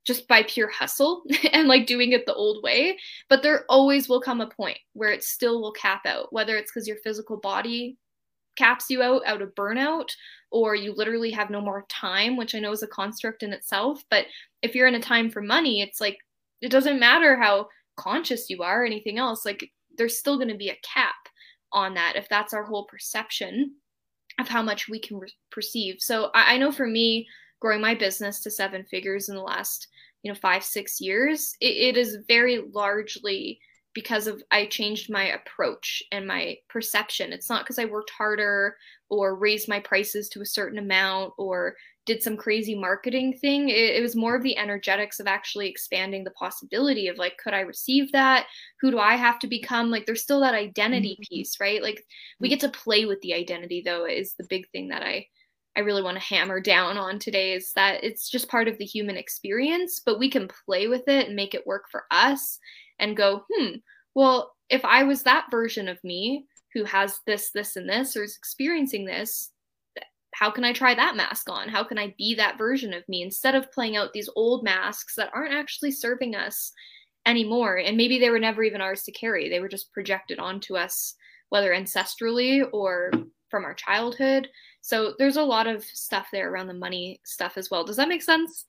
just 0.05 0.27
by 0.27 0.41
pure 0.43 0.69
hustle 0.69 1.23
and 1.53 1.67
like 1.67 1.85
doing 1.85 2.13
it 2.13 2.25
the 2.25 2.33
old 2.33 2.63
way. 2.63 2.97
But 3.27 3.43
there 3.43 3.65
always 3.67 4.07
will 4.07 4.21
come 4.21 4.39
a 4.39 4.47
point 4.47 4.79
where 4.93 5.11
it 5.11 5.23
still 5.23 5.61
will 5.61 5.73
cap 5.73 6.05
out, 6.05 6.31
whether 6.31 6.55
it's 6.55 6.71
because 6.71 6.87
your 6.87 6.97
physical 7.03 7.37
body 7.37 7.97
caps 8.59 8.85
you 8.89 9.01
out 9.01 9.21
out 9.25 9.41
of 9.41 9.55
burnout 9.55 10.09
or 10.51 10.75
you 10.75 10.93
literally 10.95 11.31
have 11.31 11.49
no 11.49 11.61
more 11.61 11.85
time 11.89 12.37
which 12.37 12.53
i 12.53 12.59
know 12.59 12.71
is 12.71 12.83
a 12.83 12.87
construct 12.87 13.41
in 13.41 13.53
itself 13.53 14.03
but 14.11 14.25
if 14.61 14.75
you're 14.75 14.87
in 14.87 14.95
a 14.95 15.01
time 15.01 15.29
for 15.29 15.41
money 15.41 15.81
it's 15.81 15.99
like 15.99 16.17
it 16.61 16.69
doesn't 16.69 16.99
matter 16.99 17.35
how 17.35 17.67
conscious 17.95 18.49
you 18.49 18.61
are 18.61 18.83
or 18.83 18.85
anything 18.85 19.17
else 19.17 19.45
like 19.45 19.71
there's 19.97 20.19
still 20.19 20.37
going 20.37 20.49
to 20.49 20.55
be 20.55 20.69
a 20.69 20.79
cap 20.83 21.15
on 21.73 21.93
that 21.93 22.15
if 22.15 22.27
that's 22.29 22.53
our 22.53 22.63
whole 22.63 22.85
perception 22.85 23.73
of 24.39 24.47
how 24.47 24.61
much 24.61 24.87
we 24.87 24.99
can 24.99 25.19
re- 25.19 25.33
perceive. 25.51 25.97
So 25.99 26.31
I, 26.33 26.55
I 26.55 26.57
know 26.57 26.71
for 26.71 26.87
me 26.87 27.27
growing 27.59 27.81
my 27.81 27.93
business 27.93 28.39
to 28.41 28.51
seven 28.51 28.85
figures 28.85 29.29
in 29.29 29.35
the 29.35 29.41
last 29.41 29.87
you 30.23 30.31
know 30.31 30.39
five 30.41 30.63
six 30.63 30.99
years 30.99 31.55
it, 31.61 31.95
it 31.95 31.97
is 31.97 32.17
very 32.27 32.61
largely 32.73 33.59
because 33.99 34.27
of 34.27 34.41
I 34.49 34.65
changed 34.65 35.11
my 35.11 35.25
approach 35.25 36.01
and 36.13 36.25
my 36.25 36.55
perception. 36.69 37.33
It's 37.33 37.49
not 37.49 37.65
because 37.65 37.77
I 37.77 37.83
worked 37.83 38.11
harder 38.11 38.77
or 39.09 39.35
raised 39.35 39.67
my 39.67 39.81
prices 39.81 40.29
to 40.29 40.41
a 40.41 40.45
certain 40.45 40.79
amount 40.79 41.33
or 41.37 41.75
did 42.05 42.23
some 42.23 42.37
crazy 42.37 42.75
marketing 42.75 43.37
thing. 43.41 43.67
It, 43.67 43.97
it, 43.97 44.01
was 44.01 44.15
more 44.15 44.37
of 44.37 44.43
the 44.43 44.57
energetics 44.57 45.19
of 45.19 45.27
actually 45.27 45.67
expanding 45.67 46.23
the 46.23 46.31
possibility 46.31 47.09
of 47.09 47.17
like, 47.17 47.37
could 47.43 47.53
I 47.53 47.59
receive 47.59 48.09
that? 48.13 48.47
Who 48.79 48.89
do 48.89 48.99
I 48.99 49.17
have 49.17 49.37
to 49.39 49.47
become? 49.47 49.91
Like, 49.91 50.05
there's 50.05 50.23
still 50.23 50.39
that 50.39 50.53
identity 50.53 51.17
mm-hmm. 51.19 51.35
piece, 51.35 51.59
right? 51.59 51.83
Like, 51.83 52.05
we 52.39 52.47
mm-hmm. 52.47 52.51
get 52.51 52.59
to 52.61 52.79
play 52.79 53.05
with 53.05 53.19
the 53.19 53.33
identity, 53.33 53.81
though, 53.83 54.05
is 54.05 54.33
the 54.35 54.47
big 54.49 54.69
thing 54.69 54.87
that 54.89 55.03
I. 55.03 55.27
I 55.75 55.81
really 55.81 56.01
want 56.01 56.17
to 56.17 56.23
hammer 56.23 56.59
down 56.59 56.97
on 56.97 57.19
today 57.19 57.53
is 57.53 57.71
that 57.73 58.03
it's 58.03 58.27
just 58.27 58.49
part 58.49 58.67
of 58.67 58.77
the 58.79 58.85
human 58.85 59.15
experience, 59.15 60.01
but 60.03 60.19
we 60.19 60.29
can 60.29 60.49
play 60.65 60.87
with 60.87 61.07
it 61.07 61.27
and 61.27 61.35
make 61.35 61.53
it 61.53 61.65
work 61.65 61.85
for 61.89 62.03
us 62.11 62.59
and 62.99 63.17
go, 63.17 63.43
hmm, 63.51 63.75
well, 64.15 64.53
if 64.69 64.83
I 64.85 65.03
was 65.03 65.23
that 65.23 65.47
version 65.51 65.87
of 65.87 66.03
me 66.03 66.45
who 66.73 66.83
has 66.83 67.19
this, 67.25 67.51
this, 67.51 67.75
and 67.75 67.89
this, 67.89 68.15
or 68.15 68.23
is 68.23 68.37
experiencing 68.37 69.05
this, 69.05 69.51
how 70.33 70.51
can 70.51 70.63
I 70.63 70.73
try 70.73 70.93
that 70.93 71.15
mask 71.15 71.49
on? 71.49 71.69
How 71.69 71.83
can 71.83 71.97
I 71.97 72.13
be 72.17 72.35
that 72.35 72.57
version 72.57 72.93
of 72.93 73.07
me 73.09 73.23
instead 73.23 73.55
of 73.55 73.71
playing 73.71 73.97
out 73.97 74.13
these 74.13 74.29
old 74.35 74.63
masks 74.63 75.15
that 75.15 75.31
aren't 75.33 75.53
actually 75.53 75.91
serving 75.91 76.35
us 76.35 76.71
anymore? 77.25 77.77
And 77.77 77.97
maybe 77.97 78.19
they 78.19 78.29
were 78.29 78.39
never 78.39 78.63
even 78.63 78.81
ours 78.81 79.03
to 79.03 79.11
carry, 79.11 79.49
they 79.49 79.59
were 79.59 79.67
just 79.67 79.91
projected 79.91 80.39
onto 80.39 80.77
us, 80.77 81.15
whether 81.49 81.71
ancestrally 81.71 82.63
or 82.71 83.11
from 83.49 83.65
our 83.65 83.73
childhood. 83.73 84.47
So 84.81 85.13
there's 85.17 85.37
a 85.37 85.43
lot 85.43 85.67
of 85.67 85.83
stuff 85.83 86.27
there 86.31 86.51
around 86.51 86.67
the 86.67 86.73
money 86.73 87.19
stuff 87.25 87.57
as 87.57 87.69
well. 87.69 87.83
Does 87.83 87.97
that 87.97 88.07
make 88.07 88.21
sense? 88.21 88.65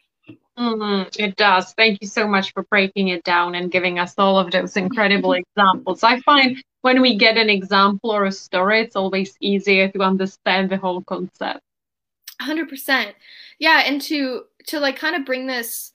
Mm-hmm. 0.58 1.22
It 1.22 1.36
does. 1.36 1.72
Thank 1.72 2.02
you 2.02 2.08
so 2.08 2.28
much 2.28 2.52
for 2.52 2.64
breaking 2.64 3.08
it 3.08 3.24
down 3.24 3.54
and 3.54 3.70
giving 3.70 3.98
us 3.98 4.14
all 4.18 4.38
of 4.38 4.50
those 4.50 4.76
incredible 4.76 5.32
examples. 5.56 6.02
I 6.02 6.20
find 6.20 6.62
when 6.82 7.00
we 7.00 7.16
get 7.16 7.36
an 7.36 7.48
example 7.48 8.10
or 8.10 8.24
a 8.26 8.32
story, 8.32 8.80
it's 8.80 8.96
always 8.96 9.36
easier 9.40 9.88
to 9.88 10.00
understand 10.00 10.70
the 10.70 10.76
whole 10.76 11.02
concept. 11.02 11.60
100%. 12.42 13.12
Yeah, 13.58 13.82
and 13.84 14.00
to 14.02 14.44
to 14.66 14.80
like 14.80 14.96
kind 14.96 15.16
of 15.16 15.24
bring 15.24 15.46
this 15.46 15.92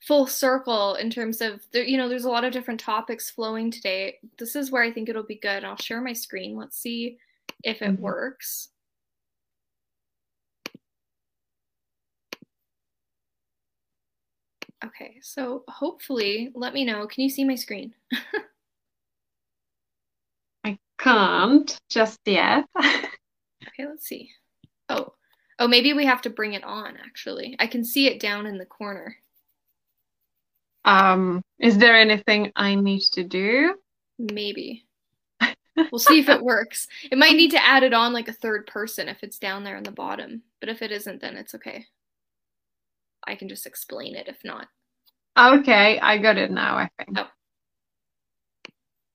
full 0.00 0.26
circle 0.26 0.94
in 0.94 1.10
terms 1.10 1.40
of 1.40 1.60
there, 1.72 1.84
you 1.84 1.96
know, 1.96 2.08
there's 2.08 2.24
a 2.24 2.30
lot 2.30 2.44
of 2.44 2.52
different 2.52 2.80
topics 2.80 3.30
flowing 3.30 3.70
today. 3.70 4.18
This 4.38 4.54
is 4.54 4.70
where 4.70 4.82
I 4.82 4.92
think 4.92 5.08
it'll 5.08 5.22
be 5.22 5.36
good. 5.36 5.64
I'll 5.64 5.76
share 5.76 6.00
my 6.00 6.12
screen. 6.12 6.56
Let's 6.56 6.78
see 6.78 7.18
if 7.64 7.82
it 7.82 7.92
mm-hmm. 7.92 8.02
works. 8.02 8.68
Okay, 14.84 15.16
so 15.22 15.64
hopefully, 15.68 16.50
let 16.54 16.72
me 16.72 16.84
know. 16.84 17.06
Can 17.06 17.24
you 17.24 17.30
see 17.30 17.44
my 17.44 17.56
screen? 17.56 17.94
I 20.64 20.78
can't 20.98 21.76
just 21.90 22.20
yet. 22.24 22.64
okay, 22.78 23.08
let's 23.78 24.06
see. 24.06 24.30
Oh, 24.88 25.14
oh, 25.58 25.66
maybe 25.66 25.94
we 25.94 26.06
have 26.06 26.22
to 26.22 26.30
bring 26.30 26.54
it 26.54 26.62
on, 26.62 26.96
actually. 26.96 27.56
I 27.58 27.66
can 27.66 27.84
see 27.84 28.06
it 28.06 28.20
down 28.20 28.46
in 28.46 28.58
the 28.58 28.66
corner. 28.66 29.16
Um, 30.84 31.42
is 31.58 31.76
there 31.76 31.98
anything 31.98 32.52
I 32.54 32.76
need 32.76 33.02
to 33.12 33.24
do? 33.24 33.74
Maybe. 34.18 34.86
we'll 35.90 35.98
see 35.98 36.20
if 36.20 36.28
it 36.28 36.42
works. 36.42 36.86
It 37.10 37.18
might 37.18 37.36
need 37.36 37.50
to 37.50 37.64
add 37.64 37.82
it 37.82 37.92
on 37.92 38.12
like 38.12 38.28
a 38.28 38.32
third 38.32 38.66
person 38.66 39.08
if 39.08 39.22
it's 39.22 39.38
down 39.38 39.64
there 39.64 39.76
in 39.76 39.82
the 39.82 39.90
bottom. 39.90 40.42
But 40.60 40.68
if 40.68 40.82
it 40.82 40.92
isn't, 40.92 41.20
then 41.20 41.36
it's 41.36 41.54
okay. 41.56 41.86
I 43.28 43.36
can 43.36 43.48
just 43.48 43.66
explain 43.66 44.16
it 44.16 44.28
if 44.28 44.38
not. 44.44 44.66
Okay, 45.38 46.00
I 46.00 46.18
got 46.18 46.38
it 46.38 46.50
now, 46.50 46.76
I 46.76 46.90
think. 46.98 47.18
Oh. 47.18 47.28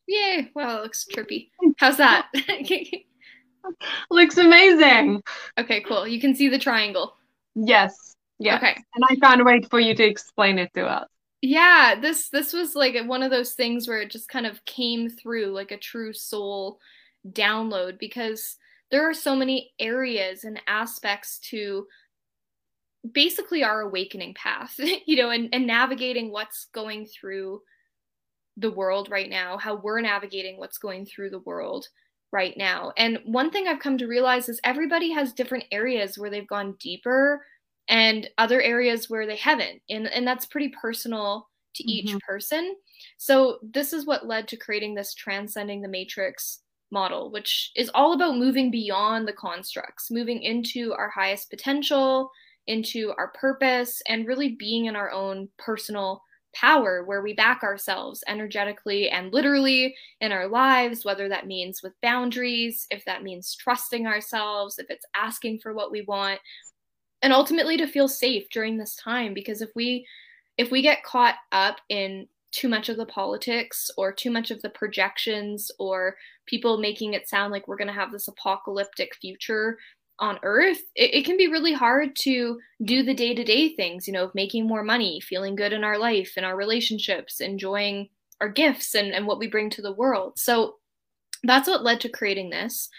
Yay! 0.08 0.52
Wow, 0.56 0.78
it 0.78 0.84
looks 0.84 1.06
trippy. 1.14 1.50
How's 1.78 1.98
that? 1.98 2.28
looks 4.10 4.38
amazing. 4.38 5.22
Okay, 5.60 5.82
cool. 5.82 6.08
You 6.08 6.22
can 6.22 6.36
see 6.36 6.50
the 6.50 6.60
triangle. 6.60 7.16
Yes. 7.56 8.16
Yeah. 8.40 8.58
Okay. 8.58 8.76
And 8.96 9.04
I 9.10 9.16
can't 9.16 9.46
wait 9.46 9.70
for 9.70 9.80
you 9.80 9.96
to 9.96 10.04
explain 10.04 10.60
it 10.60 10.72
to 10.76 10.86
us. 10.86 11.08
Yeah, 11.42 11.96
this 12.00 12.30
this 12.30 12.54
was 12.54 12.76
like 12.76 12.96
one 13.06 13.22
of 13.22 13.32
those 13.32 13.54
things 13.54 13.88
where 13.88 14.00
it 14.00 14.12
just 14.12 14.30
kind 14.30 14.46
of 14.46 14.64
came 14.66 15.10
through 15.10 15.48
like 15.48 15.72
a 15.72 15.78
true 15.78 16.14
soul 16.14 16.80
download 17.30 18.00
because 18.00 18.58
there 18.92 19.10
are 19.10 19.14
so 19.14 19.36
many 19.36 19.74
areas 19.80 20.44
and 20.44 20.62
aspects 20.68 21.40
to 21.40 21.88
basically 23.12 23.64
our 23.64 23.82
awakening 23.82 24.34
path, 24.34 24.76
you 25.06 25.18
know, 25.18 25.30
and, 25.30 25.50
and 25.54 25.68
navigating 25.68 26.32
what's 26.32 26.68
going 26.74 27.06
through 27.06 27.62
the 28.58 28.72
world 28.72 29.10
right 29.10 29.30
now, 29.30 29.58
how 29.58 29.76
we're 29.76 30.02
navigating 30.02 30.58
what's 30.58 30.78
going 30.78 31.06
through 31.06 31.30
the 31.30 31.40
world 31.40 31.88
right 32.32 32.56
now. 32.58 32.92
And 32.98 33.20
one 33.26 33.52
thing 33.52 33.68
I've 33.68 33.80
come 33.80 33.98
to 33.98 34.08
realize 34.08 34.50
is 34.50 34.60
everybody 34.64 35.12
has 35.12 35.34
different 35.34 35.66
areas 35.72 36.18
where 36.18 36.30
they've 36.30 36.48
gone 36.48 36.76
deeper 36.80 37.46
and 37.88 38.30
other 38.38 38.62
areas 38.62 39.10
where 39.10 39.26
they 39.26 39.36
haven't. 39.36 39.82
And, 39.90 40.08
and 40.08 40.26
that's 40.26 40.46
pretty 40.46 40.70
personal 40.70 41.48
to 41.76 41.92
each 41.92 42.10
mm-hmm. 42.10 42.18
person. 42.26 42.76
So, 43.18 43.58
this 43.64 43.94
is 43.94 44.06
what 44.06 44.28
led 44.28 44.48
to 44.50 44.58
creating 44.58 44.96
this 44.96 45.14
transcending 45.14 45.82
the 45.82 45.88
matrix 45.88 46.60
model, 46.92 47.32
which 47.32 47.72
is 47.76 47.90
all 47.94 48.14
about 48.14 48.38
moving 48.38 48.72
beyond 48.72 49.28
the 49.28 49.34
constructs, 49.34 50.12
moving 50.12 50.42
into 50.42 50.94
our 50.94 51.10
highest 51.10 51.50
potential, 51.50 52.30
into 52.68 53.14
our 53.18 53.30
purpose 53.30 54.02
and 54.08 54.28
really 54.28 54.50
being 54.56 54.86
in 54.86 54.96
our 54.96 55.12
own 55.12 55.50
personal 55.58 56.22
power 56.54 57.04
where 57.04 57.22
we 57.24 57.34
back 57.34 57.64
ourselves 57.64 58.24
energetically 58.28 59.10
and 59.10 59.34
literally 59.34 59.96
in 60.22 60.32
our 60.32 60.48
lives, 60.48 61.04
whether 61.04 61.28
that 61.28 61.48
means 61.48 61.82
with 61.82 62.00
boundaries, 62.02 62.86
if 62.92 63.04
that 63.06 63.24
means 63.24 63.56
trusting 63.56 64.06
ourselves, 64.06 64.78
if 64.78 64.86
it's 64.90 65.06
asking 65.16 65.60
for 65.60 65.74
what 65.74 65.92
we 65.92 66.02
want. 66.04 66.40
and 67.22 67.34
ultimately 67.34 67.78
to 67.78 67.88
feel 67.88 68.08
safe 68.08 68.48
during 68.52 68.78
this 68.78 68.96
time 68.96 69.34
because 69.34 69.62
if 69.62 69.70
we 69.76 70.06
if 70.58 70.72
we 70.72 70.82
get 70.82 71.04
caught 71.04 71.36
up 71.52 71.78
in 71.90 72.28
too 72.52 72.70
much 72.70 72.90
of 72.90 72.98
the 72.98 73.06
politics 73.08 73.90
or 73.98 74.12
too 74.12 74.30
much 74.30 74.52
of 74.52 74.62
the 74.62 74.70
projections 74.70 75.72
or 75.80 76.16
people 76.46 76.78
making 76.78 77.14
it 77.16 77.28
sound 77.28 77.52
like 77.52 77.68
we're 77.68 77.78
going 77.78 77.88
to 77.88 77.94
have 77.94 78.12
this 78.12 78.28
apocalyptic 78.28 79.16
future 79.16 79.78
on 80.20 80.40
earth 80.44 80.82
it, 80.96 81.14
it, 81.14 81.26
can 81.26 81.38
be 81.38 81.48
really 81.48 81.74
hard 81.74 82.16
to 82.16 82.60
do 82.86 83.02
the 83.02 83.16
day-to-day 83.16 83.76
things 83.76 84.08
you 84.08 84.14
know 84.14 84.26
of 84.26 84.36
making 84.36 84.68
more 84.68 84.84
money 84.84 85.20
feeling 85.20 85.56
good 85.56 85.74
in 85.74 85.84
our 85.84 85.98
life 85.98 86.34
in 86.38 86.44
our 86.44 86.56
relationships 86.56 87.42
enjoying 87.42 88.08
our 88.44 88.50
gifts 88.50 88.94
and, 88.94 89.14
and 89.14 89.26
what 89.26 89.40
we 89.40 89.48
bring 89.48 89.70
to 89.70 89.82
the 89.82 89.94
world. 89.94 90.38
So 90.38 90.76
that's 91.44 91.68
what 91.68 91.84
led 91.84 92.02
to 92.02 92.10
creating 92.10 92.50
this. 92.50 92.90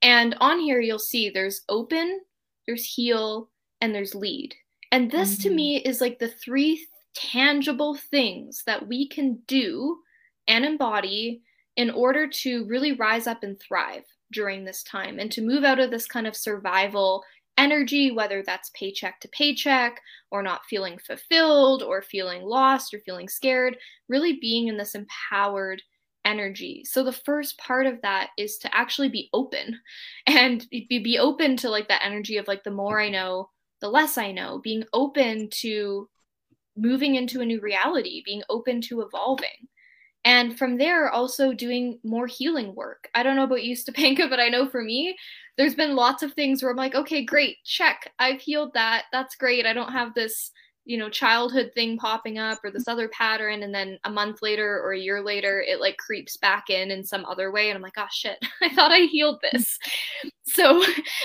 And 0.00 0.34
on 0.40 0.58
here 0.58 0.80
you'll 0.80 0.98
see 0.98 1.28
there's 1.28 1.62
open 1.68 2.20
there's 2.66 2.84
heal 2.84 3.50
and 3.80 3.94
there's 3.94 4.14
lead. 4.14 4.54
And 4.90 5.10
this 5.10 5.34
mm-hmm. 5.34 5.48
to 5.48 5.54
me 5.54 5.76
is 5.76 6.00
like 6.00 6.18
the 6.18 6.28
three 6.28 6.84
tangible 7.14 7.94
things 7.94 8.62
that 8.66 8.88
we 8.88 9.08
can 9.08 9.40
do 9.46 9.98
and 10.48 10.64
embody 10.64 11.42
in 11.76 11.90
order 11.90 12.26
to 12.26 12.64
really 12.64 12.92
rise 12.92 13.26
up 13.26 13.42
and 13.42 13.60
thrive 13.60 14.04
during 14.36 14.64
this 14.64 14.82
time 14.82 15.18
and 15.18 15.32
to 15.32 15.40
move 15.40 15.64
out 15.64 15.80
of 15.80 15.90
this 15.90 16.06
kind 16.06 16.26
of 16.26 16.36
survival 16.36 17.24
energy, 17.56 18.10
whether 18.10 18.42
that's 18.42 18.70
paycheck 18.74 19.18
to 19.18 19.28
paycheck 19.28 19.98
or 20.30 20.42
not 20.42 20.66
feeling 20.68 20.98
fulfilled 20.98 21.82
or 21.82 22.02
feeling 22.02 22.42
lost 22.42 22.92
or 22.92 23.00
feeling 23.00 23.30
scared, 23.30 23.78
really 24.10 24.38
being 24.38 24.68
in 24.68 24.76
this 24.76 24.94
empowered 24.94 25.80
energy. 26.26 26.84
So 26.84 27.02
the 27.02 27.12
first 27.12 27.56
part 27.56 27.86
of 27.86 28.02
that 28.02 28.28
is 28.36 28.58
to 28.58 28.76
actually 28.76 29.08
be 29.08 29.30
open 29.32 29.80
and 30.26 30.66
be, 30.70 30.86
be 31.02 31.18
open 31.18 31.56
to 31.58 31.70
like 31.70 31.88
that 31.88 32.04
energy 32.04 32.36
of 32.36 32.46
like 32.46 32.62
the 32.62 32.70
more 32.70 33.00
I 33.00 33.08
know, 33.08 33.48
the 33.80 33.88
less 33.88 34.18
I 34.18 34.32
know, 34.32 34.60
being 34.62 34.84
open 34.92 35.48
to 35.62 36.10
moving 36.76 37.14
into 37.14 37.40
a 37.40 37.46
new 37.46 37.60
reality, 37.60 38.22
being 38.22 38.42
open 38.50 38.82
to 38.82 39.00
evolving. 39.00 39.68
And 40.26 40.58
from 40.58 40.76
there, 40.76 41.08
also 41.08 41.52
doing 41.52 42.00
more 42.02 42.26
healing 42.26 42.74
work. 42.74 43.08
I 43.14 43.22
don't 43.22 43.36
know 43.36 43.44
about 43.44 43.62
you, 43.62 43.76
Stepanka, 43.76 44.28
but 44.30 44.40
I 44.40 44.48
know 44.48 44.68
for 44.68 44.82
me, 44.82 45.16
there's 45.56 45.76
been 45.76 45.94
lots 45.94 46.22
of 46.22 46.34
things 46.34 46.62
where 46.62 46.70
I'm 46.70 46.76
like, 46.76 46.96
okay, 46.96 47.24
great, 47.24 47.58
check. 47.64 48.12
I've 48.18 48.40
healed 48.40 48.74
that. 48.74 49.04
That's 49.12 49.36
great. 49.36 49.66
I 49.66 49.72
don't 49.72 49.92
have 49.92 50.12
this 50.14 50.50
you 50.88 50.96
know 50.96 51.10
childhood 51.10 51.72
thing 51.74 51.98
popping 51.98 52.38
up 52.38 52.60
or 52.62 52.70
this 52.70 52.86
other 52.86 53.08
pattern 53.08 53.64
and 53.64 53.74
then 53.74 53.98
a 54.04 54.10
month 54.10 54.40
later 54.40 54.80
or 54.84 54.92
a 54.92 54.98
year 55.00 55.20
later 55.20 55.60
it 55.66 55.80
like 55.80 55.96
creeps 55.96 56.36
back 56.36 56.70
in 56.70 56.92
in 56.92 57.02
some 57.02 57.24
other 57.24 57.50
way 57.50 57.68
and 57.68 57.76
i'm 57.76 57.82
like 57.82 57.98
oh 57.98 58.06
shit 58.12 58.38
i 58.62 58.68
thought 58.72 58.92
i 58.92 59.00
healed 59.00 59.40
this 59.52 59.80
so 60.44 60.80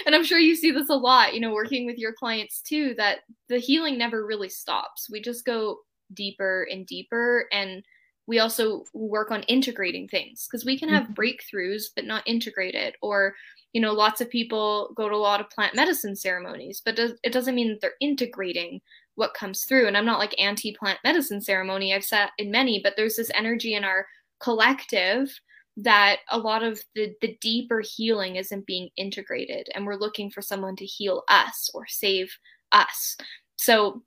and 0.07 0.15
i'm 0.15 0.23
sure 0.23 0.39
you 0.39 0.55
see 0.55 0.71
this 0.71 0.89
a 0.89 0.95
lot 0.95 1.35
you 1.35 1.39
know 1.39 1.53
working 1.53 1.85
with 1.85 1.99
your 1.99 2.11
clients 2.11 2.59
too 2.63 2.95
that 2.97 3.19
the 3.49 3.59
healing 3.59 3.99
never 3.99 4.25
really 4.25 4.49
stops 4.49 5.07
we 5.11 5.21
just 5.21 5.45
go 5.45 5.77
deeper 6.15 6.67
and 6.71 6.87
deeper 6.87 7.45
and 7.51 7.83
we 8.27 8.39
also 8.39 8.83
work 8.93 9.31
on 9.31 9.43
integrating 9.43 10.07
things 10.07 10.47
because 10.49 10.65
we 10.65 10.77
can 10.77 10.89
have 10.89 11.03
mm-hmm. 11.03 11.13
breakthroughs 11.13 11.85
but 11.95 12.05
not 12.05 12.23
integrate 12.25 12.75
it 12.75 12.95
or 13.01 13.35
you 13.73 13.81
know 13.81 13.93
lots 13.93 14.21
of 14.21 14.29
people 14.29 14.91
go 14.95 15.09
to 15.09 15.15
a 15.15 15.17
lot 15.17 15.41
of 15.41 15.49
plant 15.49 15.75
medicine 15.75 16.15
ceremonies 16.15 16.81
but 16.83 16.97
it 16.99 17.33
doesn't 17.33 17.55
mean 17.55 17.69
that 17.69 17.81
they're 17.81 17.93
integrating 17.99 18.81
what 19.15 19.33
comes 19.33 19.65
through. 19.65 19.87
And 19.87 19.97
I'm 19.97 20.05
not 20.05 20.19
like 20.19 20.39
anti 20.39 20.75
plant 20.75 20.99
medicine 21.03 21.41
ceremony, 21.41 21.93
I've 21.93 22.03
sat 22.03 22.31
in 22.37 22.51
many, 22.51 22.81
but 22.83 22.93
there's 22.95 23.15
this 23.15 23.31
energy 23.35 23.75
in 23.75 23.83
our 23.83 24.07
collective 24.39 25.31
that 25.77 26.17
a 26.29 26.37
lot 26.37 26.63
of 26.63 26.81
the, 26.95 27.13
the 27.21 27.37
deeper 27.39 27.81
healing 27.81 28.35
isn't 28.35 28.65
being 28.65 28.89
integrated. 28.97 29.67
And 29.73 29.85
we're 29.85 29.95
looking 29.95 30.29
for 30.29 30.41
someone 30.41 30.75
to 30.77 30.85
heal 30.85 31.23
us 31.27 31.69
or 31.73 31.85
save 31.87 32.35
us. 32.71 33.15
So, 33.57 34.01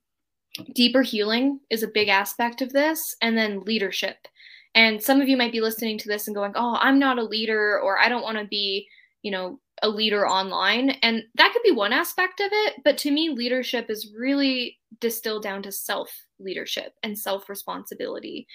deeper 0.74 1.02
healing 1.02 1.60
is 1.70 1.82
a 1.82 1.88
big 1.88 2.08
aspect 2.08 2.62
of 2.62 2.72
this. 2.72 3.14
And 3.20 3.36
then 3.36 3.64
leadership. 3.64 4.16
And 4.74 5.02
some 5.02 5.20
of 5.20 5.28
you 5.28 5.36
might 5.36 5.52
be 5.52 5.60
listening 5.60 5.98
to 5.98 6.08
this 6.08 6.26
and 6.26 6.34
going, 6.34 6.52
oh, 6.56 6.76
I'm 6.80 6.98
not 6.98 7.18
a 7.18 7.24
leader, 7.24 7.80
or 7.80 7.98
I 7.98 8.08
don't 8.08 8.24
want 8.24 8.38
to 8.38 8.44
be, 8.44 8.88
you 9.22 9.30
know, 9.30 9.60
a 9.82 9.88
leader 9.88 10.26
online. 10.26 10.90
And 11.02 11.22
that 11.36 11.52
could 11.52 11.62
be 11.62 11.70
one 11.70 11.92
aspect 11.92 12.40
of 12.40 12.48
it. 12.50 12.74
But 12.84 12.98
to 12.98 13.10
me, 13.10 13.30
leadership 13.30 13.88
is 13.88 14.12
really 14.16 14.78
distilled 15.00 15.42
down 15.42 15.62
to 15.62 15.72
self 15.72 16.10
leadership 16.38 16.94
and 17.02 17.18
self 17.18 17.48
responsibility. 17.48 18.46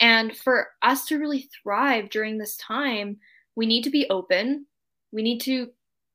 And 0.00 0.36
for 0.36 0.68
us 0.82 1.06
to 1.06 1.18
really 1.18 1.48
thrive 1.62 2.10
during 2.10 2.38
this 2.38 2.56
time, 2.56 3.18
we 3.56 3.66
need 3.66 3.84
to 3.84 3.90
be 3.90 4.08
open. 4.10 4.66
We 5.12 5.22
need 5.22 5.40
to 5.42 5.68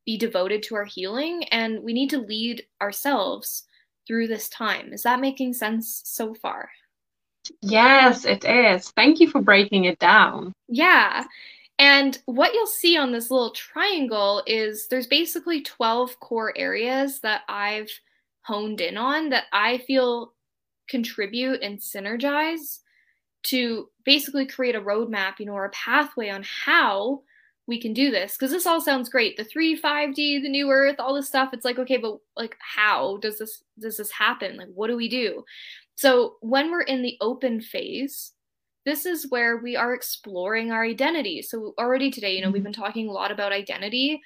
be 0.05 0.17
devoted 0.17 0.63
to 0.63 0.75
our 0.75 0.85
healing 0.85 1.43
and 1.45 1.83
we 1.83 1.93
need 1.93 2.09
to 2.09 2.17
lead 2.17 2.63
ourselves 2.81 3.66
through 4.07 4.27
this 4.27 4.49
time. 4.49 4.93
Is 4.93 5.03
that 5.03 5.19
making 5.19 5.53
sense 5.53 6.01
so 6.05 6.33
far? 6.33 6.69
Yes, 7.61 8.25
it 8.25 8.45
is. 8.45 8.91
Thank 8.91 9.19
you 9.19 9.29
for 9.29 9.41
breaking 9.41 9.85
it 9.85 9.99
down. 9.99 10.53
Yeah. 10.67 11.25
And 11.79 12.17
what 12.25 12.53
you'll 12.53 12.65
see 12.65 12.97
on 12.97 13.11
this 13.11 13.29
little 13.29 13.51
triangle 13.51 14.41
is 14.47 14.87
there's 14.87 15.07
basically 15.07 15.61
12 15.61 16.19
core 16.19 16.53
areas 16.57 17.19
that 17.19 17.41
I've 17.47 17.91
honed 18.41 18.81
in 18.81 18.97
on 18.97 19.29
that 19.29 19.45
I 19.51 19.77
feel 19.79 20.33
contribute 20.87 21.61
and 21.61 21.77
synergize 21.77 22.79
to 23.43 23.89
basically 24.05 24.45
create 24.45 24.75
a 24.75 24.81
roadmap, 24.81 25.39
you 25.39 25.45
know, 25.45 25.53
or 25.53 25.65
a 25.65 25.69
pathway 25.69 26.29
on 26.29 26.43
how 26.43 27.21
we 27.67 27.79
can 27.79 27.93
do 27.93 28.09
this. 28.09 28.33
Because 28.33 28.51
this 28.51 28.65
all 28.65 28.81
sounds 28.81 29.09
great. 29.09 29.37
The 29.37 29.43
3, 29.43 29.79
5D, 29.79 30.41
the 30.41 30.49
new 30.49 30.71
earth, 30.71 30.95
all 30.99 31.13
this 31.13 31.27
stuff. 31.27 31.49
It's 31.53 31.65
like, 31.65 31.77
okay, 31.79 31.97
but 31.97 32.17
like 32.35 32.55
how 32.59 33.17
does 33.17 33.37
this 33.37 33.63
does 33.79 33.97
this 33.97 34.11
happen? 34.11 34.57
Like 34.57 34.69
what 34.73 34.87
do 34.87 34.95
we 34.95 35.09
do? 35.09 35.43
So 35.95 36.35
when 36.41 36.71
we're 36.71 36.81
in 36.81 37.01
the 37.01 37.17
open 37.21 37.59
phase, 37.59 38.33
this 38.85 39.05
is 39.05 39.29
where 39.29 39.57
we 39.57 39.75
are 39.75 39.93
exploring 39.93 40.71
our 40.71 40.83
identity. 40.83 41.41
So 41.41 41.73
already 41.77 42.09
today, 42.09 42.35
you 42.35 42.41
know, 42.41 42.49
we've 42.49 42.61
mm-hmm. 42.61 42.71
been 42.71 42.73
talking 42.73 43.09
a 43.09 43.11
lot 43.11 43.31
about 43.31 43.51
identity. 43.51 44.21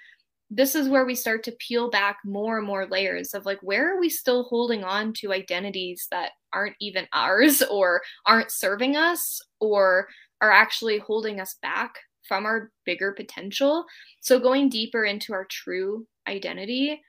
This 0.52 0.76
is 0.76 0.90
where 0.90 1.06
we 1.06 1.16
start 1.16 1.44
to 1.46 1.54
peel 1.54 1.90
back 1.90 2.18
more 2.26 2.58
and 2.58 2.68
more 2.68 2.86
layers 2.86 3.34
of 3.34 3.46
like 3.46 3.60
where 3.62 3.96
are 3.96 4.00
we 4.00 4.10
still 4.10 4.44
holding 4.44 4.84
on 4.84 5.14
to 5.14 5.34
identities 5.34 6.08
that 6.12 6.32
aren't 6.54 6.76
even 6.82 7.08
ours 7.14 7.64
or 7.72 8.02
aren't 8.26 8.52
serving 8.52 8.98
us 8.98 9.42
or 9.60 10.08
are 10.42 10.52
actually 10.52 11.00
holding 11.00 11.40
us 11.40 11.56
back 11.62 11.96
from 12.28 12.46
our 12.46 12.72
bigger 12.86 13.12
potential. 13.12 13.86
So 14.22 14.40
going 14.40 14.70
deeper 14.70 15.06
into 15.06 15.34
our 15.34 15.46
true 15.46 16.08
identity, 16.28 17.02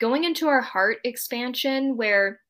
going 0.00 0.24
into 0.24 0.48
our 0.48 0.60
heart 0.60 0.98
expansion 1.04 1.96
where 1.96 2.40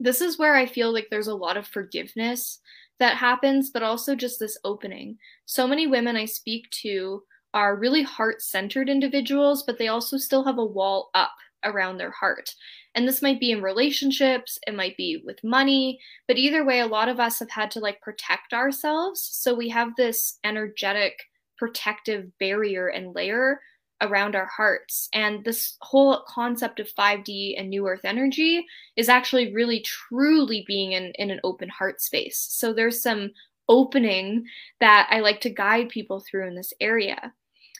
this 0.00 0.20
is 0.20 0.38
where 0.38 0.54
I 0.54 0.66
feel 0.66 0.92
like 0.92 1.08
there's 1.10 1.26
a 1.26 1.34
lot 1.34 1.56
of 1.56 1.66
forgiveness 1.66 2.60
that 3.00 3.16
happens, 3.16 3.70
but 3.70 3.82
also 3.82 4.14
just 4.14 4.38
this 4.38 4.58
opening. 4.64 5.18
So 5.46 5.66
many 5.66 5.86
women 5.86 6.16
I 6.16 6.24
speak 6.24 6.70
to 6.82 7.22
are 7.54 7.76
really 7.76 8.02
heart 8.02 8.42
centered 8.42 8.88
individuals, 8.88 9.62
but 9.62 9.78
they 9.78 9.88
also 9.88 10.16
still 10.16 10.44
have 10.44 10.58
a 10.58 10.64
wall 10.64 11.10
up 11.14 11.32
around 11.64 11.98
their 11.98 12.10
heart. 12.10 12.54
And 12.94 13.06
this 13.06 13.22
might 13.22 13.40
be 13.40 13.50
in 13.50 13.62
relationships, 13.62 14.58
it 14.66 14.74
might 14.74 14.96
be 14.96 15.22
with 15.24 15.42
money, 15.42 15.98
but 16.26 16.36
either 16.36 16.64
way, 16.64 16.80
a 16.80 16.86
lot 16.86 17.08
of 17.08 17.20
us 17.20 17.38
have 17.38 17.50
had 17.50 17.70
to 17.72 17.80
like 17.80 18.00
protect 18.00 18.52
ourselves. 18.52 19.20
So 19.20 19.54
we 19.54 19.68
have 19.70 19.96
this 19.96 20.38
energetic 20.44 21.18
protective 21.58 22.26
barrier 22.38 22.88
and 22.88 23.14
layer 23.14 23.60
around 24.00 24.36
our 24.36 24.46
hearts. 24.46 25.08
And 25.12 25.44
this 25.44 25.76
whole 25.80 26.22
concept 26.28 26.80
of 26.80 26.92
5D 26.98 27.54
and 27.58 27.68
New 27.68 27.86
Earth 27.86 28.04
energy 28.04 28.64
is 28.96 29.08
actually 29.08 29.52
really 29.52 29.80
truly 29.80 30.64
being 30.66 30.92
in, 30.92 31.12
in 31.16 31.30
an 31.30 31.40
open 31.44 31.68
heart 31.68 32.00
space. 32.00 32.46
So 32.50 32.72
there's 32.72 33.02
some 33.02 33.30
opening 33.68 34.44
that 34.80 35.08
I 35.10 35.20
like 35.20 35.40
to 35.42 35.50
guide 35.50 35.88
people 35.88 36.20
through 36.20 36.46
in 36.48 36.54
this 36.54 36.72
area. 36.80 37.32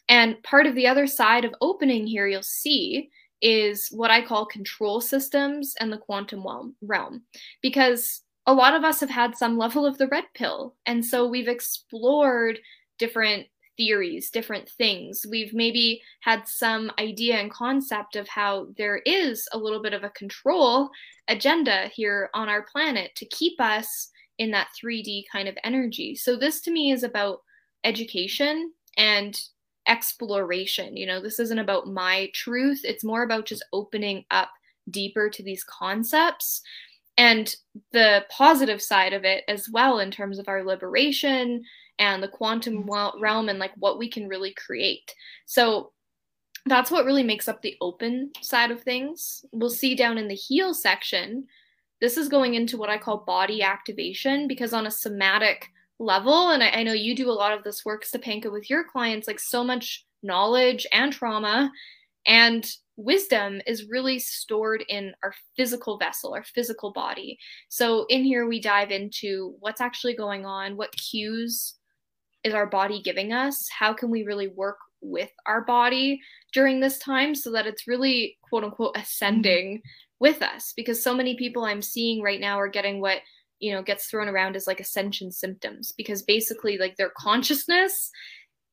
And 0.09 0.43
part 0.43 0.67
of 0.67 0.75
the 0.75 0.87
other 0.87 1.07
side 1.07 1.45
of 1.45 1.55
opening 1.61 2.07
here, 2.07 2.27
you'll 2.27 2.43
see, 2.43 3.11
is 3.41 3.89
what 3.91 4.11
I 4.11 4.25
call 4.25 4.47
control 4.47 5.01
systems 5.01 5.75
and 5.81 5.93
the 5.93 5.99
quantum 5.99 6.45
realm. 6.83 7.23
Because 7.63 8.23
a 8.47 8.55
lot 8.55 8.75
of 8.75 8.83
us 8.83 9.01
have 9.01 9.11
had 9.11 9.37
some 9.37 9.59
level 9.59 9.85
of 9.87 9.99
the 9.99 10.09
red 10.09 10.25
pill. 10.35 10.75
And 10.87 11.05
so 11.05 11.29
we've 11.29 11.49
explored 11.49 12.59
different 12.99 13.47
theories, 13.79 14.29
different 14.29 14.69
things. 14.69 15.25
We've 15.31 15.55
maybe 15.55 16.03
had 16.21 16.47
some 16.47 16.93
idea 16.99 17.37
and 17.37 17.51
concept 17.51 18.17
of 18.17 18.29
how 18.29 18.67
there 18.77 18.99
is 19.07 19.49
a 19.53 19.59
little 19.59 19.81
bit 19.81 19.95
of 19.95 20.05
a 20.05 20.11
control 20.11 20.91
agenda 21.29 21.89
here 21.95 22.29
on 22.35 22.51
our 22.51 22.63
planet 22.63 23.15
to 23.17 23.27
keep 23.27 23.59
us 23.59 24.11
in 24.37 24.51
that 24.51 24.69
3D 24.79 25.25
kind 25.33 25.49
of 25.49 25.57
energy. 25.65 26.15
So, 26.15 26.37
this 26.37 26.61
to 26.63 26.71
me 26.71 26.93
is 26.93 27.03
about 27.03 27.41
education 27.85 28.73
and 28.99 29.41
exploration. 29.89 30.97
You 30.97 31.07
know, 31.07 31.23
this 31.23 31.41
isn't 31.41 31.59
about 31.59 31.87
my 31.87 32.31
truth, 32.35 32.81
it's 32.85 33.05
more 33.05 33.23
about 33.23 33.47
just 33.47 33.65
opening 33.73 34.25
up 34.31 34.51
deeper 34.91 35.31
to 35.31 35.43
these 35.43 35.65
concepts 35.65 36.63
and 37.17 37.55
the 37.93 38.25
positive 38.31 38.81
side 38.81 39.13
of 39.13 39.25
it 39.25 39.45
as 39.49 39.69
well 39.69 39.99
in 39.99 40.11
terms 40.11 40.39
of 40.39 40.49
our 40.49 40.65
liberation 40.65 41.63
and 41.99 42.23
the 42.23 42.29
quantum 42.29 42.85
mm-hmm. 42.85 43.21
realm 43.21 43.49
and 43.49 43.59
like 43.59 43.73
what 43.77 43.99
we 43.99 44.09
can 44.09 44.29
really 44.29 44.55
create. 44.55 45.15
So 45.47 45.93
that's 46.67 46.91
what 46.91 47.05
really 47.05 47.23
makes 47.23 47.49
up 47.49 47.63
the 47.63 47.77
open 47.81 48.31
side 48.41 48.71
of 48.71 48.83
things. 48.83 49.45
We'll 49.53 49.71
see 49.71 49.95
down 49.95 50.19
in 50.19 50.29
the 50.29 50.35
heal 50.35 50.75
section, 50.75 51.47
this 52.01 52.17
is 52.17 52.29
going 52.29 52.55
into 52.55 52.77
what 52.77 52.91
I 52.91 52.99
call 52.99 53.25
body 53.27 53.63
activation 53.63 54.47
because 54.47 54.73
on 54.73 54.87
a 54.87 54.91
somatic 54.91 55.69
level, 55.99 56.51
and 56.51 56.63
I, 56.63 56.71
I 56.71 56.83
know 56.83 56.93
you 56.93 57.17
do 57.17 57.31
a 57.31 57.33
lot 57.33 57.57
of 57.57 57.65
this 57.65 57.85
work, 57.85 58.05
Stepanka, 58.05 58.53
with 58.53 58.71
your 58.71 58.85
clients, 58.85 59.27
like 59.27 59.41
so 59.41 59.65
much 59.65 60.05
knowledge 60.23 60.87
and 60.93 61.13
trauma 61.13 61.73
and 62.27 62.71
wisdom 62.97 63.61
is 63.67 63.89
really 63.89 64.19
stored 64.19 64.85
in 64.89 65.15
our 65.23 65.33
physical 65.57 65.99
vessel, 65.99 66.35
our 66.35 66.45
physical 66.45 66.93
body. 66.93 67.39
So 67.69 68.07
in 68.09 68.25
here, 68.25 68.47
we 68.47 68.61
dive 68.61 68.91
into 68.91 69.55
what's 69.61 69.81
actually 69.81 70.15
going 70.15 70.45
on, 70.45 70.77
what 70.77 70.95
cues 70.97 71.75
is 72.49 72.55
our 72.55 72.67
body 72.67 73.01
giving 73.03 73.33
us, 73.33 73.69
how 73.69 73.93
can 73.93 74.11
we 74.11 74.25
really 74.25 74.49
work 74.49 74.79
with 75.01 75.31
our 75.47 75.63
body 75.63 76.21
during 76.53 76.81
this 76.81 76.99
time 76.99 77.35
so 77.35 77.53
that 77.53 77.67
it's 77.67 77.87
really 77.87 78.37
quote 78.43 78.65
unquote 78.65 78.97
ascending 78.97 79.81
with 80.21 80.43
us 80.43 80.73
because 80.77 81.03
so 81.03 81.15
many 81.15 81.37
people 81.37 81.65
I'm 81.65 81.83
seeing 81.83 82.23
right 82.23 82.41
now 82.41 82.59
are 82.59 82.69
getting 82.69 83.01
what 83.01 83.19
you 83.61 83.73
know 83.73 83.83
gets 83.83 84.07
thrown 84.07 84.29
around 84.29 84.57
as 84.57 84.67
like 84.67 84.81
ascension 84.81 85.31
symptoms 85.31 85.93
because 85.97 86.23
basically 86.23 86.79
like 86.79 86.97
their 86.97 87.13
consciousness 87.17 88.11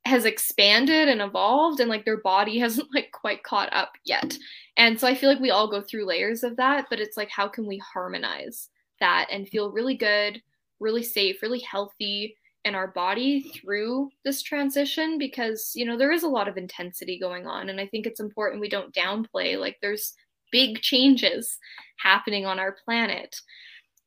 has 0.05 0.25
expanded 0.25 1.07
and 1.09 1.21
evolved 1.21 1.79
and 1.79 1.89
like 1.89 2.05
their 2.05 2.21
body 2.21 2.57
hasn't 2.59 2.87
like 2.93 3.11
quite 3.11 3.43
caught 3.43 3.71
up 3.73 3.93
yet. 4.05 4.37
And 4.77 4.99
so 4.99 5.07
I 5.07 5.15
feel 5.15 5.29
like 5.29 5.39
we 5.39 5.51
all 5.51 5.69
go 5.69 5.81
through 5.81 6.05
layers 6.05 6.43
of 6.43 6.57
that, 6.57 6.87
but 6.89 6.99
it's 6.99 7.17
like 7.17 7.29
how 7.29 7.47
can 7.47 7.65
we 7.65 7.77
harmonize 7.77 8.69
that 8.99 9.27
and 9.31 9.47
feel 9.47 9.71
really 9.71 9.95
good, 9.95 10.41
really 10.79 11.03
safe, 11.03 11.41
really 11.41 11.59
healthy 11.59 12.35
in 12.65 12.75
our 12.75 12.87
body 12.87 13.51
through 13.53 14.09
this 14.25 14.41
transition 14.41 15.17
because 15.17 15.71
you 15.75 15.85
know 15.85 15.97
there 15.97 16.11
is 16.11 16.23
a 16.23 16.27
lot 16.27 16.47
of 16.47 16.57
intensity 16.57 17.17
going 17.17 17.47
on 17.47 17.69
and 17.69 17.79
I 17.79 17.87
think 17.87 18.05
it's 18.05 18.19
important 18.19 18.59
we 18.59 18.69
don't 18.69 18.93
downplay 18.93 19.57
like 19.57 19.77
there's 19.81 20.13
big 20.55 20.81
changes 20.81 21.57
happening 21.97 22.45
on 22.45 22.59
our 22.59 22.77
planet. 22.85 23.35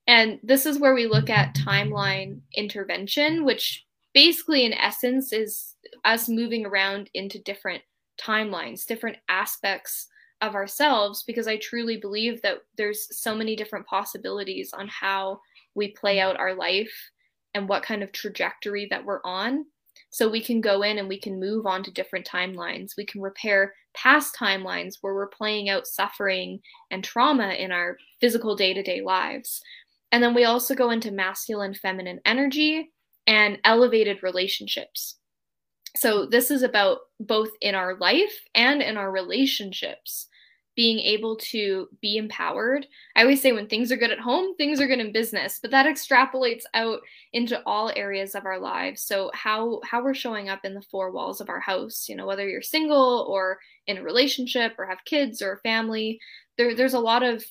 And 0.07 0.41
this 0.43 0.65
is 0.65 0.79
where 0.79 0.95
we 0.95 1.07
look 1.07 1.29
at 1.29 1.55
timeline 1.55 2.41
intervention, 2.55 3.45
which 3.45 3.85
basically, 4.15 4.65
in 4.65 4.73
essence, 4.73 5.33
is 5.35 5.75
us 6.07 6.27
moving 6.27 6.65
around 6.65 7.11
into 7.13 7.39
different 7.43 7.83
timelines, 8.19 8.87
different 8.87 9.19
aspects 9.29 10.07
of 10.41 10.55
ourselves, 10.55 11.23
because 11.27 11.47
I 11.47 11.59
truly 11.59 11.99
believe 11.99 12.41
that 12.41 12.59
there's 12.79 13.15
so 13.21 13.35
many 13.35 13.55
different 13.55 13.87
possibilities 13.87 14.73
on 14.73 14.89
how 14.89 15.41
we 15.75 15.89
play 15.93 16.19
out 16.19 16.39
our 16.39 16.55
life 16.55 17.11
and 17.55 17.69
what 17.69 17.83
kind 17.83 18.03
of 18.03 18.13
trajectory 18.13 18.87
that 18.91 19.05
we're 19.05 19.23
on. 19.25 19.65
So 20.11 20.29
we 20.29 20.43
can 20.43 20.61
go 20.61 20.83
in 20.83 20.99
and 20.99 21.09
we 21.09 21.21
can 21.21 21.41
move 21.41 21.67
on 21.67 21.83
to 21.85 21.91
different 21.91 22.27
timelines. 22.27 22.93
We 22.97 23.05
can 23.05 23.21
repair 23.21 23.75
past 23.95 24.35
timelines 24.37 24.95
where 25.01 25.15
we're 25.15 25.29
playing 25.29 25.69
out 25.69 25.87
suffering 25.87 26.61
and 26.91 27.03
trauma 27.03 27.51
in 27.51 27.73
our 27.73 27.99
physical 28.21 28.57
day 28.57 28.73
to 28.73 28.83
day 28.83 29.01
lives. 29.01 29.61
And 30.13 30.23
then 30.23 30.35
we 30.35 30.45
also 30.45 30.75
go 30.75 30.91
into 30.91 31.11
masculine, 31.11 31.75
feminine 31.75 32.21
energy 32.25 32.91
and 33.27 33.59
elevated 33.65 34.23
relationships. 34.23 35.17
So 35.97 36.27
this 36.27 36.51
is 36.51 36.63
about 36.63 36.99
both 37.21 37.51
in 37.61 37.75
our 37.75 37.97
life 37.99 38.41
and 38.55 38.81
in 38.81 38.97
our 38.97 39.11
relationships 39.11 40.29
being 40.79 41.01
able 41.01 41.35
to 41.35 41.89
be 42.01 42.19
empowered. 42.19 42.87
I 43.17 43.23
always 43.23 43.43
say 43.43 43.51
when 43.51 43.67
things 43.67 43.91
are 43.91 43.97
good 43.97 44.13
at 44.13 44.21
home, 44.21 44.55
things 44.55 44.81
are 44.81 44.87
good 44.87 45.01
in 45.01 45.11
business, 45.11 45.59
but 45.61 45.73
that 45.73 45.87
extrapolates 45.87 46.63
out 46.73 47.01
into 47.33 47.61
all 47.67 47.91
areas 47.97 48.37
of 48.37 48.47
our 48.47 48.61
lives. 48.61 49.03
So 49.03 49.33
how 49.35 49.81
how 49.83 50.05
we're 50.05 50.15
showing 50.15 50.49
up 50.49 50.61
in 50.63 50.75
the 50.75 50.87
four 50.89 51.11
walls 51.11 51.41
of 51.41 51.49
our 51.49 51.59
house, 51.59 52.09
you 52.09 52.15
know, 52.15 52.27
whether 52.27 52.49
you're 52.49 52.63
single 52.63 53.27
or 53.29 53.59
in 53.89 53.99
a 53.99 54.05
relationship 54.05 54.77
or 54.79 54.87
have 54.87 55.05
kids 55.05 55.43
or 55.43 55.55
a 55.55 55.61
family, 55.63 56.21
there, 56.57 56.77
there's 56.77 56.95
a 56.95 57.01
lot 57.01 57.25
of 57.25 57.45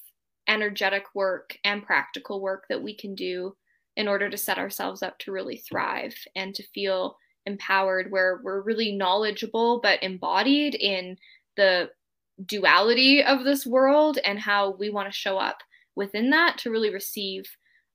energetic 0.48 1.04
work 1.14 1.58
and 1.66 1.84
practical 1.84 2.40
work 2.40 2.64
that 2.70 2.82
we 2.82 2.96
can 2.96 3.14
do 3.14 3.54
in 3.98 4.08
order 4.08 4.30
to 4.30 4.38
set 4.38 4.58
ourselves 4.58 5.04
up 5.04 5.20
to 5.20 5.34
really 5.34 5.58
thrive 5.58 6.16
and 6.38 6.56
to 6.56 6.64
feel 6.74 7.18
empowered 7.46 8.10
where 8.10 8.40
we're 8.42 8.62
really 8.62 8.94
knowledgeable 8.94 9.82
but 9.82 10.02
embodied 10.02 10.76
in 10.76 11.18
the 11.58 11.90
duality 12.46 13.24
of 13.24 13.44
this 13.44 13.66
world 13.66 14.20
and 14.24 14.40
how 14.40 14.72
we 14.72 14.90
want 14.90 15.12
to 15.12 15.18
show 15.18 15.38
up 15.38 15.62
within 15.96 16.30
that 16.30 16.58
to 16.60 16.72
really 16.72 16.94
receive 16.94 17.46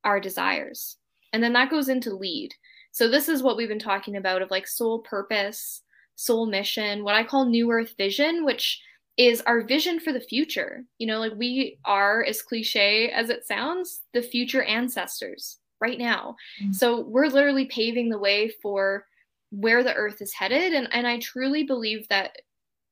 our 0.05 0.21
desires. 0.21 0.97
And 1.33 1.43
then 1.43 1.53
that 1.55 1.71
goes 1.71 1.89
into 1.89 2.15
lead. 2.15 2.53
So 2.91 3.09
this 3.09 3.29
is 3.29 3.43
what 3.43 3.57
we've 3.57 3.69
been 3.69 3.79
talking 3.79 4.17
about 4.17 4.43
of 4.43 4.51
like 4.51 4.67
soul 4.67 5.01
purpose, 5.01 5.83
soul 6.17 6.47
mission, 6.47 7.05
what 7.05 7.15
I 7.15 7.25
call 7.25 7.47
new 7.47 7.71
earth 7.71 7.95
vision, 7.97 8.45
which 8.45 8.81
is 9.17 9.41
our 9.43 9.63
vision 9.63 10.01
for 10.01 10.13
the 10.13 10.21
future. 10.21 10.85
You 10.99 11.07
know, 11.07 11.19
like 11.19 11.33
we 11.37 11.79
are 11.85 12.25
as 12.25 12.43
cliche 12.43 13.11
as 13.11 13.31
it 13.31 13.47
sounds, 13.47 14.01
the 14.13 14.23
future 14.23 14.63
ancestors 14.63 15.59
right 15.81 15.99
now. 15.99 16.37
Mm-hmm. 16.63 16.73
So 16.73 17.01
we're 17.01 17.27
literally 17.27 17.67
paving 17.67 18.09
the 18.09 18.19
way 18.19 18.53
for 18.63 19.07
where 19.51 19.83
the 19.83 19.95
earth 19.95 20.23
is 20.23 20.33
headed 20.33 20.73
and 20.73 20.89
and 20.93 21.07
I 21.07 21.19
truly 21.19 21.63
believe 21.63 22.09
that 22.09 22.37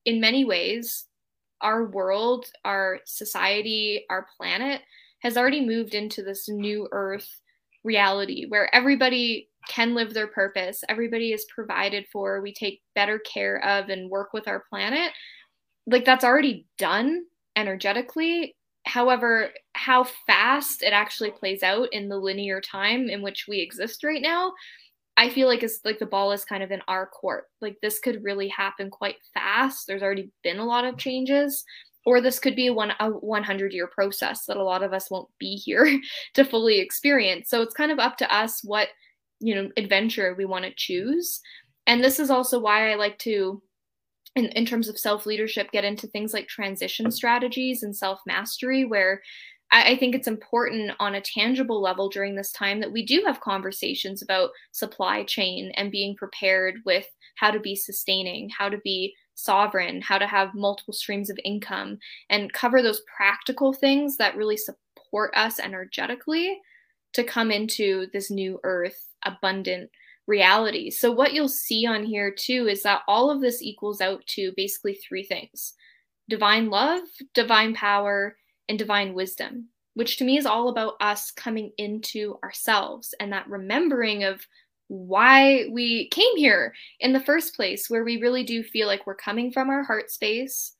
in 0.05 0.21
many 0.21 0.45
ways 0.45 1.05
our 1.61 1.85
world, 1.85 2.45
our 2.65 2.99
society, 3.05 4.05
our 4.09 4.27
planet 4.37 4.81
has 5.19 5.37
already 5.37 5.65
moved 5.65 5.93
into 5.93 6.23
this 6.23 6.49
new 6.49 6.87
earth 6.91 7.41
reality 7.83 8.45
where 8.47 8.73
everybody 8.73 9.49
can 9.67 9.93
live 9.93 10.13
their 10.13 10.27
purpose, 10.27 10.83
everybody 10.89 11.31
is 11.33 11.45
provided 11.53 12.05
for, 12.11 12.41
we 12.41 12.53
take 12.53 12.81
better 12.95 13.19
care 13.19 13.63
of 13.63 13.89
and 13.89 14.09
work 14.09 14.33
with 14.33 14.47
our 14.47 14.63
planet. 14.69 15.11
Like 15.87 16.05
that's 16.05 16.23
already 16.23 16.65
done 16.77 17.25
energetically. 17.55 18.55
However, 18.85 19.49
how 19.73 20.05
fast 20.25 20.81
it 20.81 20.93
actually 20.93 21.31
plays 21.31 21.61
out 21.61 21.89
in 21.91 22.09
the 22.09 22.17
linear 22.17 22.59
time 22.61 23.09
in 23.09 23.21
which 23.21 23.45
we 23.47 23.59
exist 23.59 24.03
right 24.03 24.21
now 24.21 24.53
I 25.21 25.29
feel 25.29 25.47
like 25.47 25.61
it's 25.61 25.81
like 25.85 25.99
the 25.99 26.07
ball 26.07 26.31
is 26.31 26.43
kind 26.43 26.63
of 26.63 26.71
in 26.71 26.81
our 26.87 27.05
court. 27.05 27.45
Like 27.61 27.77
this 27.79 27.99
could 27.99 28.23
really 28.23 28.47
happen 28.47 28.89
quite 28.89 29.17
fast. 29.35 29.85
There's 29.85 30.01
already 30.01 30.31
been 30.41 30.57
a 30.57 30.65
lot 30.65 30.83
of 30.83 30.97
changes, 30.97 31.63
or 32.07 32.21
this 32.21 32.39
could 32.39 32.55
be 32.55 32.65
a 32.65 32.73
one 32.73 32.93
a 32.99 33.11
100 33.11 33.71
year 33.71 33.85
process 33.85 34.45
that 34.47 34.57
a 34.57 34.63
lot 34.63 34.81
of 34.81 34.93
us 34.93 35.11
won't 35.11 35.29
be 35.37 35.57
here 35.57 35.99
to 36.33 36.43
fully 36.43 36.79
experience. 36.79 37.51
So 37.51 37.61
it's 37.61 37.75
kind 37.75 37.91
of 37.91 37.99
up 37.99 38.17
to 38.17 38.35
us 38.35 38.61
what 38.63 38.87
you 39.39 39.53
know 39.53 39.69
adventure 39.77 40.33
we 40.35 40.45
want 40.45 40.65
to 40.65 40.73
choose. 40.75 41.39
And 41.85 42.03
this 42.03 42.19
is 42.19 42.31
also 42.31 42.59
why 42.59 42.91
I 42.91 42.95
like 42.95 43.19
to 43.19 43.61
in, 44.35 44.45
in 44.45 44.65
terms 44.65 44.89
of 44.89 44.97
self 44.97 45.27
leadership 45.27 45.69
get 45.71 45.85
into 45.85 46.07
things 46.07 46.33
like 46.33 46.47
transition 46.47 47.11
strategies 47.11 47.83
and 47.83 47.95
self 47.95 48.21
mastery 48.25 48.85
where 48.85 49.21
I, 49.71 49.91
I 49.91 49.97
think 49.97 50.15
it's 50.15 50.27
important 50.27 50.91
on 50.99 51.15
a 51.15 51.21
tangible 51.21 51.81
level 51.81 52.09
during 52.09 52.35
this 52.35 52.51
time 52.51 52.79
that 52.81 52.91
we 52.91 53.05
do 53.05 53.23
have 53.25 53.41
conversations 53.41 54.21
about 54.21 54.51
supply 54.71 55.23
chain 55.23 55.71
and 55.75 55.91
being 55.91 56.15
prepared 56.15 56.75
with 56.85 57.07
how 57.35 57.51
to 57.51 57.59
be 57.59 57.75
sustaining, 57.75 58.49
how 58.49 58.69
to 58.69 58.77
be 58.79 59.13
sovereign, 59.35 60.01
how 60.01 60.17
to 60.17 60.27
have 60.27 60.53
multiple 60.53 60.93
streams 60.93 61.29
of 61.29 61.39
income, 61.43 61.97
and 62.29 62.53
cover 62.53 62.81
those 62.81 63.01
practical 63.15 63.73
things 63.73 64.17
that 64.17 64.35
really 64.35 64.57
support 64.57 65.33
us 65.35 65.59
energetically 65.59 66.59
to 67.13 67.23
come 67.23 67.51
into 67.51 68.07
this 68.13 68.31
new 68.31 68.59
earth 68.63 69.07
abundant 69.25 69.89
reality. 70.27 70.89
So, 70.89 71.11
what 71.11 71.33
you'll 71.33 71.49
see 71.49 71.85
on 71.85 72.03
here 72.03 72.31
too 72.31 72.67
is 72.69 72.83
that 72.83 73.01
all 73.07 73.29
of 73.29 73.41
this 73.41 73.61
equals 73.61 74.01
out 74.01 74.25
to 74.27 74.53
basically 74.55 74.95
three 74.95 75.23
things 75.23 75.73
divine 76.29 76.69
love, 76.69 77.01
divine 77.33 77.73
power, 77.73 78.37
and 78.71 78.79
divine 78.79 79.13
wisdom, 79.13 79.67
which 79.95 80.15
to 80.17 80.23
me 80.23 80.37
is 80.37 80.45
all 80.45 80.69
about 80.69 80.93
us 81.01 81.29
coming 81.29 81.71
into 81.77 82.39
ourselves 82.41 83.13
and 83.19 83.31
that 83.33 83.49
remembering 83.49 84.23
of 84.23 84.47
why 84.87 85.65
we 85.71 86.07
came 86.09 86.37
here 86.37 86.73
in 87.01 87.11
the 87.11 87.19
first 87.19 87.53
place, 87.53 87.89
where 87.89 88.05
we 88.05 88.21
really 88.21 88.45
do 88.45 88.63
feel 88.63 88.87
like 88.87 89.05
we're 89.05 89.13
coming 89.13 89.51
from 89.51 89.69
our 89.69 89.83
heart 89.83 90.09
space. 90.09 90.73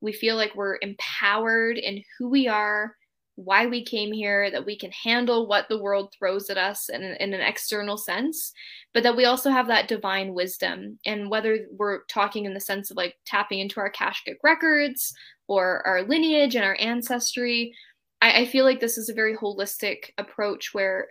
We 0.00 0.12
feel 0.12 0.34
like 0.34 0.54
we're 0.56 0.78
empowered 0.82 1.78
in 1.78 2.02
who 2.18 2.28
we 2.28 2.48
are, 2.48 2.96
why 3.36 3.66
we 3.66 3.84
came 3.84 4.12
here, 4.12 4.50
that 4.50 4.66
we 4.66 4.76
can 4.76 4.90
handle 4.90 5.46
what 5.46 5.68
the 5.68 5.80
world 5.80 6.12
throws 6.18 6.50
at 6.50 6.58
us 6.58 6.88
in, 6.88 7.02
in 7.02 7.34
an 7.34 7.40
external 7.40 7.96
sense, 7.96 8.52
but 8.92 9.04
that 9.04 9.16
we 9.16 9.26
also 9.26 9.50
have 9.50 9.68
that 9.68 9.86
divine 9.86 10.34
wisdom. 10.34 10.98
And 11.06 11.30
whether 11.30 11.66
we're 11.70 12.04
talking 12.06 12.46
in 12.46 12.54
the 12.54 12.60
sense 12.60 12.90
of 12.90 12.96
like 12.96 13.14
tapping 13.26 13.60
into 13.60 13.78
our 13.78 13.86
Akashic 13.86 14.38
records 14.42 15.14
or 15.48 15.84
our 15.86 16.02
lineage 16.02 16.54
and 16.54 16.64
our 16.64 16.76
ancestry, 16.78 17.74
I, 18.22 18.42
I 18.42 18.46
feel 18.46 18.64
like 18.64 18.80
this 18.80 18.98
is 18.98 19.08
a 19.08 19.14
very 19.14 19.36
holistic 19.36 20.10
approach 20.18 20.72
where 20.72 21.08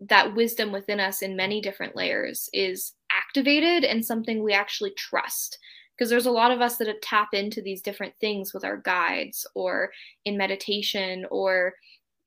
that 0.00 0.34
wisdom 0.34 0.72
within 0.72 1.00
us 1.00 1.22
in 1.22 1.36
many 1.36 1.60
different 1.62 1.96
layers 1.96 2.50
is 2.52 2.92
activated 3.10 3.84
and 3.84 4.04
something 4.04 4.42
we 4.42 4.52
actually 4.52 4.92
trust 4.96 5.58
because 5.96 6.10
there's 6.10 6.26
a 6.26 6.30
lot 6.30 6.50
of 6.50 6.60
us 6.60 6.76
that 6.76 7.00
tap 7.00 7.28
into 7.32 7.62
these 7.62 7.80
different 7.80 8.12
things 8.20 8.52
with 8.52 8.64
our 8.64 8.76
guides 8.76 9.46
or 9.54 9.90
in 10.26 10.36
meditation 10.36 11.24
or 11.30 11.72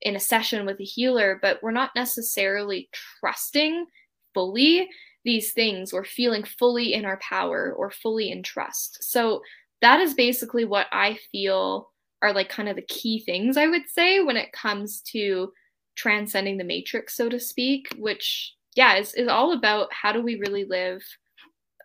in 0.02 0.16
a 0.16 0.20
session 0.20 0.66
with 0.66 0.80
a 0.80 0.84
healer, 0.84 1.38
but 1.40 1.62
we're 1.62 1.70
not 1.70 1.90
necessarily 1.94 2.88
trusting 3.20 3.86
fully 4.34 4.88
these 5.24 5.52
things 5.52 5.92
or 5.92 6.04
feeling 6.04 6.42
fully 6.42 6.94
in 6.94 7.04
our 7.04 7.18
power 7.18 7.72
or 7.76 7.90
fully 7.90 8.30
in 8.30 8.42
trust. 8.42 8.98
So 9.02 9.42
that 9.82 10.00
is 10.00 10.14
basically 10.14 10.64
what 10.64 10.86
I 10.92 11.18
feel 11.32 11.90
are 12.22 12.32
like 12.32 12.48
kind 12.48 12.68
of 12.68 12.76
the 12.76 12.82
key 12.82 13.20
things 13.20 13.56
I 13.56 13.66
would 13.66 13.88
say 13.88 14.20
when 14.22 14.36
it 14.36 14.52
comes 14.52 15.00
to 15.12 15.52
transcending 15.96 16.56
the 16.56 16.64
matrix, 16.64 17.16
so 17.16 17.28
to 17.28 17.40
speak, 17.40 17.88
which, 17.98 18.54
yeah, 18.74 18.96
is, 18.96 19.14
is 19.14 19.28
all 19.28 19.52
about 19.52 19.92
how 19.92 20.12
do 20.12 20.22
we 20.22 20.36
really 20.36 20.64
live 20.64 21.02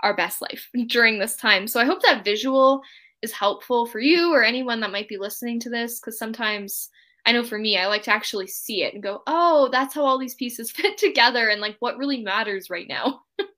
our 0.03 0.15
best 0.15 0.41
life 0.41 0.69
during 0.87 1.19
this 1.19 1.35
time. 1.35 1.67
So 1.67 1.79
I 1.79 1.85
hope 1.85 2.01
that 2.03 2.25
visual 2.25 2.81
is 3.21 3.31
helpful 3.31 3.85
for 3.85 3.99
you 3.99 4.31
or 4.33 4.43
anyone 4.43 4.79
that 4.81 4.91
might 4.91 5.09
be 5.09 5.17
listening 5.17 5.59
to 5.61 5.69
this 5.69 5.99
because 5.99 6.19
sometimes 6.19 6.89
I 7.25 7.31
know 7.31 7.43
for 7.43 7.57
me, 7.57 7.77
I 7.77 7.87
like 7.87 8.03
to 8.03 8.11
actually 8.11 8.47
see 8.47 8.83
it 8.83 8.93
and 8.93 9.01
go, 9.01 9.23
oh, 9.25 9.69
that's 9.71 9.95
how 9.95 10.05
all 10.05 10.19
these 10.19 10.35
pieces 10.35 10.71
fit 10.75 10.97
together 10.97 11.49
and 11.49 11.61
like 11.61 11.75
what 11.79 11.97
really 11.97 12.21
matters 12.21 12.69
right 12.69 12.87
now. 12.87 13.21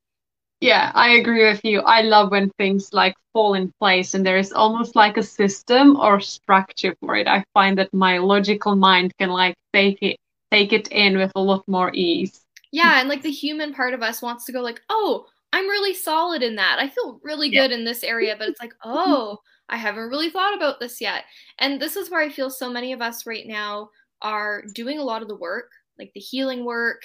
yeah, 0.60 0.92
I 0.96 1.16
agree 1.16 1.48
with 1.48 1.64
you. 1.64 1.82
I 1.82 2.02
love 2.02 2.32
when 2.32 2.50
things 2.52 2.94
like 2.94 3.16
fall 3.34 3.54
in 3.54 3.72
place 3.80 4.14
and 4.14 4.26
there 4.26 4.38
is 4.38 4.52
almost 4.52 4.96
like 4.96 5.18
a 5.18 5.24
system 5.24 5.98
or 5.98 6.20
structure 6.20 6.96
for 7.00 7.16
it. 7.16 7.28
I 7.28 7.44
find 7.54 7.78
that 7.78 7.94
my 7.94 8.18
logical 8.18 8.76
mind 8.76 9.14
can 9.20 9.30
like 9.30 9.56
take 9.74 10.02
it 10.02 10.18
take 10.52 10.74
it 10.74 10.88
in 10.88 11.18
with 11.18 11.32
a 11.36 11.42
lot 11.42 11.64
more 11.68 11.92
ease. 11.94 12.44
Yeah, 12.72 13.00
and 13.00 13.08
like 13.08 13.22
the 13.22 13.32
human 13.32 13.74
part 13.74 13.94
of 13.94 14.02
us 14.02 14.22
wants 14.22 14.46
to 14.46 14.52
go 14.52 14.62
like, 14.62 14.82
"Oh, 14.90 15.26
I'm 15.54 15.68
really 15.68 15.94
solid 15.94 16.42
in 16.42 16.56
that. 16.56 16.78
I 16.80 16.90
feel 16.90 17.20
really 17.24 17.50
good 17.50 17.72
yeah. 17.72 17.78
in 17.78 17.86
this 17.86 18.04
area." 18.04 18.36
But 18.38 18.50
it's 18.50 18.62
like, 18.62 18.72
mm-hmm. 18.86 18.94
"Oh, 18.96 19.38
I 19.70 19.78
haven't 19.78 20.10
really 20.10 20.30
thought 20.30 20.56
about 20.56 20.80
this 20.80 21.00
yet. 21.02 21.26
And 21.60 21.80
this 21.80 21.96
is 21.96 22.10
where 22.10 22.22
I 22.22 22.30
feel 22.30 22.50
so 22.50 22.70
many 22.70 22.94
of 22.94 23.02
us 23.02 23.26
right 23.26 23.46
now 23.46 23.90
are 24.22 24.64
doing 24.74 24.98
a 24.98 25.04
lot 25.04 25.22
of 25.22 25.28
the 25.28 25.36
work, 25.36 25.70
like 26.00 26.12
the 26.14 26.20
healing 26.20 26.66
work 26.66 27.04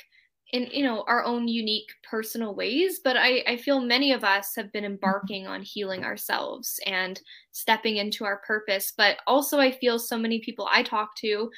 in 0.52 0.68
you 0.70 0.84
know 0.84 1.04
our 1.08 1.24
own 1.24 1.48
unique 1.48 1.90
personal 2.02 2.54
ways 2.54 3.00
but 3.02 3.16
I, 3.16 3.42
I 3.46 3.56
feel 3.56 3.80
many 3.80 4.12
of 4.12 4.22
us 4.22 4.54
have 4.54 4.70
been 4.72 4.84
mm-hmm. 4.84 4.92
embarking 4.92 5.46
on 5.46 5.62
healing 5.62 6.04
ourselves 6.04 6.78
and 6.86 7.20
stepping 7.52 7.96
into 7.96 8.24
our 8.24 8.38
purpose 8.38 8.92
but 8.96 9.16
also 9.26 9.58
i 9.58 9.70
feel 9.70 9.98
so 9.98 10.18
many 10.18 10.40
people 10.40 10.68
i 10.70 10.82
talk 10.82 11.16
to 11.16 11.50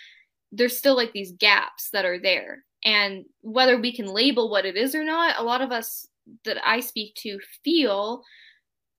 there's 0.55 0.76
still 0.76 0.97
like 0.97 1.12
these 1.12 1.32
gaps 1.32 1.90
that 1.90 2.05
are 2.05 2.18
there. 2.18 2.64
And 2.84 3.24
whether 3.40 3.80
we 3.80 3.95
can 3.95 4.07
label 4.07 4.51
what 4.51 4.66
it 4.66 4.76
is 4.76 4.95
or 4.95 5.05
not 5.05 5.38
a 5.38 5.42
lot 5.42 5.62
of 5.62 5.72
us 5.72 6.07
that 6.45 6.59
i 6.66 6.80
speak 6.80 7.14
to 7.14 7.38
feel 7.62 8.22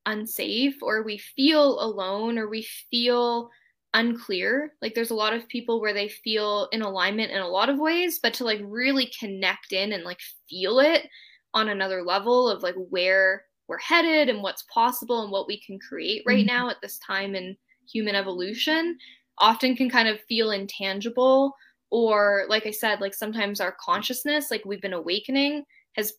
unsafe 0.05 0.75
or 0.81 1.03
we 1.03 1.17
feel 1.17 1.79
alone 1.83 2.37
or 2.37 2.47
we 2.47 2.67
feel 2.91 3.49
unclear. 3.95 4.73
Like 4.81 4.93
there's 4.93 5.09
a 5.09 5.15
lot 5.15 5.33
of 5.33 5.47
people 5.47 5.81
where 5.81 5.93
they 5.93 6.09
feel 6.09 6.69
in 6.71 6.83
alignment 6.83 7.31
in 7.31 7.39
a 7.41 7.47
lot 7.47 7.69
of 7.69 7.79
ways, 7.79 8.19
but 8.21 8.33
to 8.35 8.43
like 8.43 8.61
really 8.63 9.11
connect 9.19 9.71
in 9.71 9.93
and 9.93 10.03
like 10.03 10.19
feel 10.47 10.79
it 10.79 11.07
on 11.53 11.69
another 11.69 12.03
level 12.03 12.49
of 12.49 12.61
like 12.61 12.75
where 12.89 13.45
we're 13.67 13.79
headed 13.79 14.29
and 14.29 14.43
what's 14.43 14.65
possible 14.71 15.23
and 15.23 15.31
what 15.31 15.47
we 15.47 15.59
can 15.59 15.79
create 15.79 16.21
right 16.27 16.45
mm-hmm. 16.45 16.55
now 16.55 16.69
at 16.69 16.75
this 16.83 16.99
time 16.99 17.33
in 17.33 17.57
human 17.91 18.13
evolution 18.13 18.95
often 19.39 19.75
can 19.75 19.89
kind 19.89 20.07
of 20.07 20.21
feel 20.27 20.51
intangible 20.51 21.55
or 21.89 22.45
like 22.47 22.67
I 22.67 22.71
said 22.71 23.01
like 23.01 23.13
sometimes 23.13 23.59
our 23.59 23.75
consciousness 23.83 24.51
like 24.51 24.63
we've 24.65 24.81
been 24.81 24.93
awakening 24.93 25.63
has 25.93 26.13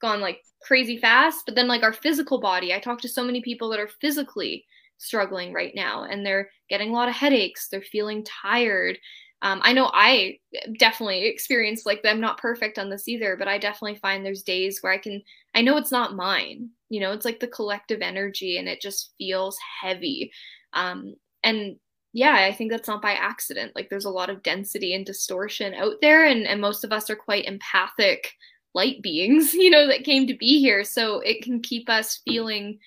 gone 0.00 0.20
like 0.20 0.40
crazy 0.62 0.98
fast. 0.98 1.42
But 1.46 1.54
then, 1.54 1.68
like 1.68 1.82
our 1.82 1.92
physical 1.92 2.40
body, 2.40 2.74
I 2.74 2.80
talk 2.80 3.00
to 3.02 3.08
so 3.08 3.24
many 3.24 3.40
people 3.40 3.68
that 3.70 3.80
are 3.80 3.88
physically 4.00 4.64
struggling 4.98 5.52
right 5.52 5.72
now 5.74 6.04
and 6.04 6.24
they're 6.24 6.50
getting 6.68 6.90
a 6.90 6.92
lot 6.92 7.08
of 7.08 7.14
headaches, 7.14 7.68
they're 7.68 7.82
feeling 7.82 8.24
tired. 8.24 8.98
Um, 9.42 9.60
I 9.62 9.72
know 9.72 9.90
I 9.92 10.38
definitely 10.78 11.26
experience 11.26 11.84
like 11.84 12.00
I'm 12.04 12.20
not 12.20 12.38
perfect 12.38 12.78
on 12.78 12.88
this 12.88 13.06
either, 13.06 13.36
but 13.36 13.48
I 13.48 13.58
definitely 13.58 13.96
find 13.96 14.24
there's 14.24 14.42
days 14.42 14.78
where 14.80 14.92
I 14.92 14.98
can, 14.98 15.22
I 15.54 15.62
know 15.62 15.76
it's 15.76 15.92
not 15.92 16.16
mine. 16.16 16.70
You 16.88 17.00
know, 17.00 17.12
it's 17.12 17.24
like 17.24 17.40
the 17.40 17.48
collective 17.48 18.00
energy 18.00 18.58
and 18.58 18.68
it 18.68 18.80
just 18.80 19.12
feels 19.18 19.58
heavy. 19.82 20.32
Um, 20.72 21.14
and 21.42 21.76
yeah, 22.16 22.32
I 22.32 22.52
think 22.52 22.70
that's 22.70 22.88
not 22.88 23.02
by 23.02 23.12
accident. 23.12 23.72
Like 23.74 23.90
there's 23.90 24.06
a 24.06 24.10
lot 24.10 24.30
of 24.30 24.42
density 24.42 24.94
and 24.94 25.04
distortion 25.04 25.74
out 25.74 25.96
there, 26.00 26.24
and, 26.24 26.46
and 26.46 26.62
most 26.62 26.82
of 26.82 26.90
us 26.90 27.10
are 27.10 27.16
quite 27.16 27.44
empathic 27.44 28.32
light 28.74 29.02
beings, 29.02 29.52
you 29.54 29.68
know, 29.68 29.86
that 29.86 30.04
came 30.04 30.26
to 30.26 30.34
be 30.34 30.58
here. 30.58 30.82
So 30.82 31.20
it 31.20 31.42
can 31.42 31.60
keep 31.60 31.90
us 31.90 32.22
feeling 32.24 32.78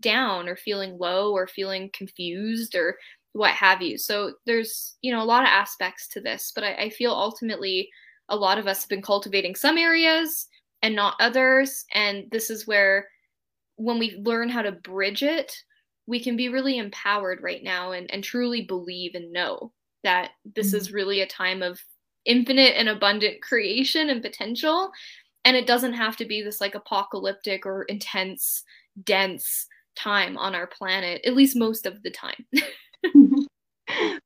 down 0.00 0.48
or 0.48 0.56
feeling 0.56 0.98
low 0.98 1.32
or 1.32 1.46
feeling 1.46 1.90
confused 1.92 2.74
or 2.74 2.96
what 3.32 3.50
have 3.50 3.82
you. 3.82 3.98
So 3.98 4.34
there's, 4.46 4.96
you 5.02 5.12
know, 5.12 5.22
a 5.22 5.24
lot 5.24 5.42
of 5.42 5.48
aspects 5.48 6.08
to 6.08 6.20
this, 6.20 6.52
but 6.54 6.64
I, 6.64 6.74
I 6.74 6.90
feel 6.90 7.12
ultimately 7.12 7.90
a 8.28 8.36
lot 8.36 8.58
of 8.58 8.66
us 8.66 8.82
have 8.82 8.88
been 8.88 9.02
cultivating 9.02 9.54
some 9.54 9.78
areas 9.78 10.48
and 10.82 10.94
not 10.94 11.16
others. 11.20 11.84
And 11.92 12.24
this 12.30 12.50
is 12.50 12.66
where 12.66 13.08
when 13.76 13.98
we 13.98 14.20
learn 14.24 14.48
how 14.48 14.62
to 14.62 14.72
bridge 14.72 15.22
it, 15.22 15.52
we 16.06 16.20
can 16.20 16.36
be 16.36 16.48
really 16.48 16.78
empowered 16.78 17.42
right 17.42 17.62
now 17.62 17.92
and, 17.92 18.10
and 18.10 18.24
truly 18.24 18.62
believe 18.62 19.14
and 19.14 19.32
know 19.32 19.72
that 20.04 20.30
this 20.56 20.68
mm-hmm. 20.68 20.76
is 20.76 20.92
really 20.92 21.20
a 21.20 21.26
time 21.26 21.62
of 21.62 21.80
infinite 22.24 22.74
and 22.76 22.88
abundant 22.88 23.42
creation 23.42 24.10
and 24.10 24.22
potential 24.22 24.90
and 25.44 25.56
it 25.56 25.66
doesn't 25.66 25.94
have 25.94 26.16
to 26.16 26.26
be 26.26 26.42
this 26.42 26.60
like 26.60 26.74
apocalyptic 26.74 27.64
or 27.64 27.84
intense 27.84 28.64
dense 29.04 29.66
time 29.98 30.38
on 30.38 30.54
our 30.54 30.66
planet 30.66 31.20
at 31.24 31.34
least 31.34 31.56
most 31.56 31.86
of 31.86 32.02
the 32.02 32.10
time 32.10 32.46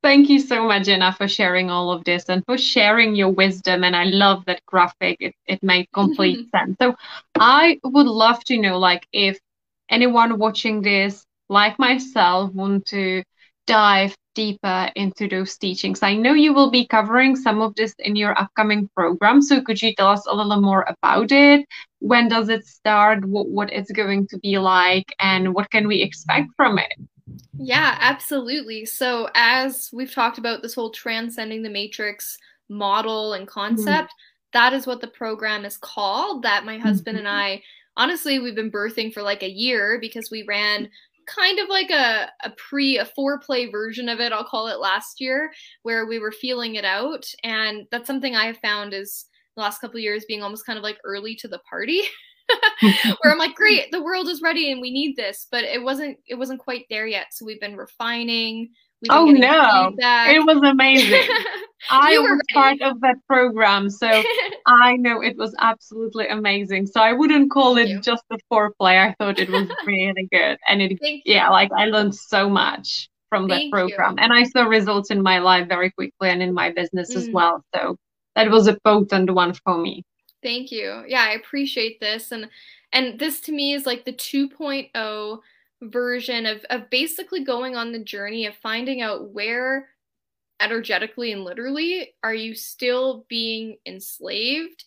Thank 0.03 0.29
you 0.29 0.41
so 0.41 0.67
much, 0.67 0.87
Jenna, 0.87 1.13
for 1.13 1.29
sharing 1.29 1.71
all 1.71 1.93
of 1.93 2.03
this 2.05 2.29
and 2.29 2.45
for 2.45 2.59
sharing 2.59 3.15
your 3.15 3.31
wisdom. 3.31 3.85
And 3.85 3.95
I 3.95 4.05
love 4.05 4.45
that 4.47 4.65
graphic. 4.67 5.19
It, 5.21 5.35
it 5.47 5.63
made 5.63 5.89
complete 5.95 6.51
sense. 6.51 6.77
So 6.81 6.97
I 7.37 7.79
would 7.85 8.07
love 8.07 8.43
to 8.45 8.59
know, 8.59 8.79
like, 8.79 9.07
if 9.13 9.39
anyone 9.89 10.39
watching 10.39 10.83
this, 10.83 11.25
like 11.49 11.79
myself, 11.79 12.53
want 12.53 12.87
to 12.87 13.23
dive 13.67 14.17
deeper 14.35 14.91
into 14.97 15.29
those 15.29 15.57
teachings. 15.57 16.03
I 16.03 16.15
know 16.15 16.33
you 16.33 16.55
will 16.55 16.71
be 16.71 16.87
covering 16.87 17.37
some 17.37 17.61
of 17.61 17.75
this 17.75 17.95
in 17.99 18.17
your 18.17 18.39
upcoming 18.39 18.89
program. 18.97 19.43
So 19.43 19.61
could 19.61 19.81
you 19.81 19.95
tell 19.95 20.09
us 20.09 20.27
a 20.27 20.35
little 20.35 20.61
more 20.61 20.87
about 20.89 21.33
it? 21.33 21.67
When 22.01 22.29
does 22.29 22.49
it 22.49 22.67
start? 22.67 23.25
What, 23.25 23.49
what 23.49 23.73
it's 23.73 23.93
going 23.93 24.27
to 24.29 24.39
be 24.39 24.59
like? 24.59 25.15
And 25.21 25.55
what 25.55 25.71
can 25.71 25.87
we 25.87 26.03
expect 26.03 26.49
from 26.57 26.79
it? 26.79 26.93
Yeah, 27.59 27.97
absolutely. 28.01 28.87
So 28.87 29.29
as 29.35 29.91
we've 29.93 30.13
talked 30.13 30.39
about 30.39 30.63
this 30.63 30.75
whole 30.75 30.91
transcending 30.91 31.63
the 31.63 31.71
matrix 31.71 32.39
model 32.69 33.35
and 33.35 33.47
concept, 33.47 34.09
mm-hmm. 34.09 34.53
that 34.55 34.73
is 34.73 34.87
what 34.87 35.01
the 35.01 35.09
program 35.09 35.65
is 35.65 35.77
called 35.77 36.43
that 36.43 36.65
my 36.65 36.79
husband 36.79 37.19
mm-hmm. 37.19 37.27
and 37.27 37.37
I 37.37 37.63
honestly 37.97 38.39
we've 38.39 38.55
been 38.55 38.71
birthing 38.71 39.13
for 39.13 39.23
like 39.23 39.43
a 39.43 39.51
year 39.51 39.99
because 40.01 40.31
we 40.31 40.45
ran 40.45 40.89
kind 41.35 41.59
of 41.59 41.69
like 41.69 41.91
a, 41.91 42.31
a 42.45 42.51
pre 42.57 42.99
a 42.99 43.09
foreplay 43.19 43.71
version 43.71 44.09
of 44.09 44.21
it 44.21 44.33
i'll 44.33 44.45
call 44.45 44.69
it 44.69 44.81
last 44.81 45.21
year 45.21 45.53
where 45.83 46.07
we 46.07 46.19
were 46.19 46.33
feeling 46.33 46.77
it 46.77 46.85
out. 46.85 47.25
And 47.45 47.87
that's 47.91 48.07
something 48.07 48.35
i 48.35 48.47
have 48.47 48.59
found 48.59 48.95
is 48.95 49.27
the 49.57 49.63
last 49.63 49.81
couple 49.81 50.01
years 50.01 50.25
being 50.27 50.43
almost 50.43 50.67
kind 50.67 50.79
of 50.79 50.83
like 50.83 50.99
early 51.05 51.35
to 51.37 51.49
the 51.49 51.61
party 51.61 52.03
where 52.81 53.33
i'm 53.33 53.39
like 53.39 53.55
great 53.57 53.91
the 53.93 54.03
world 54.03 54.29
is 54.29 54.43
ready 54.43 54.73
and 54.73 54.81
we 54.81 54.91
need 54.91 55.17
this. 55.17 55.47
But 55.51 55.65
it 55.65 55.83
wasn't 55.83 56.19
it 56.27 56.37
wasn't 56.37 56.61
quite 56.61 56.87
there 56.91 57.07
yet. 57.07 57.27
So 57.33 57.45
we've 57.45 57.61
been 57.61 57.77
refining 57.77 58.71
oh 59.11 59.27
no. 59.27 59.95
it 59.99 60.45
was 60.47 60.63
amazing. 60.69 61.23
I 61.91 62.17
was 62.17 62.41
part 62.55 62.81
of 62.81 63.01
that 63.01 63.17
program 63.27 63.91
so 63.91 64.09
i 64.67 64.95
know 64.97 65.21
it 65.21 65.37
was 65.37 65.55
absolutely 65.59 66.29
amazing. 66.29 66.87
So 66.87 67.01
i 67.01 67.13
wouldn't 67.13 67.51
call 67.51 67.75
Thank 67.75 67.89
it 67.89 67.93
you. 67.93 68.01
just 68.01 68.25
a 68.31 68.39
foreplay. 68.51 68.99
I 69.05 69.15
thought 69.19 69.39
it 69.39 69.51
was 69.51 69.69
really 69.87 70.29
good. 70.31 70.59
And 70.69 70.83
it 70.83 70.99
Thank 71.01 71.23
yeah 71.27 71.47
you. 71.47 71.53
like 71.53 71.71
i 71.77 71.87
learned 71.87 72.15
so 72.15 72.49
much 72.49 73.09
from 73.29 73.49
that 73.49 73.57
Thank 73.57 73.73
program. 73.73 74.13
You. 74.19 74.25
and 74.25 74.33
i 74.33 74.45
saw 74.45 74.65
results 74.65 75.11
in 75.11 75.23
my 75.23 75.39
life 75.39 75.69
very 75.69 75.91
quickly 75.91 76.29
and 76.31 76.43
in 76.43 76.55
my 76.55 76.71
business 76.71 77.15
mm. 77.15 77.17
as 77.17 77.31
well. 77.31 77.65
So 77.75 77.97
that 78.37 78.51
was 78.51 78.67
a 78.67 78.79
potent 78.85 79.31
one 79.31 79.55
for 79.55 79.77
me. 79.77 80.05
Thank 80.43 80.73
you. 80.73 81.05
Yeah, 81.07 81.23
I 81.23 81.33
appreciate 81.33 82.01
this. 82.01 82.33
And 82.33 82.49
and 82.93 83.19
this 83.19 83.41
to 83.43 83.53
me 83.53 83.73
is 83.73 83.87
like 83.87 84.05
the 84.05 84.13
2.0 84.13 85.39
version 85.83 86.47
of, 86.47 86.65
of 86.71 86.89
basically 86.91 87.45
going 87.45 87.77
on 87.77 87.93
the 87.93 88.03
journey 88.03 88.47
of 88.47 88.55
finding 88.57 89.01
out 89.01 89.31
where 89.31 89.89
energetically 90.61 91.33
and 91.33 91.45
literally 91.45 92.15
are 92.23 92.35
you 92.35 92.55
still 92.55 93.27
being 93.29 93.77
enslaved 93.85 94.85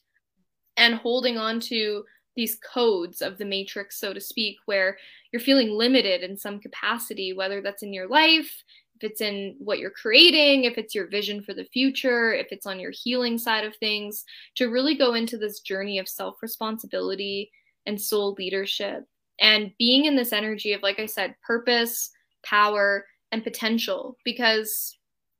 and 0.77 0.95
holding 0.95 1.37
on 1.37 1.59
to 1.59 2.03
these 2.35 2.57
codes 2.73 3.21
of 3.21 3.37
the 3.37 3.45
matrix 3.45 3.99
so 3.99 4.13
to 4.13 4.21
speak 4.21 4.55
where 4.65 4.97
you're 5.31 5.39
feeling 5.39 5.71
limited 5.71 6.21
in 6.21 6.37
some 6.37 6.59
capacity 6.59 7.33
whether 7.33 7.61
that's 7.61 7.83
in 7.83 7.91
your 7.91 8.07
life 8.07 8.63
if 8.95 9.11
it's 9.11 9.19
in 9.19 9.55
what 9.59 9.79
you're 9.79 9.89
creating 9.89 10.63
if 10.63 10.77
it's 10.77 10.95
your 10.95 11.07
vision 11.07 11.41
for 11.41 11.53
the 11.53 11.65
future 11.65 12.33
if 12.33 12.47
it's 12.51 12.65
on 12.65 12.79
your 12.79 12.91
healing 12.91 13.37
side 13.37 13.65
of 13.65 13.75
things 13.75 14.23
to 14.55 14.69
really 14.69 14.95
go 14.95 15.13
into 15.13 15.37
this 15.37 15.59
journey 15.59 15.99
of 15.99 16.07
self 16.07 16.41
responsibility 16.41 17.51
and 17.85 17.99
soul 17.99 18.33
leadership 18.37 19.05
and 19.39 19.71
being 19.77 20.05
in 20.05 20.15
this 20.15 20.33
energy 20.33 20.73
of, 20.73 20.81
like 20.81 20.99
I 20.99 21.05
said, 21.05 21.35
purpose, 21.45 22.11
power, 22.43 23.05
and 23.31 23.43
potential. 23.43 24.17
Because 24.23 24.97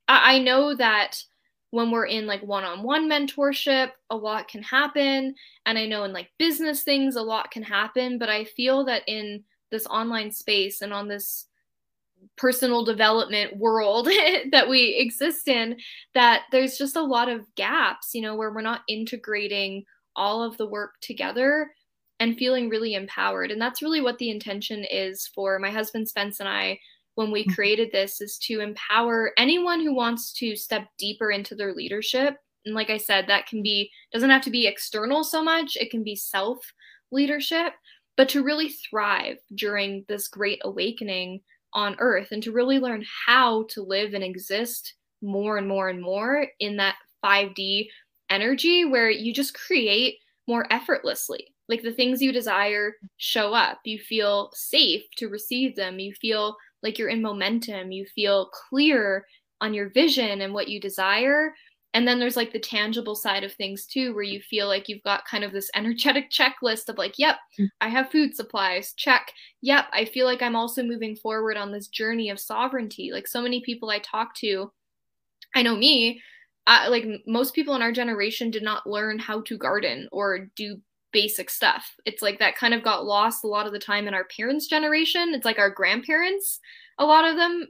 I, 0.08 0.36
I 0.36 0.40
know 0.40 0.76
that 0.76 1.24
when 1.72 1.92
we're 1.92 2.06
in 2.06 2.26
like 2.26 2.42
one 2.42 2.64
on 2.64 2.84
one 2.84 3.10
mentorship, 3.10 3.92
a 4.10 4.16
lot 4.16 4.48
can 4.48 4.64
happen. 4.64 5.36
And 5.66 5.78
I 5.78 5.86
know 5.86 6.04
in 6.04 6.14
like 6.14 6.30
business 6.38 6.84
things, 6.84 7.16
a 7.16 7.22
lot 7.22 7.52
can 7.52 7.64
happen. 7.64 8.18
But 8.18 8.30
I 8.30 8.46
feel 8.46 8.86
that 8.86 9.04
in 9.08 9.44
this 9.72 9.86
online 9.88 10.32
space 10.32 10.82
and 10.82 10.94
on 10.94 11.08
this 11.08 11.48
personal 12.38 12.84
development 12.84 13.58
world 13.58 14.08
that 14.52 14.70
we 14.70 14.96
exist 14.98 15.48
in 15.48 15.78
that 16.14 16.44
there's 16.52 16.78
just 16.78 16.96
a 16.96 17.02
lot 17.02 17.30
of 17.30 17.46
gaps 17.56 18.16
you 18.16 18.22
know 18.22 18.36
where 18.36 18.52
we're 18.52 18.62
not 18.62 18.82
integrating 18.88 19.84
all 20.16 20.44
of 20.44 20.58
the 20.58 20.66
work 20.66 20.96
together 21.02 21.72
and 22.20 22.38
feeling 22.38 22.70
really 22.70 22.94
empowered 22.94 23.52
and 23.52 23.62
that's 23.62 23.82
really 23.82 24.02
what 24.02 24.18
the 24.18 24.30
intention 24.30 24.86
is 24.86 25.30
for 25.34 25.60
my 25.60 25.70
husband 25.70 26.08
spence 26.08 26.40
and 26.40 26.50
i 26.50 26.78
when 27.16 27.32
we 27.32 27.44
mm-hmm. 27.44 27.54
created 27.54 27.92
this 27.92 28.22
is 28.22 28.38
to 28.38 28.60
empower 28.60 29.32
anyone 29.38 29.80
who 29.80 29.94
wants 29.94 30.34
to 30.34 30.56
step 30.56 30.88
deeper 30.98 31.32
into 31.32 31.56
their 31.56 31.74
leadership 31.74 32.38
and 32.66 32.76
like 32.76 32.90
i 32.90 32.98
said 32.98 33.26
that 33.28 33.48
can 33.48 33.62
be 33.62 33.90
doesn't 34.14 34.30
have 34.30 34.42
to 34.42 34.52
be 34.52 34.68
external 34.68 35.24
so 35.24 35.44
much 35.44 35.76
it 35.76 35.92
can 35.92 36.04
be 36.04 36.16
self 36.16 36.60
leadership 37.12 37.74
but 38.18 38.30
to 38.30 38.44
really 38.44 38.70
thrive 38.70 39.38
during 39.56 40.06
this 40.08 40.28
great 40.28 40.60
awakening 40.64 41.42
on 41.74 41.96
earth 42.00 42.30
and 42.32 42.42
to 42.42 42.52
really 42.52 42.80
learn 42.80 43.04
how 43.26 43.66
to 43.70 43.84
live 43.84 44.14
and 44.14 44.24
exist 44.24 44.96
more 45.22 45.58
and 45.58 45.68
more 45.68 45.90
and 45.90 46.02
more 46.02 46.48
in 46.60 46.78
that 46.78 46.96
5D 47.24 47.88
energy 48.30 48.86
where 48.86 49.10
you 49.10 49.34
just 49.34 49.54
create 49.54 50.16
more 50.48 50.72
effortlessly. 50.72 51.55
Like 51.68 51.82
the 51.82 51.94
things 51.94 52.22
you 52.22 52.32
desire 52.32 52.94
show 53.18 53.54
up. 53.54 53.80
You 53.84 54.00
feel 54.00 54.52
safe 54.54 55.04
to 55.18 55.30
receive 55.30 55.76
them. 55.76 56.00
You 56.00 56.14
feel 56.14 56.56
like 56.84 56.98
you're 57.00 57.10
in 57.10 57.22
momentum. 57.22 57.92
You 57.92 58.06
feel 58.06 58.50
clear 58.70 59.26
on 59.62 59.74
your 59.74 59.90
vision 59.90 60.42
and 60.42 60.54
what 60.54 60.68
you 60.68 60.80
desire 60.80 61.54
and 61.96 62.06
then 62.06 62.20
there's 62.20 62.36
like 62.36 62.52
the 62.52 62.60
tangible 62.60 63.16
side 63.16 63.46
of 63.46 63.54
things 63.54 63.86
too 63.86 64.14
where 64.14 64.24
you 64.24 64.42
feel 64.42 64.68
like 64.68 64.90
you've 64.90 65.02
got 65.04 65.26
kind 65.26 65.46
of 65.46 65.54
this 65.54 65.72
energetic 65.76 66.30
checklist 66.30 66.90
of 66.90 66.98
like 66.98 67.16
yep 67.18 67.38
mm. 67.60 67.68
i 67.82 67.88
have 67.88 68.12
food 68.12 68.36
supplies 68.36 68.94
check 68.98 69.32
yep 69.62 69.86
i 69.94 70.06
feel 70.06 70.26
like 70.26 70.42
i'm 70.42 70.56
also 70.56 70.84
moving 70.84 71.16
forward 71.16 71.58
on 71.58 71.72
this 71.72 71.88
journey 71.88 72.30
of 72.30 72.40
sovereignty 72.40 73.12
like 73.12 73.28
so 73.28 73.42
many 73.42 73.62
people 73.62 73.90
i 73.90 73.98
talk 74.00 74.36
to 74.36 74.72
i 75.56 75.64
know 75.64 75.76
me 75.76 76.22
uh, 76.68 76.88
like 76.90 77.06
most 77.28 77.54
people 77.54 77.76
in 77.76 77.84
our 77.84 77.92
generation 77.92 78.50
did 78.50 78.64
not 78.64 78.88
learn 78.88 79.20
how 79.20 79.40
to 79.42 79.56
garden 79.56 80.10
or 80.12 80.48
do 80.56 80.82
basic 81.16 81.50
stuff. 81.50 81.96
It's 82.04 82.22
like 82.22 82.40
that 82.40 82.58
kind 82.58 82.74
of 82.74 82.84
got 82.84 83.06
lost 83.06 83.46
a 83.46 83.48
lot 83.48 83.66
of 83.66 83.72
the 83.72 83.80
time 83.80 84.06
in 84.06 84.14
our 84.14 84.26
parents 84.26 84.68
generation. 84.68 85.34
It's 85.34 85.46
like 85.46 85.60
our 85.60 85.70
grandparents 85.70 86.60
a 86.98 87.06
lot 87.06 87.26
of 87.26 87.36
them 87.36 87.68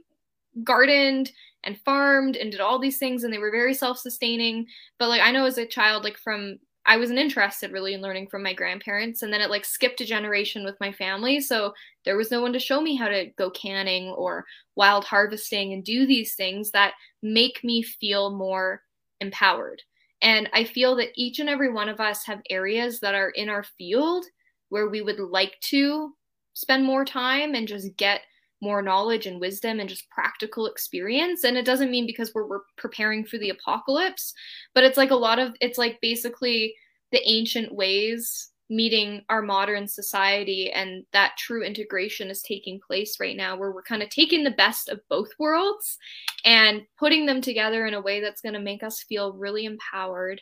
gardened 0.64 1.30
and 1.64 1.78
farmed 1.80 2.36
and 2.36 2.50
did 2.50 2.60
all 2.60 2.78
these 2.78 2.98
things 2.98 3.24
and 3.24 3.32
they 3.32 3.38
were 3.38 3.50
very 3.50 3.74
self-sustaining. 3.74 4.66
But 4.98 5.08
like 5.08 5.22
i 5.22 5.30
know 5.30 5.44
as 5.44 5.58
a 5.58 5.66
child 5.66 6.04
like 6.04 6.18
from 6.18 6.58
i 6.86 6.96
wasn't 6.96 7.18
interested 7.18 7.72
really 7.72 7.94
in 7.94 8.02
learning 8.02 8.28
from 8.28 8.42
my 8.42 8.54
grandparents 8.54 9.22
and 9.22 9.32
then 9.32 9.40
it 9.40 9.50
like 9.50 9.64
skipped 9.64 10.00
a 10.00 10.04
generation 10.04 10.64
with 10.64 10.76
my 10.80 10.92
family 10.92 11.40
so 11.40 11.72
there 12.04 12.16
was 12.16 12.30
no 12.30 12.40
one 12.40 12.52
to 12.52 12.60
show 12.60 12.80
me 12.80 12.94
how 12.94 13.08
to 13.08 13.26
go 13.36 13.50
canning 13.50 14.08
or 14.10 14.44
wild 14.76 15.04
harvesting 15.04 15.72
and 15.72 15.84
do 15.84 16.06
these 16.06 16.34
things 16.34 16.70
that 16.70 16.94
make 17.22 17.64
me 17.64 17.82
feel 17.82 18.30
more 18.30 18.82
empowered 19.20 19.82
and 20.22 20.48
i 20.52 20.64
feel 20.64 20.96
that 20.96 21.10
each 21.16 21.38
and 21.38 21.48
every 21.48 21.72
one 21.72 21.88
of 21.88 22.00
us 22.00 22.24
have 22.24 22.40
areas 22.50 23.00
that 23.00 23.14
are 23.14 23.30
in 23.30 23.48
our 23.48 23.62
field 23.62 24.24
where 24.68 24.88
we 24.88 25.00
would 25.00 25.20
like 25.20 25.54
to 25.60 26.12
spend 26.54 26.84
more 26.84 27.04
time 27.04 27.54
and 27.54 27.68
just 27.68 27.96
get 27.96 28.22
more 28.62 28.80
knowledge 28.80 29.26
and 29.26 29.40
wisdom 29.40 29.80
and 29.80 29.88
just 29.88 30.08
practical 30.08 30.66
experience. 30.66 31.44
And 31.44 31.58
it 31.58 31.66
doesn't 31.66 31.90
mean 31.90 32.06
because 32.06 32.32
we're, 32.34 32.46
we're 32.46 32.62
preparing 32.78 33.24
for 33.24 33.38
the 33.38 33.50
apocalypse 33.50 34.32
but 34.74 34.84
it's 34.84 34.96
like 34.96 35.10
a 35.10 35.16
lot 35.16 35.38
of 35.38 35.54
it's 35.60 35.78
like 35.78 35.98
basically 36.00 36.74
the 37.12 37.20
ancient 37.28 37.74
ways 37.74 38.50
meeting 38.68 39.22
our 39.28 39.42
modern 39.42 39.86
society 39.86 40.72
and 40.72 41.04
that 41.12 41.36
true 41.38 41.62
integration 41.62 42.30
is 42.30 42.42
taking 42.42 42.80
place 42.84 43.18
right 43.20 43.36
now 43.36 43.56
where 43.56 43.70
we're 43.70 43.82
kind 43.82 44.02
of 44.02 44.10
taking 44.10 44.42
the 44.42 44.50
best 44.50 44.88
of 44.88 45.00
both 45.08 45.28
worlds 45.38 45.98
and 46.44 46.82
putting 46.98 47.26
them 47.26 47.40
together 47.40 47.86
in 47.86 47.94
a 47.94 48.00
way 48.00 48.20
that's 48.20 48.40
going 48.40 48.54
to 48.54 48.60
make 48.60 48.82
us 48.82 49.04
feel 49.08 49.32
really 49.34 49.64
empowered 49.64 50.40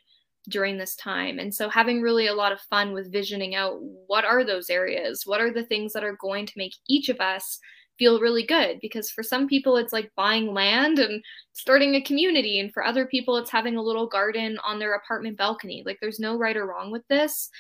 during 0.48 0.76
this 0.78 0.94
time. 0.96 1.38
And 1.38 1.54
so 1.54 1.68
having 1.68 2.02
really 2.02 2.26
a 2.26 2.34
lot 2.34 2.52
of 2.52 2.60
fun 2.60 2.92
with 2.92 3.12
visioning 3.12 3.54
out 3.54 3.78
what 4.06 4.24
are 4.24 4.44
those 4.44 4.68
areas? 4.68 5.22
What 5.24 5.40
are 5.40 5.52
the 5.52 5.64
things 5.64 5.92
that 5.92 6.04
are 6.04 6.16
going 6.20 6.46
to 6.46 6.52
make 6.56 6.74
each 6.88 7.08
of 7.08 7.20
us 7.20 7.58
feel 7.98 8.20
really 8.20 8.44
good 8.44 8.78
because 8.80 9.10
for 9.10 9.22
some 9.22 9.46
people 9.46 9.76
it's 9.76 9.92
like 9.92 10.10
buying 10.16 10.52
land 10.52 10.98
and 10.98 11.22
starting 11.52 11.94
a 11.94 12.02
community 12.02 12.58
and 12.58 12.72
for 12.72 12.84
other 12.84 13.06
people 13.06 13.36
it's 13.36 13.50
having 13.50 13.76
a 13.76 13.82
little 13.82 14.06
garden 14.06 14.58
on 14.64 14.78
their 14.78 14.94
apartment 14.94 15.36
balcony. 15.36 15.82
Like 15.86 15.98
there's 16.00 16.18
no 16.18 16.36
right 16.36 16.56
or 16.56 16.66
wrong 16.66 16.90
with 16.90 17.06
this 17.08 17.50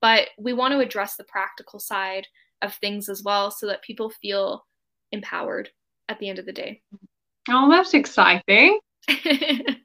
but 0.00 0.28
we 0.38 0.52
want 0.52 0.72
to 0.72 0.78
address 0.78 1.16
the 1.16 1.24
practical 1.24 1.80
side 1.80 2.26
of 2.62 2.74
things 2.74 3.08
as 3.08 3.22
well 3.22 3.50
so 3.50 3.66
that 3.66 3.82
people 3.82 4.10
feel 4.10 4.66
empowered 5.12 5.70
at 6.08 6.18
the 6.18 6.28
end 6.28 6.38
of 6.38 6.46
the 6.46 6.52
day. 6.52 6.82
Oh 7.48 7.70
that's 7.70 7.94
exciting. 7.94 8.78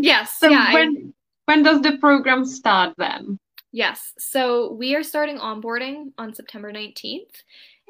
Yes 0.00 0.34
so 0.38 0.48
yeah, 0.48 0.72
when 0.72 0.88
I, 0.96 1.52
when 1.52 1.62
does 1.64 1.80
the 1.80 1.98
program 1.98 2.44
start 2.44 2.94
then? 2.96 3.38
Yes 3.72 4.12
so 4.18 4.72
we 4.72 4.94
are 4.94 5.02
starting 5.02 5.38
onboarding 5.38 6.12
on 6.16 6.32
september 6.32 6.72
19th 6.72 7.42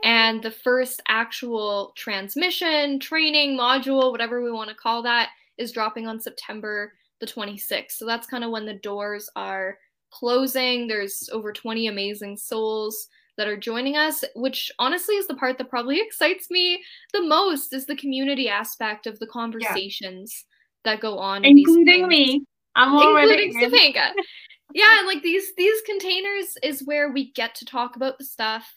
and 0.05 0.42
the 0.42 0.51
first 0.51 1.03
actual 1.09 1.92
transmission, 1.96 2.99
training, 3.01 3.59
module, 3.59 4.11
whatever 4.11 4.42
we 4.42 4.53
want 4.53 4.70
to 4.70 4.76
call 4.76 5.03
that, 5.03 5.30
is 5.57 5.72
dropping 5.72 6.07
on 6.07 6.20
September 6.20 6.92
the 7.20 7.26
26th. 7.26 7.92
So 7.92 8.07
that's 8.07 8.26
kind 8.26 8.44
of 8.44 8.51
when 8.51 8.66
the 8.66 8.74
doors 8.74 9.28
are 9.34 9.78
closing. 10.11 10.86
There's 10.86 11.28
over 11.32 11.53
20 11.53 11.88
amazing 11.88 12.36
souls 12.36 13.09
that 13.36 13.49
are 13.49 13.57
joining 13.57 13.96
us, 13.96 14.24
which 14.34 14.70
honestly 14.78 15.14
is 15.14 15.26
the 15.26 15.34
part 15.34 15.59
that 15.59 15.70
probably 15.70 16.01
excites 16.01 16.51
me 16.51 16.82
the 17.12 17.22
most 17.22 17.72
is 17.72 17.86
the 17.86 17.96
community 17.96 18.49
aspect 18.49 19.07
of 19.07 19.18
the 19.18 19.26
conversations 19.26 20.44
yeah. 20.84 20.92
that 20.92 21.01
go 21.01 21.18
on. 21.18 21.44
Including 21.44 22.09
me. 22.09 22.44
I'm 22.74 22.94
already 22.94 23.44
including 23.44 23.72
Stepanka. 23.72 24.12
yeah, 24.74 24.99
and 24.99 25.07
like 25.07 25.22
these 25.22 25.55
these 25.57 25.80
containers 25.82 26.57
is 26.62 26.84
where 26.84 27.11
we 27.11 27.32
get 27.32 27.55
to 27.57 27.64
talk 27.64 27.96
about 27.96 28.18
the 28.18 28.24
stuff 28.24 28.72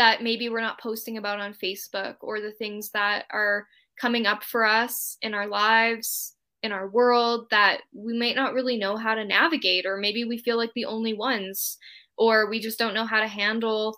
that 0.00 0.22
maybe 0.22 0.48
we're 0.48 0.62
not 0.62 0.80
posting 0.80 1.18
about 1.18 1.40
on 1.40 1.52
Facebook 1.52 2.14
or 2.22 2.40
the 2.40 2.52
things 2.52 2.88
that 2.92 3.26
are 3.30 3.66
coming 4.00 4.24
up 4.24 4.42
for 4.42 4.64
us 4.64 5.18
in 5.20 5.34
our 5.34 5.46
lives, 5.46 6.36
in 6.62 6.72
our 6.72 6.88
world 6.88 7.46
that 7.50 7.82
we 7.92 8.18
might 8.18 8.34
not 8.34 8.54
really 8.54 8.78
know 8.78 8.96
how 8.96 9.14
to 9.14 9.26
navigate, 9.26 9.84
or 9.84 9.98
maybe 9.98 10.24
we 10.24 10.38
feel 10.38 10.56
like 10.56 10.72
the 10.74 10.86
only 10.86 11.12
ones, 11.12 11.76
or 12.16 12.48
we 12.48 12.60
just 12.60 12.78
don't 12.78 12.94
know 12.94 13.04
how 13.04 13.20
to 13.20 13.28
handle 13.28 13.94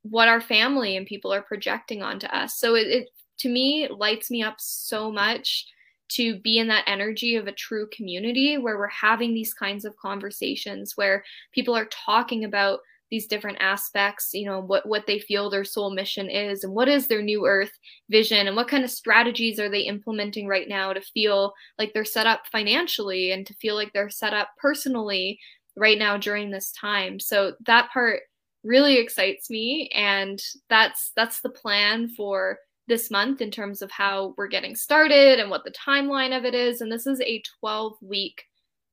what 0.00 0.26
our 0.26 0.40
family 0.40 0.96
and 0.96 1.06
people 1.06 1.30
are 1.30 1.42
projecting 1.42 2.02
onto 2.02 2.26
us. 2.28 2.58
So 2.58 2.74
it, 2.74 2.86
it 2.86 3.08
to 3.40 3.50
me 3.50 3.88
lights 3.90 4.30
me 4.30 4.42
up 4.42 4.54
so 4.58 5.12
much 5.12 5.66
to 6.12 6.40
be 6.40 6.58
in 6.58 6.68
that 6.68 6.84
energy 6.86 7.36
of 7.36 7.46
a 7.46 7.52
true 7.52 7.86
community 7.94 8.56
where 8.56 8.78
we're 8.78 8.88
having 8.88 9.34
these 9.34 9.52
kinds 9.52 9.84
of 9.84 9.96
conversations 9.98 10.96
where 10.96 11.22
people 11.54 11.76
are 11.76 11.90
talking 12.06 12.44
about 12.44 12.80
these 13.12 13.26
different 13.26 13.58
aspects 13.60 14.30
you 14.32 14.46
know 14.46 14.58
what 14.58 14.88
what 14.88 15.06
they 15.06 15.18
feel 15.18 15.50
their 15.50 15.64
soul 15.64 15.92
mission 15.94 16.30
is 16.30 16.64
and 16.64 16.72
what 16.72 16.88
is 16.88 17.06
their 17.06 17.20
new 17.20 17.46
earth 17.46 17.78
vision 18.08 18.46
and 18.46 18.56
what 18.56 18.68
kind 18.68 18.84
of 18.84 18.90
strategies 18.90 19.60
are 19.60 19.68
they 19.68 19.82
implementing 19.82 20.48
right 20.48 20.66
now 20.66 20.94
to 20.94 21.00
feel 21.02 21.52
like 21.78 21.92
they're 21.92 22.06
set 22.06 22.26
up 22.26 22.44
financially 22.50 23.30
and 23.30 23.46
to 23.46 23.54
feel 23.54 23.74
like 23.74 23.92
they're 23.92 24.08
set 24.08 24.32
up 24.32 24.48
personally 24.58 25.38
right 25.76 25.98
now 25.98 26.16
during 26.16 26.50
this 26.50 26.72
time. 26.72 27.18
So 27.18 27.54
that 27.66 27.90
part 27.92 28.20
really 28.64 28.96
excites 28.96 29.50
me 29.50 29.90
and 29.94 30.40
that's 30.68 31.12
that's 31.16 31.40
the 31.40 31.50
plan 31.50 32.08
for 32.08 32.58
this 32.88 33.10
month 33.10 33.40
in 33.40 33.50
terms 33.50 33.82
of 33.82 33.90
how 33.90 34.34
we're 34.36 34.48
getting 34.48 34.74
started 34.74 35.38
and 35.38 35.50
what 35.50 35.64
the 35.64 35.72
timeline 35.72 36.36
of 36.36 36.44
it 36.44 36.54
is. 36.54 36.80
And 36.80 36.90
this 36.90 37.06
is 37.06 37.20
a 37.20 37.42
12 37.60 37.94
week 38.00 38.44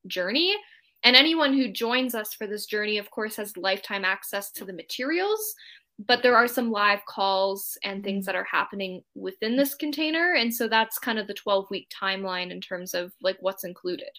journey 0.07 0.55
and 1.03 1.15
anyone 1.15 1.53
who 1.53 1.71
joins 1.71 2.13
us 2.13 2.33
for 2.33 2.45
this 2.47 2.65
journey, 2.65 2.97
of 2.97 3.09
course, 3.09 3.35
has 3.37 3.55
lifetime 3.55 4.03
access 4.03 4.51
to 4.51 4.65
the 4.65 4.73
materials. 4.73 5.55
But 6.07 6.23
there 6.23 6.35
are 6.35 6.47
some 6.47 6.71
live 6.71 7.03
calls 7.05 7.77
and 7.83 8.03
things 8.03 8.25
that 8.25 8.35
are 8.35 8.47
happening 8.49 9.03
within 9.15 9.57
this 9.57 9.75
container. 9.75 10.33
And 10.33 10.53
so 10.53 10.67
that's 10.67 10.97
kind 10.97 11.19
of 11.19 11.27
the 11.27 11.33
12 11.33 11.69
week 11.69 11.89
timeline 11.89 12.51
in 12.51 12.61
terms 12.61 12.93
of 12.93 13.11
like 13.21 13.37
what's 13.41 13.65
included. 13.65 14.09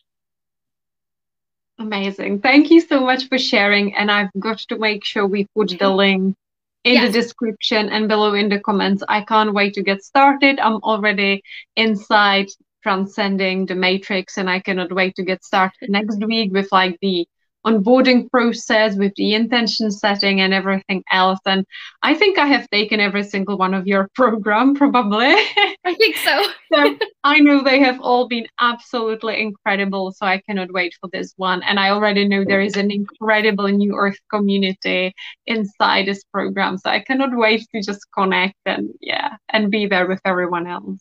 Amazing. 1.79 2.41
Thank 2.41 2.71
you 2.71 2.83
so 2.83 3.01
much 3.01 3.29
for 3.29 3.39
sharing. 3.39 3.95
And 3.95 4.11
I've 4.11 4.29
got 4.39 4.59
to 4.59 4.79
make 4.79 5.05
sure 5.05 5.27
we 5.27 5.47
put 5.57 5.79
the 5.79 5.89
link 5.95 6.37
in 6.85 6.95
yes. 6.95 7.07
the 7.07 7.21
description 7.21 7.89
and 7.89 8.09
below 8.09 8.35
in 8.35 8.51
the 8.51 8.61
comments. 8.61 9.03
I 9.09 9.23
can't 9.23 9.55
wait 9.55 9.75
to 9.75 9.83
get 9.83 10.03
started. 10.03 10.61
I'm 10.61 10.77
already 10.83 11.43
inside 11.77 12.49
transcending 12.83 13.67
the 13.67 13.75
matrix 13.75 14.39
and 14.39 14.49
i 14.51 14.59
cannot 14.59 14.93
wait 14.93 15.15
to 15.15 15.23
get 15.23 15.45
started 15.45 15.89
next 15.89 16.25
week 16.25 16.53
with 16.53 16.69
like 16.73 16.97
the 17.01 17.27
onboarding 17.67 18.31
process 18.31 18.97
with 18.97 19.13
the 19.17 19.35
intention 19.35 19.91
setting 19.91 20.41
and 20.41 20.55
everything 20.55 21.03
else. 21.13 21.41
And 21.45 21.65
i 22.03 22.15
think 22.15 22.39
i 22.39 22.47
have 22.47 22.69
taken 22.71 23.01
every 23.01 23.23
single 23.23 23.59
one 23.59 23.75
of 23.75 23.87
your 23.87 24.09
program 24.15 24.75
probably. 24.75 25.27
I 25.85 25.95
think 25.95 26.17
so. 26.17 26.47
So 26.73 26.97
i 27.25 27.41
know 27.41 27.65
they 27.65 27.81
have 27.81 28.01
all 28.01 28.29
been 28.29 28.47
absolutely 28.61 29.41
incredible 29.41 30.13
so 30.13 30.25
i 30.25 30.41
cannot 30.49 30.73
wait 30.73 30.95
for 31.01 31.11
this 31.13 31.35
one. 31.37 31.63
And 31.65 31.81
i 31.81 31.91
already 31.91 32.29
know 32.29 32.45
there 32.45 32.61
is 32.61 32.77
an 32.77 32.91
incredible 32.93 33.67
new 33.67 33.95
earth 33.97 34.19
community 34.31 35.13
inside 35.47 36.07
this 36.07 36.23
program 36.33 36.79
so 36.79 36.91
i 36.91 37.01
cannot 37.01 37.37
wait 37.37 37.67
to 37.75 37.83
just 37.83 38.07
connect 38.17 38.55
and 38.67 38.91
yeah 39.01 39.37
and 39.49 39.71
be 39.71 39.87
there 39.87 40.07
with 40.07 40.21
everyone 40.25 40.69
else 40.69 41.01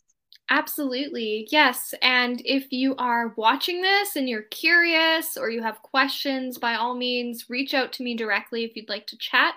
Absolutely. 0.52 1.46
Yes. 1.50 1.94
And 2.02 2.42
if 2.44 2.72
you 2.72 2.96
are 2.96 3.34
watching 3.36 3.82
this 3.82 4.16
and 4.16 4.28
you're 4.28 4.42
curious 4.42 5.36
or 5.36 5.48
you 5.48 5.62
have 5.62 5.80
questions, 5.82 6.58
by 6.58 6.74
all 6.74 6.96
means, 6.96 7.48
reach 7.48 7.72
out 7.72 7.92
to 7.94 8.02
me 8.02 8.16
directly 8.16 8.64
if 8.64 8.74
you'd 8.74 8.88
like 8.88 9.06
to 9.08 9.18
chat 9.18 9.54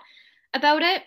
about 0.53 0.83
it. 0.83 1.03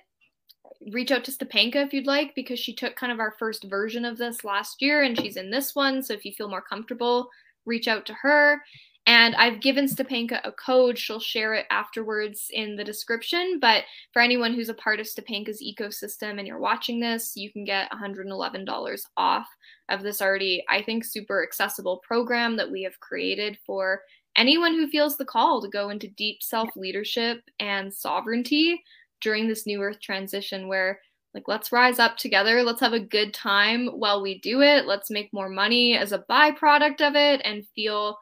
Reach 0.93 1.13
out 1.13 1.23
to 1.25 1.31
Stepanka 1.31 1.77
if 1.77 1.93
you'd 1.93 2.07
like, 2.07 2.35
because 2.35 2.59
she 2.59 2.75
took 2.75 2.97
kind 2.97 3.13
of 3.13 3.21
our 3.21 3.37
first 3.39 3.65
version 3.65 4.05
of 4.05 4.19
this 4.19 4.43
last 4.43 4.83
year 4.83 5.03
and 5.05 5.17
she's 5.19 5.37
in 5.37 5.51
this 5.51 5.75
one. 5.75 6.03
So 6.03 6.15
if 6.15 6.25
you 6.25 6.33
feel 6.33 6.49
more 6.51 6.63
comfortable, 6.63 7.29
reach 7.65 7.87
out 7.87 8.05
to 8.07 8.15
her. 8.15 8.61
And 9.07 9.37
I've 9.37 9.61
given 9.61 9.87
Stepanka 9.87 10.41
a 10.43 10.51
code. 10.51 10.99
She'll 10.99 11.21
share 11.21 11.55
it 11.55 11.67
afterwards 11.71 12.49
in 12.51 12.75
the 12.75 12.83
description. 12.83 13.59
But 13.61 13.85
for 14.13 14.21
anyone 14.21 14.53
who's 14.53 14.69
a 14.69 14.75
part 14.75 14.99
of 14.99 15.07
Stepanka's 15.07 15.63
ecosystem 15.63 16.39
and 16.39 16.47
you're 16.47 16.59
watching 16.59 16.99
this, 16.99 17.37
you 17.37 17.53
can 17.53 17.65
get 17.65 17.91
$111 17.93 19.01
off 19.17 19.47
of 19.89 20.03
this 20.03 20.21
already, 20.21 20.65
I 20.69 20.83
think, 20.83 21.05
super 21.05 21.45
accessible 21.45 21.99
program 21.99 22.57
that 22.57 22.71
we 22.71 22.83
have 22.83 22.99
created 22.99 23.57
for 23.65 24.03
anyone 24.37 24.75
who 24.75 24.89
feels 24.89 25.17
the 25.17 25.25
call 25.25 25.63
to 25.63 25.69
go 25.69 25.91
into 25.91 26.09
deep 26.09 26.43
self 26.43 26.71
leadership 26.77 27.43
and 27.61 27.95
sovereignty 27.95 28.83
during 29.21 29.49
this 29.49 29.67
new 29.67 29.81
earth 29.81 30.01
transition 30.01 30.69
where 30.69 31.01
like 31.33 31.49
let's 31.49 31.73
rise 31.73 31.99
up 31.99 32.17
together 32.17 32.63
let's 32.63 32.81
have 32.81 32.93
a 32.93 33.01
good 33.01 33.33
time 33.33 33.87
while 33.89 34.23
we 34.23 34.39
do 34.41 34.61
it 34.61 34.87
let's 34.87 35.11
make 35.11 35.33
more 35.33 35.49
money 35.49 35.97
as 35.97 36.13
a 36.13 36.25
byproduct 36.31 37.01
of 37.01 37.15
it 37.17 37.41
and 37.45 37.67
feel 37.75 38.19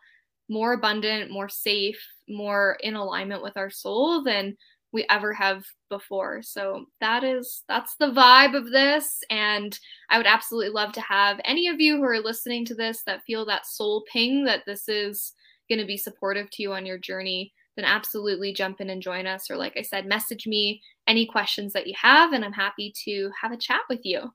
more 0.49 0.73
abundant, 0.73 1.31
more 1.31 1.49
safe, 1.49 2.01
more 2.29 2.77
in 2.81 2.95
alignment 2.95 3.43
with 3.43 3.57
our 3.57 3.71
soul 3.71 4.23
than 4.23 4.57
we 4.95 5.05
ever 5.11 5.33
have 5.33 5.65
before. 5.91 6.41
So 6.43 6.87
that 7.01 7.25
is 7.25 7.65
that's 7.69 7.97
the 7.97 8.13
vibe 8.13 8.57
of 8.57 8.71
this 8.71 9.21
and 9.29 9.77
I 10.09 10.19
would 10.19 10.27
absolutely 10.27 10.71
love 10.71 10.93
to 10.93 11.01
have 11.01 11.41
any 11.45 11.67
of 11.67 11.81
you 11.81 11.97
who 11.97 12.05
are 12.05 12.21
listening 12.21 12.65
to 12.67 12.75
this 12.75 13.03
that 13.05 13.25
feel 13.27 13.45
that 13.47 13.67
soul 13.67 14.05
ping 14.11 14.45
that 14.45 14.63
this 14.67 14.89
is 14.89 15.33
going 15.69 15.81
to 15.81 15.85
be 15.85 15.97
supportive 15.97 16.49
to 16.51 16.63
you 16.63 16.73
on 16.73 16.87
your 16.87 16.99
journey 16.99 17.53
then 17.77 17.85
absolutely 17.85 18.53
jump 18.53 18.81
in 18.81 18.91
and 18.91 19.03
join 19.03 19.27
us 19.27 19.51
or 19.51 19.57
like 19.57 19.77
I 19.77 19.83
said 19.83 20.07
message 20.07 20.47
me 20.47 20.81
any 21.09 21.27
questions 21.27 21.73
that 21.73 21.89
you 21.89 21.95
have 22.01 22.33
and 22.33 22.45
I'm 22.45 22.53
happy 22.53 22.93
to 23.05 23.31
have 23.41 23.51
a 23.51 23.57
chat 23.57 23.81
with 23.89 24.01
you. 24.05 24.33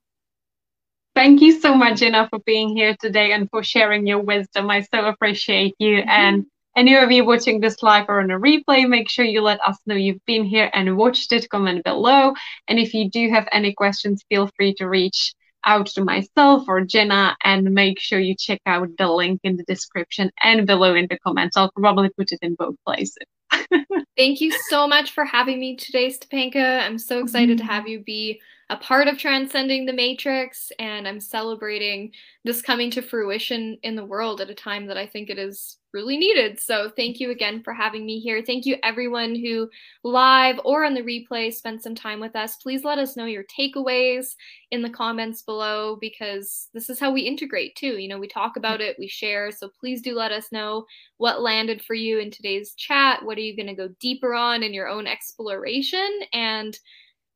Thank 1.20 1.42
you 1.42 1.60
so 1.60 1.76
much, 1.76 2.00
Jenna, 2.00 2.30
for 2.30 2.40
being 2.46 2.70
here 2.70 2.96
today 2.98 3.34
and 3.34 3.50
for 3.50 3.62
sharing 3.62 4.08
your 4.08 4.20
wisdom. 4.20 4.70
I 4.70 4.84
so 4.84 5.06
appreciate 5.06 5.76
you. 5.78 5.98
Mm-hmm. 5.98 6.10
And 6.10 6.46
any 6.78 6.96
of 6.96 7.12
you 7.12 7.26
watching 7.26 7.60
this 7.60 7.84
live 7.84 8.06
or 8.08 8.22
on 8.22 8.32
a 8.32 8.40
replay, 8.40 8.88
make 8.88 9.10
sure 9.10 9.26
you 9.26 9.42
let 9.42 9.60
us 9.60 9.78
know 9.86 9.96
you've 9.96 10.26
been 10.26 10.46
here 10.46 10.70
and 10.72 10.96
watched 10.96 11.34
it. 11.34 11.50
Comment 11.50 11.84
below. 11.84 12.32
And 12.70 12.80
if 12.80 12.94
you 12.94 13.10
do 13.10 13.30
have 13.32 13.50
any 13.52 13.74
questions, 13.74 14.24
feel 14.30 14.50
free 14.56 14.74
to 14.76 14.88
reach 14.88 15.34
out 15.66 15.88
to 15.88 16.06
myself 16.06 16.64
or 16.70 16.86
Jenna 16.86 17.36
and 17.44 17.70
make 17.70 18.00
sure 18.00 18.18
you 18.22 18.34
check 18.34 18.62
out 18.66 18.88
the 18.98 19.10
link 19.10 19.42
in 19.44 19.58
the 19.58 19.64
description 19.64 20.32
and 20.42 20.66
below 20.66 20.96
in 20.96 21.08
the 21.10 21.20
comments. 21.20 21.58
I'll 21.58 21.70
probably 21.72 22.12
put 22.18 22.32
it 22.32 22.40
in 22.42 22.56
both 22.56 22.76
places. 22.86 23.18
Thank 24.18 24.40
you 24.40 24.54
so 24.70 24.88
much 24.88 25.12
for 25.12 25.26
having 25.26 25.60
me 25.60 25.76
today, 25.76 26.12
Stepanka. 26.12 26.80
I'm 26.80 26.98
so 26.98 27.20
excited 27.20 27.58
mm-hmm. 27.58 27.68
to 27.68 27.74
have 27.74 27.90
you 27.90 28.00
be 28.00 28.40
a 28.70 28.78
part 28.78 29.08
of 29.08 29.18
transcending 29.18 29.86
the 29.86 29.94
matrix 29.94 30.72
and 30.80 31.08
i'm 31.08 31.20
celebrating 31.20 32.12
this 32.44 32.62
coming 32.62 32.92
to 32.92 33.02
fruition 33.02 33.78
in 33.84 33.96
the 33.96 34.06
world 34.06 34.42
at 34.42 34.50
a 34.50 34.56
time 34.56 34.86
that 34.88 34.98
i 34.98 35.06
think 35.06 35.30
it 35.30 35.40
is 35.40 35.80
really 35.94 36.18
needed. 36.18 36.60
So 36.60 36.92
thank 36.96 37.20
you 37.20 37.32
again 37.32 37.64
for 37.64 37.74
having 37.74 38.06
me 38.06 38.20
here. 38.20 38.44
Thank 38.46 38.66
you 38.66 38.78
everyone 38.84 39.36
who 39.36 39.70
live 40.04 40.60
or 40.64 40.86
on 40.86 40.94
the 40.94 41.02
replay 41.02 41.52
spent 41.54 41.82
some 41.82 41.96
time 41.96 42.20
with 42.20 42.36
us. 42.36 42.58
Please 42.58 42.84
let 42.84 43.00
us 43.00 43.18
know 43.18 43.26
your 43.26 43.46
takeaways 43.46 44.36
in 44.72 44.82
the 44.82 44.90
comments 44.90 45.42
below 45.42 45.98
because 46.00 46.70
this 46.74 46.90
is 46.90 47.00
how 47.00 47.12
we 47.12 47.22
integrate 47.22 47.76
too. 47.76 47.98
You 47.98 48.08
know 48.08 48.20
we 48.20 48.28
talk 48.28 48.58
about 48.58 48.82
it 48.82 48.98
we 49.00 49.08
share. 49.08 49.52
So 49.52 49.70
please 49.80 50.02
do 50.02 50.16
let 50.16 50.32
us 50.32 50.52
know 50.52 50.86
what 51.18 51.42
landed 51.42 51.82
for 51.82 51.96
you 51.96 52.20
in 52.20 52.32
today's 52.32 52.74
chat. 52.76 53.24
What 53.24 53.38
are 53.38 53.42
you 53.42 53.56
going 53.56 53.68
to 53.68 53.74
go 53.74 53.90
deeper 54.00 54.34
on 54.34 54.64
in 54.64 54.74
your 54.74 54.88
own 54.88 55.08
exploration? 55.08 56.20
And 56.34 56.78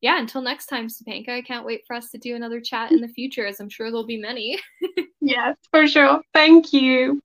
yeah, 0.04 0.20
until 0.20 0.41
next 0.41 0.66
time, 0.66 0.89
Stepanka, 0.89 1.30
I 1.30 1.41
can't 1.41 1.66
wait 1.66 1.86
for 1.88 1.95
us 1.95 2.12
to 2.12 2.18
do 2.18 2.36
another 2.36 2.60
chat 2.60 2.91
in 2.91 2.99
the 2.99 3.08
future, 3.08 3.47
as 3.47 3.62
I'm 3.62 3.70
sure 3.70 3.89
there'll 3.89 4.06
be 4.06 4.18
many. 4.18 4.60
yes, 5.22 5.56
for 5.72 5.88
sure. 5.88 6.22
Thank 6.34 6.74
you. 6.74 7.22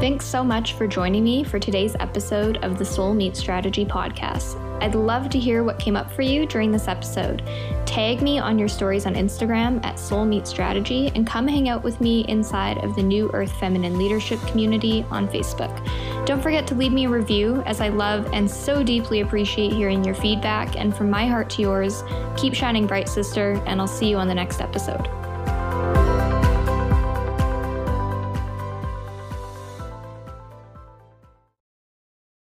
Thanks 0.00 0.24
so 0.24 0.44
much 0.44 0.74
for 0.74 0.86
joining 0.86 1.24
me 1.24 1.42
for 1.42 1.58
today's 1.58 1.96
episode 1.98 2.58
of 2.58 2.78
the 2.78 2.84
Soul 2.84 3.14
Meets 3.14 3.40
Strategy 3.40 3.84
podcast. 3.84 4.71
I'd 4.82 4.96
love 4.96 5.30
to 5.30 5.38
hear 5.38 5.62
what 5.62 5.78
came 5.78 5.94
up 5.94 6.10
for 6.10 6.22
you 6.22 6.44
during 6.44 6.72
this 6.72 6.88
episode. 6.88 7.40
Tag 7.86 8.20
me 8.20 8.40
on 8.40 8.58
your 8.58 8.66
stories 8.66 9.06
on 9.06 9.14
Instagram 9.14 9.82
at 9.84 9.96
Soul 9.96 10.24
Meets 10.24 10.50
Strategy 10.50 11.12
and 11.14 11.24
come 11.24 11.46
hang 11.46 11.68
out 11.68 11.84
with 11.84 12.00
me 12.00 12.24
inside 12.26 12.78
of 12.78 12.96
the 12.96 13.02
New 13.02 13.30
Earth 13.32 13.52
Feminine 13.60 13.96
Leadership 13.96 14.40
community 14.48 15.06
on 15.08 15.28
Facebook. 15.28 15.72
Don't 16.26 16.42
forget 16.42 16.66
to 16.66 16.74
leave 16.74 16.90
me 16.90 17.04
a 17.04 17.08
review 17.08 17.62
as 17.64 17.80
I 17.80 17.90
love 17.90 18.28
and 18.32 18.50
so 18.50 18.82
deeply 18.82 19.20
appreciate 19.20 19.72
hearing 19.72 20.02
your 20.02 20.16
feedback. 20.16 20.74
And 20.76 20.96
from 20.96 21.08
my 21.08 21.28
heart 21.28 21.48
to 21.50 21.62
yours, 21.62 22.02
keep 22.36 22.52
shining 22.52 22.88
bright, 22.88 23.08
sister, 23.08 23.62
and 23.66 23.80
I'll 23.80 23.86
see 23.86 24.08
you 24.08 24.16
on 24.16 24.26
the 24.26 24.34
next 24.34 24.60
episode. 24.60 25.21